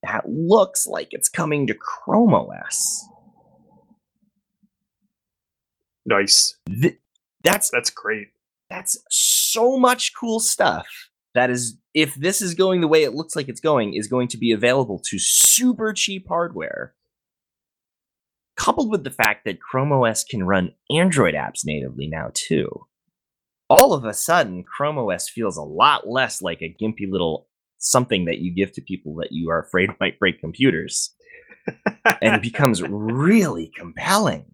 that 0.06 0.30
looks 0.30 0.86
like 0.86 1.10
it's 1.12 1.30
coming 1.30 1.66
to 1.68 1.74
Chrome 1.74 2.34
OS. 2.34 3.08
Nice. 6.06 6.56
Th- 6.68 7.00
that's 7.44 7.70
That's 7.72 7.90
great. 7.90 8.28
that's 8.70 8.98
so 9.10 9.78
much 9.78 10.14
cool 10.14 10.40
stuff. 10.40 10.88
That 11.36 11.50
is, 11.50 11.78
if 11.94 12.16
this 12.16 12.42
is 12.42 12.56
going 12.56 12.80
the 12.80 12.88
way 12.88 13.04
it 13.04 13.14
looks 13.14 13.36
like 13.36 13.50
it's 13.50 13.60
going, 13.60 13.94
is 13.94 14.08
going 14.08 14.30
to 14.30 14.38
be 14.38 14.52
available 14.52 15.00
to 15.10 15.20
super 15.20 15.92
cheap 15.92 16.28
hardware. 16.28 16.96
Coupled 18.56 18.90
with 18.90 19.04
the 19.04 19.12
fact 19.12 19.44
that 19.44 19.60
Chrome 19.60 19.92
OS 19.92 20.24
can 20.24 20.46
run 20.46 20.72
Android 20.90 21.36
apps 21.36 21.66
natively 21.66 22.08
now 22.08 22.32
too. 22.34 22.88
All 23.70 23.94
of 23.94 24.06
a 24.06 24.14
sudden, 24.14 24.64
Chrome 24.64 24.98
OS 24.98 25.28
feels 25.28 25.58
a 25.58 25.62
lot 25.62 26.08
less 26.08 26.42
like 26.42 26.62
a 26.62 26.74
gimpy 26.82 27.12
little 27.12 27.48
something 27.80 28.26
that 28.26 28.40
you 28.40 28.56
give 28.56 28.72
to 28.72 28.82
people 28.82 29.16
that 29.16 29.32
you 29.32 29.50
are 29.50 29.60
afraid 29.60 29.90
might 30.00 30.18
break 30.18 30.40
computers. 30.40 31.14
and 31.68 32.36
it 32.36 32.42
becomes 32.42 32.82
really 32.82 33.72
compelling. 33.76 34.46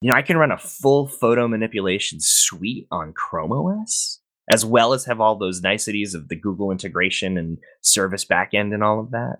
You 0.00 0.10
know, 0.10 0.16
I 0.16 0.22
can 0.22 0.36
run 0.36 0.52
a 0.52 0.58
full 0.58 1.08
photo 1.08 1.48
manipulation 1.48 2.18
suite 2.20 2.86
on 2.92 3.12
Chrome 3.12 3.50
OS, 3.50 4.20
as 4.50 4.64
well 4.64 4.92
as 4.92 5.04
have 5.04 5.20
all 5.20 5.36
those 5.36 5.62
niceties 5.62 6.14
of 6.14 6.28
the 6.28 6.36
Google 6.36 6.70
integration 6.70 7.36
and 7.36 7.58
service 7.80 8.24
backend 8.24 8.74
and 8.74 8.82
all 8.82 9.00
of 9.00 9.10
that. 9.10 9.38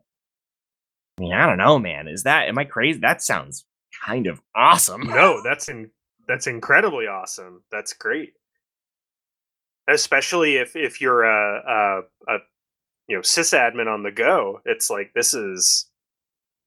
I 1.19 1.23
mean, 1.23 1.33
I 1.33 1.47
don't 1.47 1.59
know, 1.59 1.79
man. 1.79 2.09
Is 2.09 2.25
that 2.25 2.49
am 2.49 2.59
I 2.59 2.65
crazy? 2.65 3.01
That 3.01 3.23
sounds 3.23 3.65
kind 4.05 4.27
of 4.27 4.41
awesome. 4.55 5.07
no, 5.07 5.43
that's 5.43 5.69
in, 5.69 5.91
that's 6.27 6.47
incredibly 6.47 7.07
awesome. 7.07 7.63
That's 7.73 7.93
great. 7.93 8.35
Especially 9.89 10.57
if 10.57 10.77
if 10.77 11.01
you're 11.01 11.25
a, 11.25 11.63
a, 11.67 12.35
a 12.35 12.39
you 13.09 13.17
know 13.17 13.23
sysadmin 13.23 13.93
on 13.93 14.03
the 14.03 14.13
go, 14.13 14.61
it's 14.65 14.91
like 14.91 15.13
this 15.15 15.35
is 15.35 15.89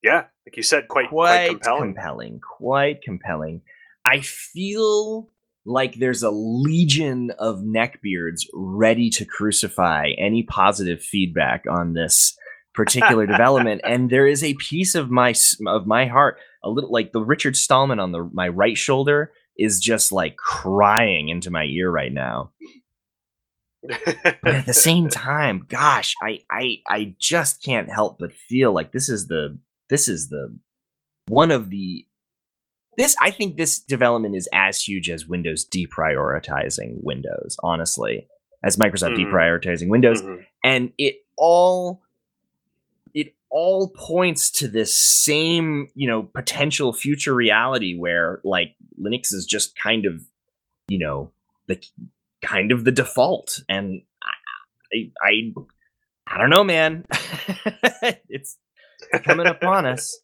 yeah, 0.04 0.26
like 0.46 0.58
you 0.58 0.64
said, 0.64 0.88
quite 0.88 1.10
quite, 1.10 1.48
quite 1.48 1.50
compelling. 1.50 1.94
compelling. 1.94 2.40
Quite 2.58 3.02
compelling. 3.04 3.62
I 4.04 4.22
feel 4.22 5.30
like 5.66 5.96
there's 5.96 6.24
a 6.24 6.32
legion 6.32 7.32
of 7.38 7.60
neckbeards 7.60 8.46
ready 8.54 9.10
to 9.12 9.26
crucify 9.26 10.10
any 10.18 10.44
positive 10.44 11.02
feedback 11.02 11.66
on 11.70 11.94
this 11.94 12.38
particular 12.74 13.26
development. 13.28 13.82
And 13.84 14.10
there 14.10 14.28
is 14.28 14.44
a 14.44 14.56
piece 14.56 14.96
of 14.96 15.10
my 15.10 15.34
of 15.68 15.86
my 15.86 16.06
heart 16.06 16.38
a 16.64 16.70
little 16.70 16.92
like 16.92 17.12
the 17.12 17.24
Richard 17.24 17.56
Stallman 17.56 18.00
on 18.00 18.12
the 18.12 18.30
my 18.34 18.48
right 18.48 18.78
shoulder 18.78 19.34
is 19.58 19.80
just 19.80 20.12
like 20.12 20.38
crying 20.38 21.30
into 21.30 21.52
my 21.52 21.66
ear 21.66 21.92
right 21.92 22.14
now. 22.14 22.52
But 23.84 24.56
at 24.56 24.66
the 24.66 24.74
same 24.74 25.10
time 25.10 25.66
gosh 25.68 26.16
I 26.22 26.40
I 26.50 26.78
I 26.88 27.16
just 27.20 27.64
can't 27.64 27.92
help 27.92 28.18
but 28.20 28.34
feel 28.34 28.74
like 28.74 28.92
this 28.92 29.10
is 29.10 29.28
the 29.28 29.58
this 29.90 30.08
is 30.08 30.30
the 30.30 30.58
one 31.28 31.52
of 31.52 31.70
the 31.70 32.06
this 33.02 33.16
I 33.22 33.32
think 33.32 33.58
this 33.58 33.80
development 33.80 34.36
is 34.36 34.48
as 34.54 34.82
huge 34.82 35.10
as 35.10 35.28
Windows 35.28 35.66
deprioritizing 35.68 37.04
Windows, 37.04 37.58
honestly, 37.64 38.28
as 38.64 38.78
Microsoft 38.78 39.16
Mhm. 39.18 39.26
deprioritizing 39.32 39.90
Windows, 39.90 40.22
Mhm. 40.22 40.46
and 40.64 40.94
it 40.98 41.16
all 41.38 42.02
it 43.14 43.36
all 43.50 43.90
points 43.90 44.50
to 44.52 44.68
this 44.68 44.98
same 44.98 45.88
you 45.96 46.08
know 46.08 46.24
potential 46.24 46.94
future 46.94 47.34
reality 47.34 47.98
where 47.98 48.40
like 48.44 48.76
Linux 49.00 49.34
is 49.34 49.46
just 49.46 49.78
kind 49.78 50.06
of 50.06 50.22
you 50.88 50.98
know 51.00 51.32
the 51.68 51.82
kind 52.42 52.72
of 52.72 52.84
the 52.86 52.92
default, 52.92 53.62
and 53.70 54.02
I 54.24 54.32
I 54.94 55.12
I, 55.24 55.54
I 56.28 56.38
don't 56.38 56.50
know, 56.50 56.64
man, 56.64 57.06
it's 58.30 58.58
coming 59.24 59.48
upon 59.48 59.86
us. 59.86 60.18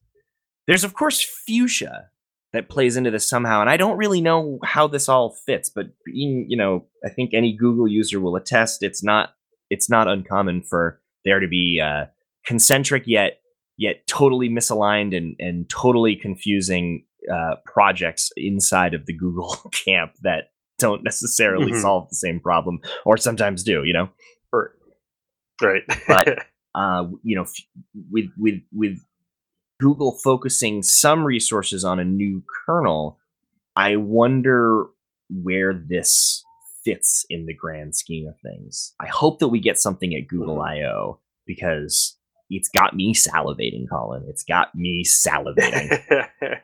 There's 0.67 0.83
of 0.83 0.93
course 0.93 1.21
fuchsia 1.21 2.09
that 2.53 2.69
plays 2.69 2.95
into 2.97 3.11
this 3.11 3.27
somehow, 3.29 3.61
and 3.61 3.69
I 3.69 3.77
don't 3.77 3.97
really 3.97 4.21
know 4.21 4.59
how 4.63 4.87
this 4.87 5.09
all 5.09 5.35
fits. 5.45 5.69
But 5.69 5.87
being, 6.05 6.45
you 6.49 6.57
know, 6.57 6.85
I 7.05 7.09
think 7.09 7.33
any 7.33 7.53
Google 7.55 7.87
user 7.87 8.19
will 8.19 8.35
attest 8.35 8.83
it's 8.83 9.03
not 9.03 9.29
it's 9.69 9.89
not 9.89 10.07
uncommon 10.07 10.63
for 10.63 11.01
there 11.25 11.39
to 11.39 11.47
be 11.47 11.81
uh, 11.83 12.05
concentric 12.45 13.03
yet 13.05 13.39
yet 13.77 14.07
totally 14.07 14.49
misaligned 14.49 15.15
and 15.15 15.35
and 15.39 15.69
totally 15.69 16.15
confusing 16.15 17.05
uh, 17.31 17.55
projects 17.65 18.31
inside 18.37 18.93
of 18.93 19.05
the 19.05 19.13
Google 19.13 19.55
camp 19.85 20.13
that 20.23 20.51
don't 20.79 21.03
necessarily 21.03 21.71
Mhm. 21.71 21.81
solve 21.81 22.07
the 22.09 22.15
same 22.15 22.39
problem, 22.39 22.79
or 23.05 23.17
sometimes 23.17 23.63
do. 23.63 23.83
You 23.83 23.93
know. 23.93 24.09
Or- 24.53 24.73
right. 25.61 25.81
But- 26.07 26.45
uh, 26.75 27.07
you 27.23 27.35
know, 27.35 27.41
f- 27.43 27.53
with 28.11 28.25
with 28.37 28.61
with 28.71 28.97
Google 29.79 30.17
focusing 30.23 30.81
some 30.83 31.23
resources 31.23 31.83
on 31.85 31.99
a 31.99 32.05
new 32.05 32.43
kernel, 32.65 33.19
I 33.75 33.95
wonder 33.97 34.87
where 35.29 35.73
this 35.73 36.43
fits 36.83 37.25
in 37.29 37.45
the 37.45 37.53
grand 37.53 37.95
scheme 37.95 38.27
of 38.27 38.35
things. 38.39 38.93
I 38.99 39.07
hope 39.07 39.39
that 39.39 39.49
we 39.49 39.59
get 39.59 39.79
something 39.79 40.13
at 40.15 40.27
Google 40.27 40.57
Mhm. 40.57 40.67
I/O 40.69 41.19
because 41.45 42.17
it's 42.49 42.69
got 42.69 42.95
me 42.95 43.13
salivating, 43.13 43.89
Colin. 43.89 44.25
It's 44.29 44.43
got 44.43 44.73
me 44.73 45.03
salivating. 45.03 46.01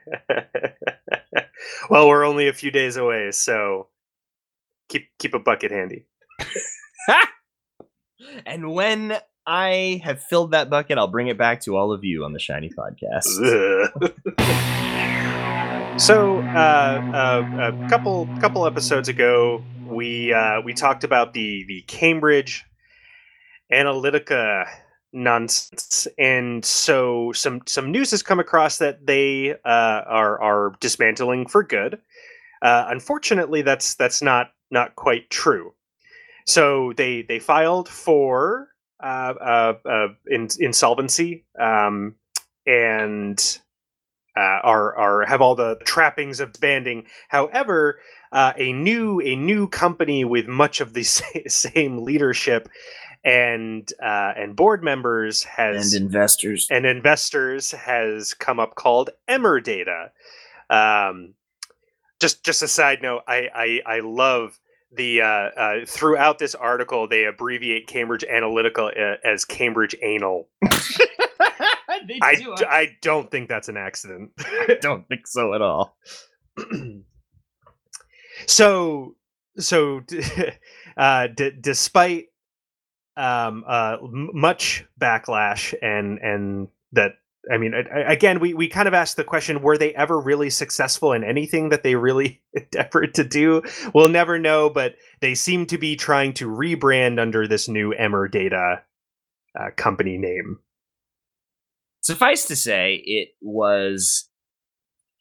well, 1.89 2.07
we're 2.07 2.25
only 2.25 2.47
a 2.47 2.53
few 2.53 2.71
days 2.71 2.95
away, 2.95 3.31
so 3.31 3.89
keep 4.89 5.09
keep 5.19 5.33
a 5.33 5.39
bucket 5.39 5.71
handy. 5.71 6.05
and 8.45 8.73
when 8.73 9.17
I 9.45 10.01
have 10.03 10.23
filled 10.23 10.51
that 10.51 10.69
bucket, 10.69 10.97
I'll 10.97 11.07
bring 11.07 11.27
it 11.27 11.37
back 11.37 11.61
to 11.61 11.75
all 11.75 11.91
of 11.91 12.03
you 12.03 12.23
on 12.23 12.31
the 12.31 12.39
Shiny 12.39 12.69
Podcast. 12.69 13.25
so, 15.99 16.39
uh, 16.39 17.11
uh, 17.13 17.71
a 17.73 17.89
couple 17.89 18.29
couple 18.39 18.65
episodes 18.65 19.09
ago, 19.09 19.61
we 19.85 20.31
uh, 20.31 20.61
we 20.61 20.73
talked 20.73 21.03
about 21.03 21.33
the 21.33 21.65
the 21.67 21.81
Cambridge 21.87 22.63
Analytica 23.71 24.65
nonsense, 25.11 26.07
and 26.17 26.63
so 26.63 27.33
some 27.33 27.61
some 27.65 27.91
news 27.91 28.11
has 28.11 28.23
come 28.23 28.39
across 28.39 28.77
that 28.77 29.05
they 29.05 29.55
uh, 29.65 30.03
are 30.07 30.41
are 30.41 30.73
dismantling 30.79 31.47
for 31.47 31.63
good. 31.63 31.99
Uh, 32.61 32.85
unfortunately, 32.87 33.61
that's 33.61 33.95
that's 33.95 34.21
not 34.21 34.51
not 34.71 34.95
quite 34.95 35.29
true. 35.29 35.73
So 36.45 36.93
they 36.93 37.23
they 37.23 37.39
filed 37.39 37.89
for 37.89 38.69
in, 40.29 40.47
insolvency 40.59 41.45
um, 41.59 42.15
and 42.65 43.59
uh, 44.35 44.59
are 44.63 44.95
are 44.95 45.25
have 45.25 45.41
all 45.41 45.55
the 45.55 45.77
trappings 45.85 46.39
of 46.39 46.53
banding. 46.59 47.05
However, 47.27 47.99
uh, 48.31 48.53
a 48.57 48.73
new 48.73 49.21
a 49.21 49.35
new 49.35 49.67
company 49.67 50.25
with 50.25 50.47
much 50.47 50.81
of 50.81 50.93
the 50.93 51.03
same 51.47 52.03
leadership 52.03 52.69
and 53.23 53.91
uh, 54.01 54.33
and 54.35 54.55
board 54.55 54.83
members 54.83 55.43
has 55.43 55.93
And 55.93 56.03
investors. 56.03 56.67
and 56.69 56.85
investors 56.85 57.71
has 57.71 58.33
come 58.33 58.59
up 58.59 58.75
called 58.75 59.11
Emerdata. 59.29 60.09
Um, 60.69 61.35
just 62.19 62.43
just 62.43 62.61
a 62.63 62.67
side 62.67 63.01
note, 63.01 63.23
I 63.27 63.81
I, 63.85 63.97
I 63.97 63.99
love 63.99 64.59
the 64.95 65.21
uh, 65.21 65.25
uh, 65.25 65.85
throughout 65.85 66.39
this 66.39 66.55
article 66.55 67.07
they 67.07 67.25
abbreviate 67.25 67.87
Cambridge 67.87 68.23
Analytica 68.31 68.97
uh, 68.97 69.17
as 69.23 69.45
Cambridge 69.45 69.95
Anal. 70.01 70.49
I, 72.21 72.35
do. 72.35 72.55
I 72.67 72.97
don't 73.01 73.29
think 73.29 73.49
that's 73.49 73.69
an 73.69 73.77
accident. 73.77 74.31
I 74.39 74.77
don't 74.81 75.07
think 75.07 75.27
so 75.27 75.53
at 75.53 75.61
all. 75.61 75.97
so 78.47 79.15
so 79.57 80.01
uh, 80.97 81.27
d- 81.27 81.51
despite 81.59 82.25
um, 83.15 83.63
uh, 83.67 83.97
m- 84.01 84.29
much 84.33 84.85
backlash 84.99 85.73
and 85.81 86.19
and 86.19 86.67
that 86.93 87.13
I 87.51 87.57
mean 87.57 87.73
again 87.73 88.39
we 88.39 88.53
we 88.53 88.67
kind 88.67 88.87
of 88.87 88.93
asked 88.93 89.17
the 89.17 89.23
question 89.23 89.61
were 89.61 89.77
they 89.77 89.93
ever 89.95 90.19
really 90.19 90.49
successful 90.49 91.13
in 91.13 91.23
anything 91.23 91.69
that 91.69 91.83
they 91.83 91.95
really 91.95 92.41
endeavored 92.53 93.13
to 93.15 93.23
do 93.23 93.63
we'll 93.93 94.09
never 94.09 94.39
know 94.39 94.69
but 94.69 94.95
they 95.21 95.35
seem 95.35 95.65
to 95.67 95.77
be 95.77 95.95
trying 95.95 96.33
to 96.33 96.47
rebrand 96.47 97.19
under 97.19 97.47
this 97.47 97.67
new 97.67 97.93
Emerdata 97.93 98.81
uh, 99.59 99.69
company 99.75 100.17
name 100.17 100.59
Suffice 102.03 102.45
to 102.47 102.55
say, 102.55 103.01
it 103.05 103.29
was 103.41 104.29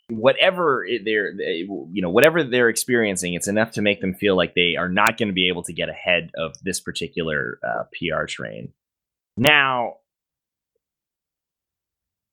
whatever 0.08 0.84
they're 1.04 1.32
they- 1.34 1.64
you 1.92 2.02
know 2.02 2.10
whatever 2.10 2.42
they're 2.42 2.68
experiencing. 2.68 3.34
It's 3.34 3.46
enough 3.48 3.70
to 3.72 3.82
make 3.82 4.00
them 4.00 4.14
feel 4.14 4.36
like 4.36 4.54
they 4.54 4.74
are 4.76 4.88
not 4.88 5.16
going 5.16 5.28
to 5.28 5.32
be 5.32 5.48
able 5.48 5.62
to 5.62 5.72
get 5.72 5.88
ahead 5.88 6.30
of 6.36 6.54
this 6.62 6.80
particular 6.80 7.60
uh, 7.62 7.84
PR 7.94 8.24
train. 8.24 8.72
Now, 9.36 9.98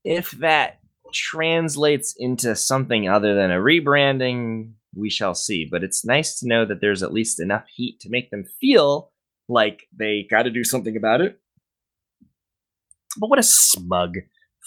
if 0.03 0.31
that 0.31 0.79
translates 1.13 2.15
into 2.17 2.55
something 2.55 3.09
other 3.09 3.35
than 3.35 3.51
a 3.51 3.55
rebranding, 3.55 4.73
we 4.95 5.09
shall 5.09 5.35
see. 5.35 5.67
But 5.69 5.83
it's 5.83 6.05
nice 6.05 6.39
to 6.39 6.47
know 6.47 6.65
that 6.65 6.81
there's 6.81 7.03
at 7.03 7.13
least 7.13 7.39
enough 7.39 7.65
heat 7.73 7.99
to 8.01 8.09
make 8.09 8.31
them 8.31 8.45
feel 8.59 9.11
like 9.47 9.87
they 9.97 10.27
got 10.29 10.43
to 10.43 10.51
do 10.51 10.63
something 10.63 10.95
about 10.95 11.21
it. 11.21 11.39
But 13.17 13.29
what 13.29 13.39
a 13.39 13.43
smug, 13.43 14.17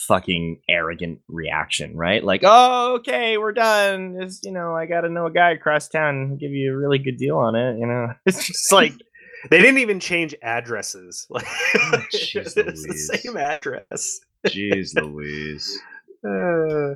fucking 0.09 0.63
arrogant 0.69 1.21
reaction, 1.29 1.97
right? 1.97 2.23
Like, 2.23 2.43
oh, 2.45 2.97
okay, 2.97 3.39
we're 3.39 3.53
done. 3.53 4.17
It's, 4.21 4.41
you 4.43 4.53
know, 4.53 4.75
I 4.75 4.87
got 4.87 5.03
to 5.03 5.09
know 5.09 5.27
a 5.27 5.33
guy 5.33 5.53
across 5.53 5.89
town 5.89 6.17
and 6.17 6.41
give 6.41 6.51
you 6.51 6.73
a 6.73 6.77
really 6.77 6.99
good 6.99 7.19
deal 7.19 7.39
on 7.39 7.55
it. 7.55 7.79
You 7.79 7.87
know, 7.87 8.09
it's 8.27 8.47
just 8.47 8.73
like, 8.73 8.95
they 9.51 9.61
didn't 9.61 9.79
even 9.79 10.01
change 10.01 10.35
addresses 10.43 11.27
like 11.29 11.45
mm, 11.75 12.05
jeez 12.15 12.57
it's 12.57 12.87
the 12.87 13.19
same 13.19 13.37
address 13.37 14.21
jeez 14.47 14.95
Louise. 15.01 15.81
Uh, 16.27 16.95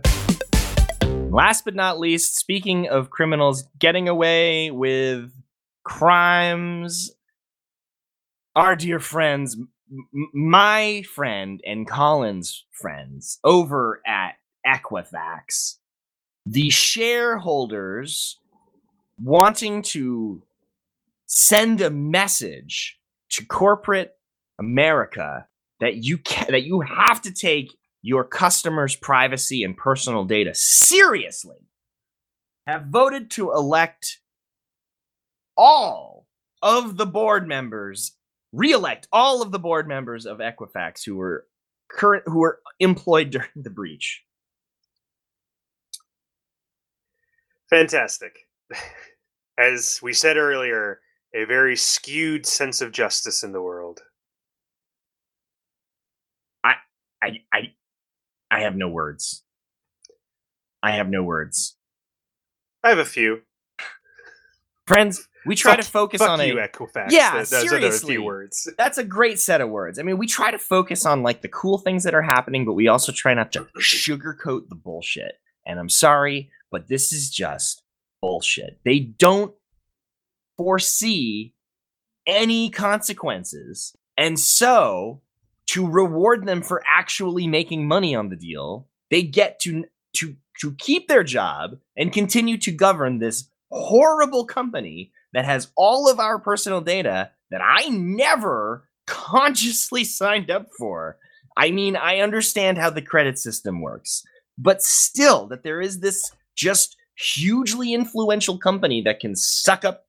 Last 1.30 1.64
but 1.64 1.74
not 1.74 1.98
least, 1.98 2.36
speaking 2.36 2.88
of 2.88 3.10
criminals 3.10 3.68
getting 3.78 4.08
away 4.08 4.70
with 4.70 5.32
crimes, 5.84 7.10
our 8.54 8.74
dear 8.74 9.00
friends, 9.00 9.56
m- 9.90 10.30
my 10.32 11.02
friend 11.14 11.60
and 11.66 11.86
Colin's 11.86 12.64
friends 12.70 13.38
over 13.44 14.00
at 14.06 14.36
Equifax, 14.66 15.76
the 16.46 16.70
shareholders 16.70 18.38
wanting 19.20 19.82
to 19.82 20.42
send 21.26 21.80
a 21.80 21.90
message 21.90 22.98
to 23.30 23.44
corporate 23.44 24.14
America 24.58 25.46
that 25.80 25.96
you 25.96 26.18
can 26.18 26.46
that 26.50 26.64
you 26.64 26.80
have 26.80 27.20
to 27.22 27.32
take 27.32 27.76
your 28.02 28.24
customers' 28.24 28.96
privacy 28.96 29.64
and 29.64 29.76
personal 29.76 30.24
data 30.24 30.54
seriously. 30.54 31.56
have 32.66 32.86
voted 32.86 33.30
to 33.30 33.52
elect 33.52 34.18
all 35.56 36.26
of 36.62 36.96
the 36.96 37.06
board 37.06 37.46
members, 37.46 38.12
re-elect 38.52 39.06
all 39.12 39.42
of 39.42 39.52
the 39.52 39.58
board 39.58 39.86
members 39.88 40.26
of 40.26 40.38
Equifax 40.38 41.04
who 41.04 41.16
were 41.16 41.46
current 41.88 42.24
who 42.26 42.38
were 42.38 42.60
employed 42.80 43.30
during 43.30 43.48
the 43.54 43.70
breach. 43.70 44.22
Fantastic. 47.70 48.36
As 49.58 50.00
we 50.02 50.12
said 50.12 50.36
earlier, 50.36 51.00
a 51.34 51.44
very 51.44 51.76
skewed 51.76 52.46
sense 52.46 52.80
of 52.80 52.92
justice 52.92 53.42
in 53.42 53.52
the 53.52 53.62
world. 53.62 54.02
I 57.22 57.40
I 57.52 57.72
I 58.50 58.60
have 58.60 58.76
no 58.76 58.88
words. 58.88 59.42
I 60.82 60.92
have 60.92 61.08
no 61.08 61.22
words. 61.22 61.76
I 62.84 62.90
have 62.90 62.98
a 62.98 63.04
few. 63.04 63.42
Friends, 64.86 65.28
we 65.44 65.56
try 65.56 65.72
Fuck- 65.76 65.84
to 65.84 65.90
focus 65.90 66.18
Fuck 66.20 66.30
on 66.30 66.46
you, 66.46 66.60
a 66.60 66.68
Equifax. 66.68 67.10
Yeah, 67.10 67.32
Th- 67.32 67.48
those 67.48 67.64
are 67.72 67.80
the 67.80 67.90
seriously. 67.90 68.14
few 68.14 68.22
words. 68.22 68.68
that's 68.78 68.98
a 68.98 69.04
great 69.04 69.40
set 69.40 69.60
of 69.60 69.68
words. 69.68 69.98
I 69.98 70.02
mean, 70.02 70.16
we 70.16 70.26
try 70.28 70.52
to 70.52 70.58
focus 70.58 71.04
on 71.04 71.22
like 71.24 71.42
the 71.42 71.48
cool 71.48 71.78
things 71.78 72.04
that 72.04 72.14
are 72.14 72.22
happening, 72.22 72.64
but 72.64 72.74
we 72.74 72.86
also 72.86 73.10
try 73.10 73.34
not 73.34 73.50
to 73.52 73.66
sugarcoat 73.80 74.68
the 74.68 74.76
bullshit. 74.76 75.40
And 75.66 75.80
I'm 75.80 75.88
sorry, 75.88 76.50
but 76.70 76.86
this 76.86 77.12
is 77.12 77.30
just 77.30 77.82
bullshit. 78.22 78.78
They 78.84 79.00
don't 79.00 79.52
foresee 80.56 81.54
any 82.26 82.70
consequences. 82.70 83.96
And 84.16 84.38
so, 84.38 85.20
to 85.68 85.86
reward 85.86 86.46
them 86.46 86.62
for 86.62 86.82
actually 86.88 87.46
making 87.46 87.86
money 87.86 88.14
on 88.14 88.28
the 88.28 88.36
deal, 88.36 88.88
they 89.10 89.22
get 89.22 89.58
to 89.60 89.84
to 90.14 90.36
to 90.60 90.72
keep 90.78 91.08
their 91.08 91.24
job 91.24 91.76
and 91.96 92.12
continue 92.12 92.56
to 92.58 92.72
govern 92.72 93.18
this 93.18 93.48
horrible 93.70 94.44
company 94.44 95.12
that 95.32 95.44
has 95.44 95.68
all 95.76 96.10
of 96.10 96.18
our 96.18 96.38
personal 96.38 96.80
data 96.80 97.30
that 97.50 97.60
I 97.62 97.88
never 97.88 98.88
consciously 99.06 100.04
signed 100.04 100.50
up 100.50 100.68
for. 100.78 101.18
I 101.56 101.70
mean, 101.70 101.96
I 101.96 102.18
understand 102.18 102.78
how 102.78 102.90
the 102.90 103.02
credit 103.02 103.38
system 103.38 103.80
works, 103.80 104.22
but 104.58 104.82
still, 104.82 105.46
that 105.48 105.62
there 105.62 105.80
is 105.80 106.00
this 106.00 106.30
just 106.54 106.96
hugely 107.18 107.94
influential 107.94 108.58
company 108.58 109.00
that 109.02 109.20
can 109.20 109.34
suck 109.34 109.84
up 109.84 110.06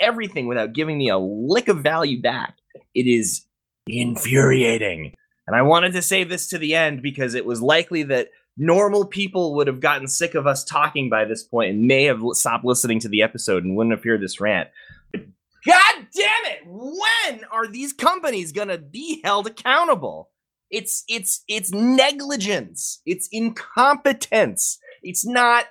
everything 0.00 0.46
without 0.46 0.72
giving 0.72 0.98
me 0.98 1.08
a 1.08 1.18
lick 1.18 1.68
of 1.68 1.78
value 1.78 2.20
back. 2.20 2.56
It 2.94 3.06
is 3.06 3.45
infuriating. 3.86 5.14
And 5.46 5.54
I 5.54 5.62
wanted 5.62 5.92
to 5.92 6.02
save 6.02 6.28
this 6.28 6.48
to 6.48 6.58
the 6.58 6.74
end 6.74 7.02
because 7.02 7.34
it 7.34 7.46
was 7.46 7.62
likely 7.62 8.02
that 8.04 8.30
normal 8.56 9.04
people 9.04 9.54
would 9.54 9.66
have 9.66 9.80
gotten 9.80 10.08
sick 10.08 10.34
of 10.34 10.46
us 10.46 10.64
talking 10.64 11.08
by 11.08 11.24
this 11.24 11.42
point 11.42 11.70
and 11.70 11.86
may 11.86 12.04
have 12.04 12.20
stopped 12.32 12.64
listening 12.64 12.98
to 13.00 13.08
the 13.08 13.22
episode 13.22 13.64
and 13.64 13.76
wouldn't 13.76 13.94
have 13.94 14.04
heard 14.04 14.20
this 14.20 14.40
rant. 14.40 14.68
But 15.12 15.26
God 15.64 16.06
damn 16.14 16.52
it! 16.52 16.60
When 16.66 17.44
are 17.50 17.66
these 17.66 17.92
companies 17.92 18.52
gonna 18.52 18.78
be 18.78 19.20
held 19.24 19.46
accountable? 19.46 20.30
It's 20.70 21.04
it's 21.08 21.44
it's 21.48 21.72
negligence. 21.72 23.00
It's 23.06 23.28
incompetence. 23.30 24.78
It's 25.02 25.26
not. 25.26 25.66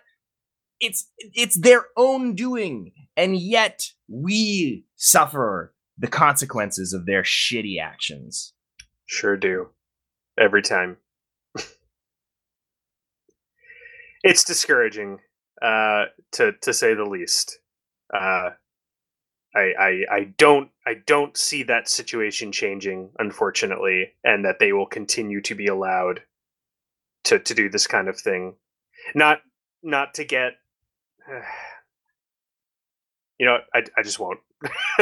It's 0.80 1.09
it's 1.20 1.59
their 1.59 1.86
own 1.97 2.36
doing, 2.36 2.91
and 3.16 3.38
yet 3.38 3.89
we 4.07 4.86
suffer 4.95 5.74
the 5.97 6.07
consequences 6.07 6.93
of 6.93 7.05
their 7.05 7.23
shitty 7.23 7.81
actions. 7.81 8.53
Sure 9.05 9.37
do. 9.37 9.69
Every 10.39 10.61
time. 10.61 10.97
it's 14.23 14.43
discouraging, 14.43 15.19
uh, 15.61 16.05
to 16.33 16.53
to 16.61 16.73
say 16.73 16.93
the 16.93 17.05
least. 17.05 17.59
Uh, 18.13 18.49
I, 19.55 19.73
I 19.79 20.05
I 20.11 20.23
don't 20.37 20.69
I 20.85 20.95
don't 21.05 21.37
see 21.37 21.63
that 21.63 21.87
situation 21.87 22.51
changing, 22.51 23.11
unfortunately, 23.17 24.13
and 24.23 24.43
that 24.43 24.59
they 24.59 24.73
will 24.73 24.85
continue 24.85 25.41
to 25.41 25.55
be 25.55 25.67
allowed 25.67 26.21
to 27.25 27.39
to 27.39 27.53
do 27.53 27.69
this 27.69 27.87
kind 27.87 28.09
of 28.09 28.19
thing. 28.19 28.55
Not 29.13 29.41
not 29.81 30.13
to 30.15 30.25
get 30.25 30.53
you 33.39 33.45
know, 33.45 33.57
I, 33.73 33.83
I 33.97 34.03
just 34.03 34.19
won't. 34.19 34.39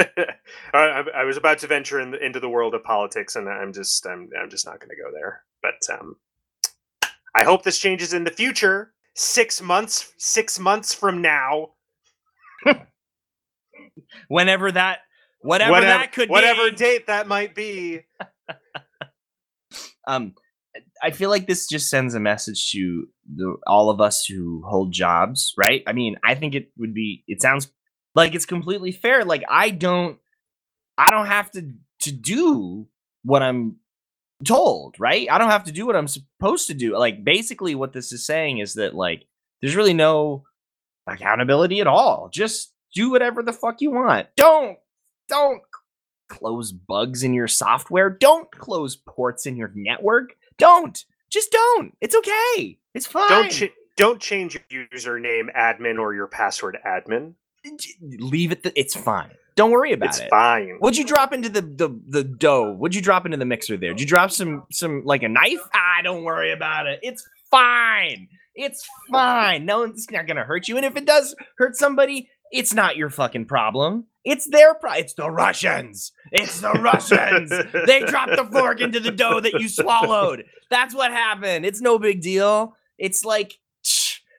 I, 0.73 1.03
I 1.15 1.23
was 1.23 1.37
about 1.37 1.59
to 1.59 1.67
venture 1.67 1.99
in 1.99 2.11
the, 2.11 2.23
into 2.23 2.39
the 2.39 2.49
world 2.49 2.73
of 2.73 2.83
politics, 2.83 3.35
and 3.35 3.47
I'm 3.47 3.73
just 3.73 4.05
I'm 4.05 4.29
I'm 4.39 4.49
just 4.49 4.65
not 4.65 4.79
going 4.79 4.89
to 4.89 4.95
go 4.95 5.11
there. 5.13 5.43
But 5.61 5.93
um, 5.93 6.15
I 7.35 7.43
hope 7.43 7.63
this 7.63 7.79
changes 7.79 8.13
in 8.13 8.23
the 8.23 8.31
future. 8.31 8.93
Six 9.15 9.61
months, 9.61 10.11
six 10.17 10.57
months 10.57 10.95
from 10.95 11.21
now, 11.21 11.73
Whenever 14.27 14.71
that, 14.71 14.99
whatever, 15.41 15.71
whatever 15.71 15.99
that 15.99 16.11
could 16.11 16.29
be 16.29 16.31
whatever 16.31 16.69
be. 16.69 16.75
date 16.75 17.07
that 17.07 17.27
might 17.27 17.55
be. 17.55 18.01
um 20.07 20.33
i 21.01 21.11
feel 21.11 21.29
like 21.29 21.47
this 21.47 21.67
just 21.67 21.89
sends 21.89 22.13
a 22.13 22.19
message 22.19 22.71
to 22.71 23.05
the, 23.35 23.55
all 23.65 23.89
of 23.89 24.01
us 24.01 24.25
who 24.25 24.61
hold 24.67 24.91
jobs 24.91 25.53
right 25.57 25.81
i 25.87 25.93
mean 25.93 26.17
i 26.25 26.35
think 26.35 26.55
it 26.55 26.69
would 26.77 26.93
be 26.93 27.23
it 27.27 27.41
sounds 27.41 27.71
like 28.15 28.35
it's 28.35 28.45
completely 28.45 28.91
fair 28.91 29.23
like 29.23 29.43
i 29.49 29.69
don't 29.69 30.19
i 30.97 31.09
don't 31.09 31.27
have 31.27 31.49
to 31.51 31.73
to 31.99 32.11
do 32.11 32.87
what 33.23 33.41
i'm 33.41 33.77
told 34.45 34.95
right 34.99 35.29
i 35.31 35.37
don't 35.37 35.49
have 35.49 35.63
to 35.63 35.71
do 35.71 35.85
what 35.85 35.95
i'm 35.95 36.07
supposed 36.07 36.67
to 36.67 36.73
do 36.73 36.97
like 36.97 37.23
basically 37.23 37.75
what 37.75 37.93
this 37.93 38.11
is 38.11 38.25
saying 38.25 38.57
is 38.57 38.73
that 38.73 38.93
like 38.93 39.25
there's 39.61 39.75
really 39.75 39.93
no 39.93 40.43
accountability 41.07 41.79
at 41.79 41.87
all 41.87 42.29
just 42.31 42.73
do 42.93 43.09
whatever 43.09 43.41
the 43.41 43.53
fuck 43.53 43.79
you 43.79 43.91
want 43.91 44.27
don't 44.35 44.77
don't 45.29 45.61
close 46.33 46.71
bugs 46.71 47.23
in 47.23 47.33
your 47.33 47.47
software. 47.47 48.09
Don't 48.09 48.49
close 48.51 48.95
ports 48.95 49.45
in 49.45 49.55
your 49.55 49.71
network. 49.75 50.35
Don't. 50.57 51.03
Just 51.29 51.51
don't. 51.51 51.95
It's 52.01 52.15
okay. 52.15 52.79
It's 52.93 53.07
fine. 53.07 53.29
Don't 53.29 53.51
ch- 53.51 53.71
don't 53.95 54.21
change 54.21 54.59
your 54.69 54.85
username 54.87 55.53
admin 55.55 55.99
or 55.99 56.13
your 56.13 56.27
password 56.27 56.77
admin. 56.85 57.33
Leave 58.01 58.51
it. 58.51 58.71
It's 58.75 58.95
fine. 58.95 59.31
Don't 59.55 59.71
worry 59.71 59.93
about 59.93 60.07
it. 60.07 60.09
it's 60.09 60.19
it. 60.19 60.29
fine. 60.29 60.77
What'd 60.79 60.97
you 60.97 61.05
drop 61.05 61.33
into 61.33 61.49
the, 61.49 61.61
the 61.61 61.99
the 62.07 62.23
dough? 62.23 62.73
What'd 62.73 62.95
you 62.95 63.01
drop 63.01 63.25
into 63.25 63.37
the 63.37 63.45
mixer 63.45 63.77
there? 63.77 63.91
Did 63.91 64.01
you 64.01 64.07
drop 64.07 64.31
some 64.31 64.63
some 64.71 65.03
like 65.05 65.23
a 65.23 65.29
knife? 65.29 65.61
Ah, 65.73 66.01
don't 66.03 66.23
worry 66.23 66.51
about 66.51 66.87
it. 66.87 66.99
It's 67.03 67.27
fine. 67.51 68.27
It's 68.55 68.87
fine. 69.11 69.65
No, 69.65 69.83
it's 69.83 70.09
not 70.09 70.27
gonna 70.27 70.43
hurt 70.43 70.67
you. 70.67 70.77
And 70.77 70.85
if 70.85 70.95
it 70.95 71.05
does 71.05 71.35
hurt 71.57 71.75
somebody, 71.75 72.29
it's 72.51 72.73
not 72.73 72.97
your 72.97 73.09
fucking 73.09 73.45
problem. 73.45 74.05
It's 74.23 74.47
their 74.47 74.73
problem. 74.73 75.03
It's 75.03 75.13
the 75.13 75.29
Russians. 75.29 76.11
It's 76.31 76.61
the 76.61 76.71
Russians. 76.71 77.49
they 77.87 78.01
dropped 78.01 78.35
the 78.35 78.45
fork 78.45 78.79
into 78.79 78.99
the 78.99 79.11
dough 79.11 79.39
that 79.39 79.59
you 79.59 79.67
swallowed. 79.67 80.45
That's 80.69 80.95
what 80.95 81.11
happened. 81.11 81.65
It's 81.65 81.81
no 81.81 81.99
big 81.99 82.21
deal. 82.21 82.75
It's 82.97 83.25
like 83.25 83.59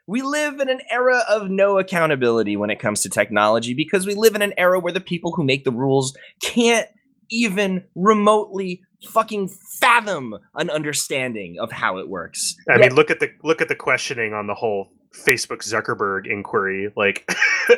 we 0.07 0.23
live 0.23 0.61
in 0.61 0.69
an 0.69 0.81
era 0.91 1.23
of 1.29 1.49
no 1.51 1.79
accountability 1.79 2.57
when 2.57 2.71
it 2.71 2.79
comes 2.79 3.01
to 3.03 3.09
technology 3.09 3.75
because 3.75 4.07
we 4.07 4.15
live 4.15 4.35
in 4.35 4.43
an 4.43 4.53
era 4.59 4.79
where 4.79 4.93
the 4.93 5.01
people 5.01 5.33
who 5.33 5.45
make 5.45 5.65
the 5.65 5.73
rules 5.73 6.17
can't 6.43 6.89
even 7.31 7.85
remotely 7.95 8.83
fucking 9.09 9.49
fathom 9.81 10.35
an 10.55 10.71
understanding 10.71 11.57
of 11.59 11.73
how 11.73 11.99
it 11.99 12.09
works. 12.09 12.55
I 12.69 12.75
Yet- 12.75 12.81
mean, 12.81 12.95
look 12.95 13.11
at 13.11 13.21
the 13.21 13.31
look 13.43 13.61
at 13.63 13.69
the 13.69 13.75
questioning 13.75 14.33
on 14.35 14.47
the 14.47 14.55
whole 14.55 14.93
Facebook 15.15 15.63
Zuckerberg 15.63 16.27
inquiry. 16.27 16.93
Like, 16.97 17.31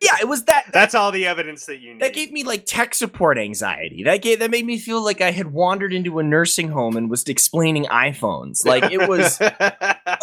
yeah, 0.00 0.16
it 0.20 0.28
was 0.28 0.44
that 0.44 0.66
that's 0.72 0.94
all 0.94 1.12
the 1.12 1.26
evidence 1.26 1.66
that 1.66 1.80
you 1.80 1.92
need. 1.92 2.02
that 2.02 2.14
gave 2.14 2.32
me 2.32 2.42
like 2.44 2.64
tech 2.66 2.94
support 2.94 3.38
anxiety. 3.38 4.02
That 4.04 4.22
gave 4.22 4.38
that 4.38 4.50
made 4.50 4.64
me 4.66 4.78
feel 4.78 5.04
like 5.04 5.20
I 5.20 5.30
had 5.30 5.52
wandered 5.52 5.92
into 5.92 6.18
a 6.18 6.22
nursing 6.22 6.68
home 6.68 6.96
and 6.96 7.10
was 7.10 7.24
explaining 7.24 7.84
iPhones. 7.84 8.64
Like 8.64 8.90
it 8.90 9.08
was 9.08 9.38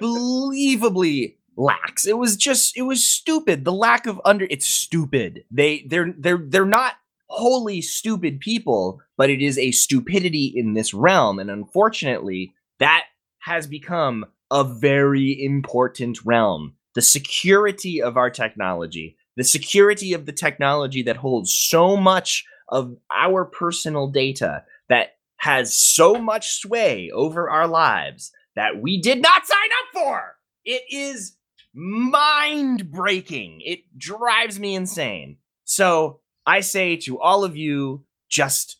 unbelievably 0.00 1.36
lax. 1.56 2.06
It 2.06 2.18
was 2.18 2.36
just 2.36 2.76
it 2.76 2.82
was 2.82 3.04
stupid. 3.04 3.64
The 3.64 3.72
lack 3.72 4.06
of 4.06 4.20
under 4.24 4.46
it's 4.50 4.68
stupid. 4.68 5.44
They 5.50 5.84
they're 5.88 6.14
they're 6.16 6.44
they're 6.46 6.64
not 6.64 6.94
wholly 7.26 7.80
stupid 7.80 8.40
people, 8.40 9.00
but 9.16 9.30
it 9.30 9.42
is 9.42 9.58
a 9.58 9.72
stupidity 9.72 10.52
in 10.54 10.74
this 10.74 10.94
realm 10.94 11.38
and 11.38 11.50
unfortunately 11.50 12.54
that 12.78 13.04
has 13.38 13.66
become 13.66 14.24
a 14.52 14.62
very 14.62 15.42
important 15.42 16.18
realm. 16.24 16.74
The 16.94 17.02
security 17.02 18.02
of 18.02 18.16
our 18.18 18.30
technology, 18.30 19.16
the 19.36 19.44
security 19.44 20.12
of 20.12 20.26
the 20.26 20.32
technology 20.32 21.02
that 21.02 21.16
holds 21.16 21.52
so 21.52 21.96
much 21.96 22.44
of 22.68 22.94
our 23.14 23.46
personal 23.46 24.08
data 24.08 24.62
that 24.88 25.16
has 25.38 25.76
so 25.76 26.16
much 26.16 26.52
sway 26.60 27.10
over 27.12 27.50
our 27.50 27.66
lives 27.66 28.30
that 28.54 28.80
we 28.80 29.00
did 29.00 29.22
not 29.22 29.46
sign 29.46 29.58
up 29.80 30.02
for. 30.02 30.36
It 30.64 30.82
is 30.90 31.34
mind 31.74 32.90
breaking. 32.90 33.62
It 33.64 33.80
drives 33.98 34.60
me 34.60 34.74
insane. 34.74 35.38
So 35.64 36.20
I 36.46 36.60
say 36.60 36.96
to 36.98 37.18
all 37.18 37.42
of 37.42 37.56
you, 37.56 38.04
just 38.28 38.76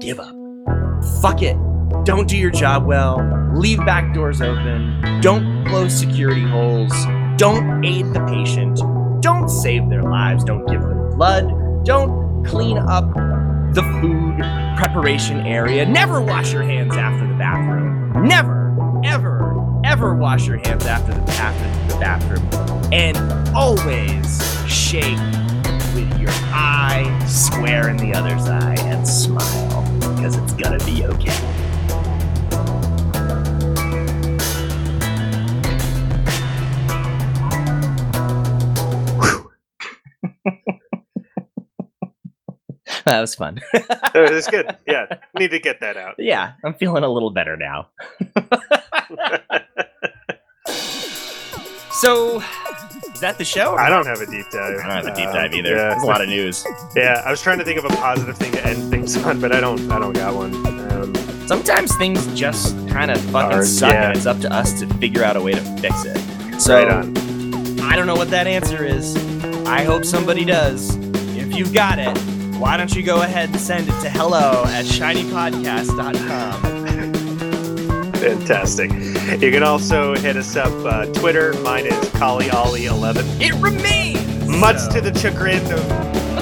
give 0.00 0.18
up. 0.18 0.34
Fuck 1.20 1.42
it. 1.42 1.73
Don't 2.04 2.28
do 2.28 2.36
your 2.36 2.50
job 2.50 2.84
well. 2.84 3.16
Leave 3.54 3.78
back 3.78 4.12
doors 4.12 4.42
open. 4.42 5.20
Don't 5.22 5.66
close 5.66 5.98
security 5.98 6.46
holes. 6.46 6.92
Don't 7.38 7.82
aid 7.82 8.12
the 8.12 8.22
patient. 8.28 8.78
Don't 9.22 9.48
save 9.48 9.88
their 9.88 10.02
lives. 10.02 10.44
Don't 10.44 10.66
give 10.66 10.82
them 10.82 11.16
blood. 11.16 11.84
Don't 11.86 12.44
clean 12.44 12.76
up 12.76 13.06
the 13.72 13.82
food 14.02 14.36
preparation 14.76 15.46
area. 15.46 15.86
Never 15.86 16.20
wash 16.20 16.52
your 16.52 16.62
hands 16.62 16.94
after 16.94 17.26
the 17.26 17.34
bathroom. 17.34 18.28
Never, 18.28 19.00
ever, 19.02 19.80
ever 19.82 20.14
wash 20.14 20.46
your 20.46 20.58
hands 20.58 20.84
after 20.84 21.14
the, 21.14 21.32
after 21.32 21.94
the 21.94 22.00
bathroom. 22.00 22.92
And 22.92 23.16
always 23.56 24.42
shake 24.70 25.18
with 25.94 26.20
your 26.20 26.30
eye 26.52 27.24
square 27.26 27.88
in 27.88 27.96
the 27.96 28.12
other's 28.12 28.46
eye 28.46 28.76
and 28.80 29.08
smile 29.08 29.82
because 30.00 30.36
it's 30.36 30.52
gonna 30.52 30.84
be 30.84 31.06
okay. 31.06 31.53
that 43.06 43.20
was 43.20 43.34
fun. 43.34 43.60
It 43.72 44.30
was 44.32 44.46
good. 44.46 44.76
Yeah, 44.86 45.06
need 45.38 45.50
to 45.50 45.58
get 45.58 45.80
that 45.80 45.96
out. 45.96 46.14
yeah, 46.18 46.52
I'm 46.64 46.74
feeling 46.74 47.04
a 47.04 47.08
little 47.08 47.30
better 47.30 47.56
now. 47.56 47.88
So, 51.96 52.42
is 53.14 53.20
that 53.20 53.36
the 53.38 53.44
show? 53.44 53.76
I 53.76 53.88
don't 53.88 54.04
have 54.04 54.20
a 54.20 54.26
deep 54.26 54.46
dive. 54.50 54.80
I 54.80 54.82
don't 54.82 55.06
have 55.06 55.06
a 55.06 55.14
deep 55.14 55.26
dive 55.26 55.54
either. 55.54 55.70
Yeah. 55.76 55.90
There's 55.90 56.02
a 56.02 56.06
lot 56.06 56.20
of 56.20 56.28
news. 56.28 56.66
yeah, 56.96 57.22
I 57.24 57.30
was 57.30 57.40
trying 57.40 57.58
to 57.60 57.64
think 57.64 57.78
of 57.78 57.84
a 57.84 57.88
positive 57.96 58.36
thing 58.36 58.50
to 58.52 58.66
end 58.66 58.90
things 58.90 59.16
on, 59.16 59.40
but 59.40 59.52
I 59.52 59.60
don't. 59.60 59.90
I 59.90 60.00
don't 60.00 60.12
got 60.12 60.34
one. 60.34 60.54
Um, 60.90 61.14
Sometimes 61.46 61.96
things 61.96 62.26
just 62.34 62.76
kind 62.88 63.12
of 63.12 63.20
fucking 63.30 63.62
suck, 63.62 63.92
yeah. 63.92 64.08
and 64.08 64.16
it's 64.16 64.26
up 64.26 64.40
to 64.40 64.52
us 64.52 64.78
to 64.80 64.88
figure 64.94 65.22
out 65.22 65.36
a 65.36 65.40
way 65.40 65.52
to 65.52 65.60
fix 65.78 66.04
it. 66.04 66.60
So, 66.60 66.74
right 66.76 66.88
on. 66.90 67.16
I 67.80 67.94
don't 67.94 68.08
know 68.08 68.16
what 68.16 68.30
that 68.30 68.48
answer 68.48 68.84
is. 68.84 69.16
I 69.66 69.84
hope 69.84 70.04
somebody 70.04 70.44
does. 70.44 70.96
If 71.36 71.54
you've 71.54 71.72
got 71.72 71.98
it, 72.00 72.18
why 72.58 72.76
don't 72.76 72.94
you 72.94 73.02
go 73.02 73.22
ahead 73.22 73.48
and 73.50 73.58
send 73.60 73.88
it 73.88 74.00
to 74.02 74.10
hello 74.10 74.64
at 74.68 74.84
shinypodcast.com. 74.84 76.62
Fantastic. 78.14 78.90
You 79.40 79.50
can 79.50 79.62
also 79.62 80.14
hit 80.14 80.36
us 80.36 80.56
up 80.56 80.72
uh, 80.84 81.06
Twitter. 81.12 81.52
Mine 81.62 81.86
is 81.86 81.94
KaliOlly11. 82.10 83.40
It 83.40 83.54
remains! 83.62 84.46
Much 84.48 84.78
So, 84.78 84.90
to 84.92 85.00
the 85.00 85.18
chagrin 85.18 85.60
of 85.72 85.80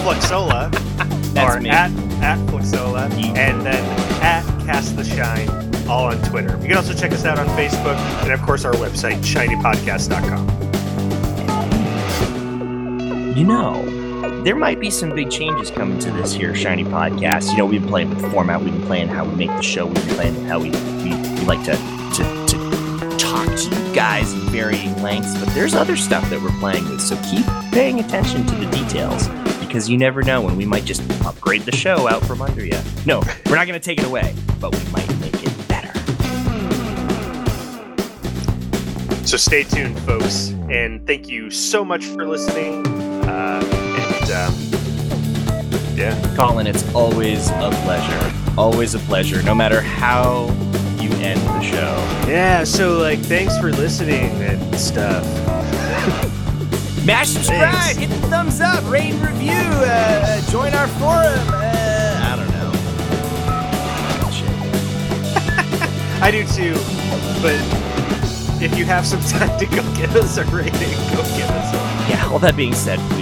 Fluxola, 0.02 0.70
That's 1.34 1.56
or 1.56 1.60
me. 1.60 1.70
at 1.70 1.90
at 2.22 2.38
Fluxola, 2.48 3.10
and 3.36 3.62
then 3.66 3.84
at 4.22 4.42
Cast 4.64 4.96
the 4.96 5.04
Shine, 5.04 5.48
all 5.88 6.04
on 6.04 6.20
Twitter. 6.22 6.56
You 6.60 6.68
can 6.68 6.76
also 6.76 6.94
check 6.94 7.10
us 7.12 7.24
out 7.24 7.38
on 7.38 7.46
Facebook, 7.56 7.96
and 8.22 8.32
of 8.32 8.40
course 8.42 8.64
our 8.64 8.74
website, 8.74 9.20
shinypodcast.com. 9.24 10.48
You 13.36 13.44
know, 13.44 13.82
there 14.44 14.56
might 14.56 14.80
be 14.80 14.90
some 14.90 15.14
big 15.14 15.30
changes 15.30 15.70
coming 15.70 16.00
to 16.00 16.10
this 16.10 16.32
here 16.32 16.52
Shiny 16.54 16.82
podcast. 16.84 17.52
You 17.52 17.58
know, 17.58 17.66
we've 17.66 17.80
been 17.80 17.88
playing 17.88 18.10
with 18.10 18.20
the 18.20 18.28
format, 18.30 18.60
we've 18.60 18.72
been 18.72 18.86
playing 18.86 19.06
how 19.06 19.24
we 19.24 19.34
make 19.36 19.50
the 19.50 19.62
show, 19.62 19.86
we've 19.86 19.94
been 19.94 20.14
playing 20.16 20.44
how 20.46 20.58
we, 20.58 20.70
we, 20.70 21.10
we 21.10 21.40
like 21.46 21.62
to, 21.64 21.72
to, 21.76 22.46
to 22.48 23.16
talk 23.18 23.46
to 23.46 23.68
you 23.70 23.94
guys 23.94 24.32
in 24.32 24.40
varying 24.50 25.00
lengths, 25.00 25.38
but 25.38 25.48
there's 25.54 25.74
other 25.74 25.96
stuff 25.96 26.28
that 26.30 26.42
we're 26.42 26.58
playing 26.58 26.88
with, 26.88 27.00
so 27.00 27.16
keep 27.30 27.46
paying 27.72 28.00
attention 28.00 28.44
to 28.46 28.54
the 28.56 28.66
details 28.72 29.28
because 29.60 29.88
you 29.88 29.96
never 29.96 30.22
know 30.22 30.40
when 30.40 30.56
we 30.56 30.66
might 30.66 30.84
just 30.84 31.02
upgrade 31.24 31.62
the 31.62 31.76
show 31.76 32.08
out 32.08 32.24
from 32.24 32.42
under 32.42 32.64
you. 32.64 32.78
No, 33.06 33.22
we're 33.46 33.54
not 33.54 33.68
going 33.68 33.78
to 33.78 33.84
take 33.84 34.00
it 34.00 34.04
away, 34.04 34.34
but 34.60 34.74
we 34.74 34.90
might 34.90 35.20
make 35.20 35.34
it 35.34 35.68
better. 35.68 35.92
So 39.24 39.36
stay 39.36 39.62
tuned, 39.62 39.98
folks, 40.00 40.48
and 40.68 41.06
thank 41.06 41.28
you 41.28 41.48
so 41.50 41.84
much 41.84 42.04
for 42.06 42.26
listening. 42.26 43.01
Uh, 44.32 44.48
um, 44.48 44.54
yeah, 45.96 46.34
Colin, 46.36 46.66
it's 46.66 46.84
always 46.94 47.50
a 47.50 47.70
pleasure. 47.84 48.32
Always 48.56 48.94
a 48.94 48.98
pleasure, 49.00 49.42
no 49.42 49.54
matter 49.54 49.80
how 49.80 50.46
you 50.98 51.10
end 51.16 51.40
the 51.40 51.60
show. 51.62 51.94
yeah. 52.28 52.64
So 52.64 52.98
like, 52.98 53.18
thanks 53.20 53.58
for 53.58 53.70
listening 53.72 54.30
and 54.42 54.74
stuff. 54.78 55.24
Mash 57.04 57.28
subscribe, 57.30 57.72
Thanks. 57.74 57.98
hit 57.98 58.10
the 58.10 58.26
thumbs 58.28 58.60
up, 58.60 58.88
rate 58.90 59.12
and 59.12 59.20
review, 59.22 59.50
uh, 59.52 60.40
join 60.50 60.72
our 60.72 60.86
forum. 60.86 61.48
Uh, 61.48 62.20
I 62.22 62.36
don't 62.36 62.50
know. 62.52 62.72
I 66.22 66.30
do 66.30 66.44
too, 66.46 66.74
but 67.42 67.58
if 68.62 68.78
you 68.78 68.84
have 68.84 69.04
some 69.04 69.20
time 69.22 69.58
to 69.58 69.66
go 69.66 69.82
give 69.96 70.14
us 70.14 70.36
a 70.38 70.44
rating, 70.44 70.72
go 71.10 71.22
give 71.36 71.50
us 71.50 71.74
one. 71.74 71.92
Yeah, 72.10 72.28
all 72.30 72.38
that 72.38 72.54
being 72.56 72.72
said, 72.74 73.00
please, 73.10 73.12
if 73.12 73.20
you 73.20 73.20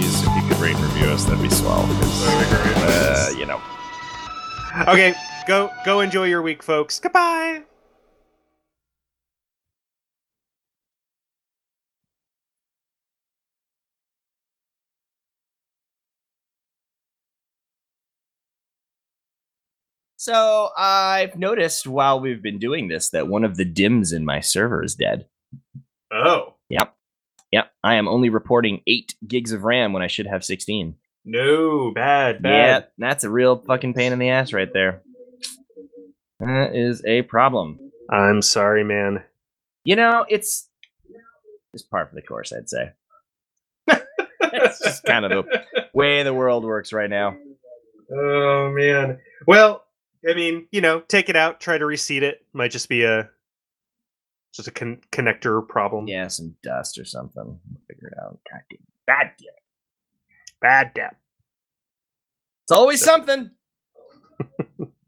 rate 0.61 0.75
and 0.75 0.83
review 0.85 1.07
us, 1.07 1.25
that'd 1.25 1.41
be 1.41 1.49
swell. 1.49 1.81
'cause, 1.87 2.27
Uh, 2.27 3.33
you 3.37 3.45
know. 3.45 3.59
Okay, 4.87 5.13
go 5.47 5.71
go 5.83 5.99
enjoy 5.99 6.25
your 6.25 6.41
week, 6.41 6.63
folks. 6.63 6.99
Goodbye. 6.99 7.63
So 20.17 20.69
I've 20.77 21.35
noticed 21.37 21.87
while 21.87 22.19
we've 22.19 22.41
been 22.41 22.59
doing 22.59 22.87
this 22.87 23.09
that 23.09 23.27
one 23.27 23.43
of 23.43 23.57
the 23.57 23.65
DIMMs 23.65 24.13
in 24.13 24.23
my 24.23 24.39
server 24.39 24.83
is 24.83 24.95
dead. 24.95 25.25
Oh 26.11 26.55
Yep. 26.69 26.93
Yep. 27.51 27.71
I 27.83 27.95
am 27.95 28.07
only 28.07 28.29
reporting 28.29 28.81
eight 28.87 29.15
gigs 29.27 29.51
of 29.51 29.63
RAM 29.63 29.93
when 29.93 30.03
I 30.03 30.07
should 30.07 30.27
have 30.27 30.43
16. 30.43 30.95
no, 31.25 31.91
bad, 31.93 32.41
bad. 32.41 32.51
Yeah, 32.51 32.81
that's 32.97 33.23
a 33.23 33.29
real 33.29 33.57
fucking 33.57 33.93
pain 33.93 34.13
in 34.13 34.19
the 34.19 34.29
ass 34.29 34.53
right 34.53 34.71
there. 34.71 35.01
That 36.39 36.75
is 36.75 37.03
a 37.05 37.21
problem. 37.23 37.79
I'm 38.09 38.41
sorry, 38.41 38.83
man. 38.83 39.23
You 39.83 39.95
know, 39.95 40.25
it's 40.27 40.67
it's 41.73 41.83
part 41.83 42.09
of 42.09 42.15
the 42.15 42.21
course, 42.21 42.51
I'd 42.51 42.69
say. 42.69 42.91
it's 43.87 44.79
just 44.83 45.03
kind 45.03 45.25
of 45.25 45.31
the 45.31 45.63
way 45.93 46.23
the 46.23 46.33
world 46.33 46.63
works 46.63 46.91
right 46.93 47.09
now. 47.09 47.35
Oh 48.13 48.71
man. 48.75 49.19
Well, 49.47 49.85
I 50.27 50.33
mean, 50.33 50.67
you 50.71 50.81
know, 50.81 50.99
take 51.01 51.29
it 51.29 51.35
out, 51.35 51.59
try 51.59 51.77
to 51.77 51.85
reseat 51.85 52.23
it. 52.23 52.45
Might 52.53 52.71
just 52.71 52.89
be 52.89 53.03
a 53.03 53.29
just 54.53 54.67
a 54.67 54.71
con- 54.71 55.01
connector 55.11 55.67
problem. 55.67 56.07
Yeah, 56.07 56.27
some 56.27 56.55
dust 56.63 56.97
or 56.99 57.05
something. 57.05 57.59
We'll 57.69 57.81
figure 57.89 58.07
it 58.09 58.17
out. 58.21 58.39
God 58.51 58.61
damn. 58.69 58.79
Bad 59.07 59.31
debt. 59.37 59.59
Bad 60.61 60.93
debt. 60.93 61.15
It's 62.63 62.71
always 62.71 62.99
so. 62.99 63.05
something. 63.05 63.51